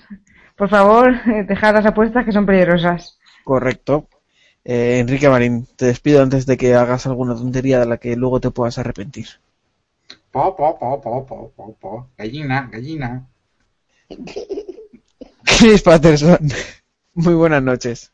Por 0.57 0.69
favor, 0.69 1.13
dejad 1.49 1.75
las 1.75 1.85
apuestas 1.85 2.25
que 2.25 2.31
son 2.31 2.47
peligrosas. 2.47 3.19
Correcto. 3.43 4.07
Eh, 4.65 5.01
Enrique 5.01 5.29
Marín, 5.29 5.67
te 5.75 5.87
despido 5.87 6.23
antes 6.23 6.47
de 6.47 6.57
que 6.57 6.77
hagas 6.77 7.09
alguna 7.09 7.35
tontería 7.35 7.81
de 7.81 7.87
la 7.87 7.97
que 7.97 8.15
luego 8.15 8.39
te 8.39 8.53
puedas 8.53 8.79
arrepentir. 8.79 9.27
Po, 10.31 10.55
po, 10.55 10.79
po, 10.79 11.01
po, 11.01 11.27
po, 11.27 11.53
po, 11.57 11.75
po. 11.81 12.07
Gallina, 12.17 12.71
gallina. 12.71 13.27
Chris 15.59 15.83
Patterson, 15.83 16.39
muy 17.15 17.35
buenas 17.35 17.65
noches. 17.65 18.13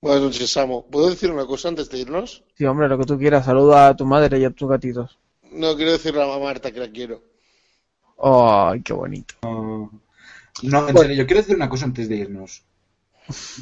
Buenas 0.00 0.22
noches, 0.22 0.50
Samo. 0.50 0.84
¿Puedo 0.86 1.10
decir 1.10 1.30
una 1.30 1.46
cosa 1.46 1.68
antes 1.68 1.88
de 1.90 1.98
irnos? 1.98 2.42
Sí, 2.56 2.64
hombre, 2.64 2.88
lo 2.88 2.98
que 2.98 3.04
tú 3.04 3.16
quieras. 3.16 3.44
Saluda 3.44 3.86
a 3.86 3.96
tu 3.96 4.04
madre 4.04 4.40
y 4.40 4.44
a 4.44 4.50
tus 4.50 4.68
gatitos. 4.68 5.16
No, 5.52 5.76
quiero 5.76 5.92
decirle 5.92 6.24
a 6.24 6.38
Marta 6.40 6.72
que 6.72 6.80
la 6.80 6.90
quiero. 6.90 7.31
¡Ay, 8.22 8.82
qué 8.82 8.92
bonito! 8.92 9.34
No, 9.42 10.88
en 10.88 10.96
serio, 10.96 11.16
yo 11.16 11.26
quiero 11.26 11.42
decir 11.42 11.56
una 11.56 11.68
cosa 11.68 11.86
antes 11.86 12.08
de 12.08 12.16
irnos. 12.16 12.62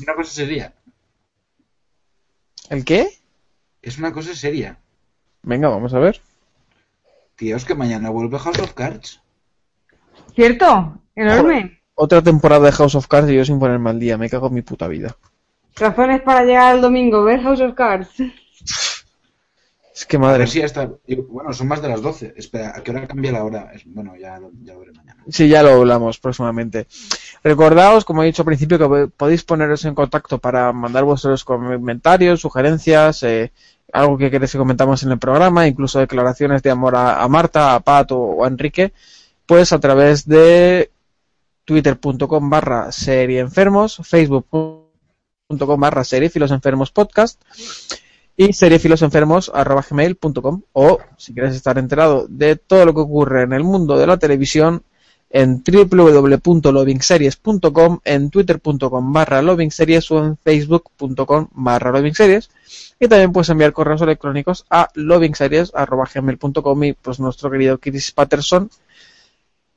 Una 0.03 0.15
cosa 0.15 0.31
seria. 0.31 0.75
¿El 2.69 2.85
qué? 2.85 3.09
Es 3.81 3.99
una 3.99 4.13
cosa 4.13 4.35
seria. 4.35 4.79
Venga, 5.43 5.69
vamos 5.69 5.95
a 5.95 5.99
ver. 5.99 6.21
Tíos, 7.37 7.65
que 7.65 7.75
mañana 7.75 8.11
vuelve 8.11 8.39
House 8.39 8.59
of 8.59 8.75
Cards. 8.75 9.23
¿Cierto? 10.35 11.01
Enorme. 11.15 11.81
Otra 11.95 12.23
temporada 12.23 12.67
de 12.67 12.73
House 12.73 12.95
of 12.95 13.09
Cards 13.09 13.31
y 13.31 13.37
yo 13.37 13.45
sin 13.45 13.59
ponerme 13.59 13.91
al 13.91 13.99
día. 13.99 14.19
Me 14.19 14.29
cago 14.29 14.49
en 14.49 14.55
mi 14.55 14.63
puta 14.63 14.89
vida. 14.89 15.17
Razones 15.77 16.21
para 16.21 16.45
llegar 16.45 16.75
al 16.75 16.83
domingo, 16.83 17.25
ver 17.25 17.43
House 17.43 17.61
of 17.61 17.75
Cards. 17.75 18.11
Es 20.01 20.07
que 20.07 20.17
madre. 20.19 20.47
si 20.47 20.63
hasta... 20.63 20.91
Bueno, 21.29 21.53
son 21.53 21.69
más 21.69 21.83
de 21.83 21.89
las 21.89 22.01
12. 22.01 22.33
Espera, 22.35 22.73
¿a 22.75 22.83
qué 22.83 22.91
hora 22.91 23.07
cambia 23.07 23.33
la 23.33 23.45
hora? 23.45 23.71
Bueno, 23.85 24.17
ya, 24.17 24.39
lo- 24.39 24.51
ya 24.63 24.73
lo 24.73 24.81
veré 24.81 24.93
mañana. 24.93 25.23
Sí, 25.29 25.47
ya 25.47 25.63
lo 25.63 25.73
hablamos 25.73 26.19
próximamente. 26.19 26.87
Recordaos, 27.45 28.07
como 28.07 28.23
he 28.23 28.27
dicho 28.27 28.41
al 28.41 28.47
principio, 28.47 28.79
que 28.79 28.87
po- 28.87 29.09
podéis 29.15 29.45
poneros 29.45 29.85
en 29.85 29.95
contacto 29.95 30.39
para 30.39 30.73
mandar 30.73 31.05
vuestros 31.05 31.45
comentarios, 31.45 32.41
sugerencias, 32.41 33.23
eh, 33.25 33.53
algo 33.93 34.17
que 34.17 34.31
queréis 34.31 34.53
que 34.53 34.57
comentamos 34.59 35.03
en 35.03 35.11
el 35.13 35.19
programa, 35.19 35.67
incluso 35.67 35.99
declaraciones 35.99 36.63
de 36.63 36.71
amor 36.71 36.97
a, 36.97 37.23
a 37.23 37.29
Marta, 37.29 37.75
a 37.75 37.81
Pat 37.81 38.11
o, 38.13 38.43
a 38.43 38.49
Enrique, 38.49 38.95
pues 39.45 39.71
a 39.75 39.81
través 39.81 40.27
de 40.27 40.91
twitter.com 41.67 42.49
barra 42.49 42.91
serieenfermos, 42.91 44.01
facebook.com 44.03 45.79
barra 45.81 46.05
seriefilosenfermos 46.05 46.91
podcast 46.91 47.43
y 48.41 48.53
seriefilosenfermos 48.55 49.53
arroba 49.53 49.85
gmail.com 49.87 50.63
o 50.73 50.99
si 51.19 51.35
quieres 51.35 51.55
estar 51.55 51.77
enterado 51.77 52.27
de 52.27 52.57
todo 52.57 52.87
lo 52.87 52.95
que 52.95 53.03
ocurre 53.03 53.43
en 53.43 53.53
el 53.53 53.65
mundo 53.65 53.99
de 53.99 54.07
la 54.07 54.17
televisión 54.17 54.83
en 55.29 55.63
www.lovingseries.com, 55.63 58.01
en 58.03 58.31
twitter.com 58.31 59.13
barra 59.13 59.43
lovingseries 59.43 60.11
o 60.11 60.25
en 60.25 60.39
facebook.com 60.39 61.49
barra 61.53 61.93
lovingseries. 61.93 62.49
Y 62.99 63.09
también 63.09 63.31
puedes 63.31 63.51
enviar 63.51 63.75
correos 63.75 64.01
electrónicos 64.01 64.65
a 64.71 64.89
lovingseries.gmail.com 64.95 66.85
y 66.85 66.95
pues 66.95 67.21
nuestro 67.21 67.51
querido 67.51 67.77
Chris 67.77 68.11
Patterson 68.11 68.71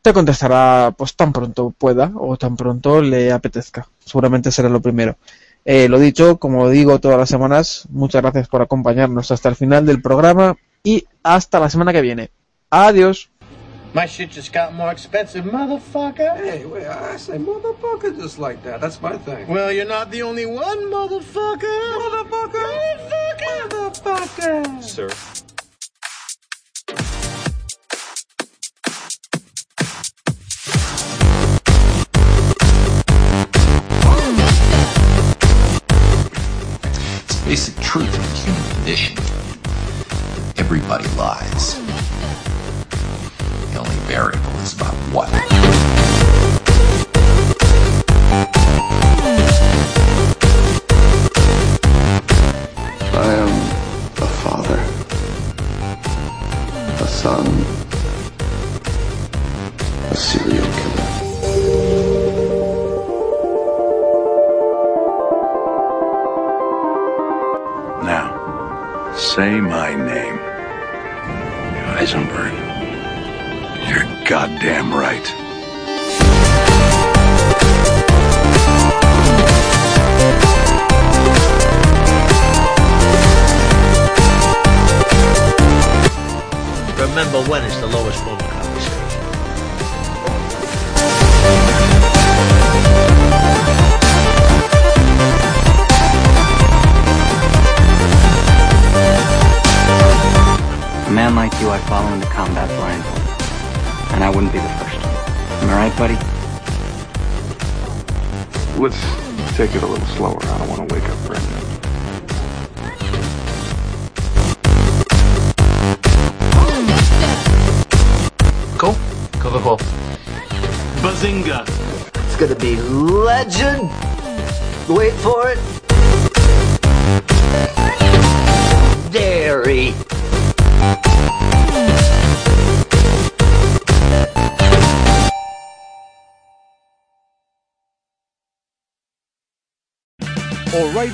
te 0.01 0.13
contestará 0.13 0.95
pues 0.97 1.17
tan 1.17 1.33
pronto 1.33 1.73
pueda 1.77 2.13
o 2.15 2.37
tan 2.37 2.55
pronto 2.55 3.01
le 3.01 3.33
apetezca. 3.33 3.89
Seguramente 4.05 4.53
será 4.53 4.69
lo 4.69 4.81
primero. 4.81 5.17
Eh, 5.65 5.87
lo 5.87 5.99
dicho, 5.99 6.37
como 6.37 6.69
digo 6.69 6.99
todas 6.99 7.17
las 7.17 7.29
semanas, 7.29 7.87
muchas 7.89 8.21
gracias 8.21 8.47
por 8.49 8.61
acompañarnos 8.61 9.31
hasta 9.31 9.49
el 9.49 9.55
final 9.55 9.85
del 9.85 10.01
programa 10.01 10.57
y 10.83 11.05
hasta 11.23 11.59
la 11.59 11.69
semana 11.69 11.93
que 11.93 12.01
viene. 12.01 12.31
Adiós. 12.69 13.29
My 13.93 14.07
shit 14.07 14.31
just 14.31 14.51
got 14.51 14.73
more 14.73 14.91
expensive, 14.91 15.45
motherfucker. 15.45 16.35
Hey, 16.37 16.65
wait, 16.65 16.87
I 16.87 17.15
say 17.15 17.37
motherfucker 17.37 18.17
just 18.19 18.39
like 18.39 18.63
that. 18.63 18.81
That's 18.81 18.99
my 18.99 19.17
thing. 19.19 19.47
Well, 19.47 19.71
you're 19.71 19.85
not 19.85 20.09
the 20.09 20.23
only 20.23 20.47
one, 20.47 20.89
motherfucker. 20.89 21.61
Motherfucker. 21.99 22.65
Motherfucker. 23.05 23.69
Motherfucker. 23.69 24.83
Sir. 24.83 25.09
Truth 37.93 38.17
of 38.17 38.27
the 38.27 38.37
human 38.37 38.73
condition. 38.73 39.17
Everybody 40.57 41.07
lies. 41.09 41.75
The 43.71 43.77
only 43.77 43.95
variable 44.07 44.49
is 44.61 44.73
about 44.73 44.95
what. 45.13 45.52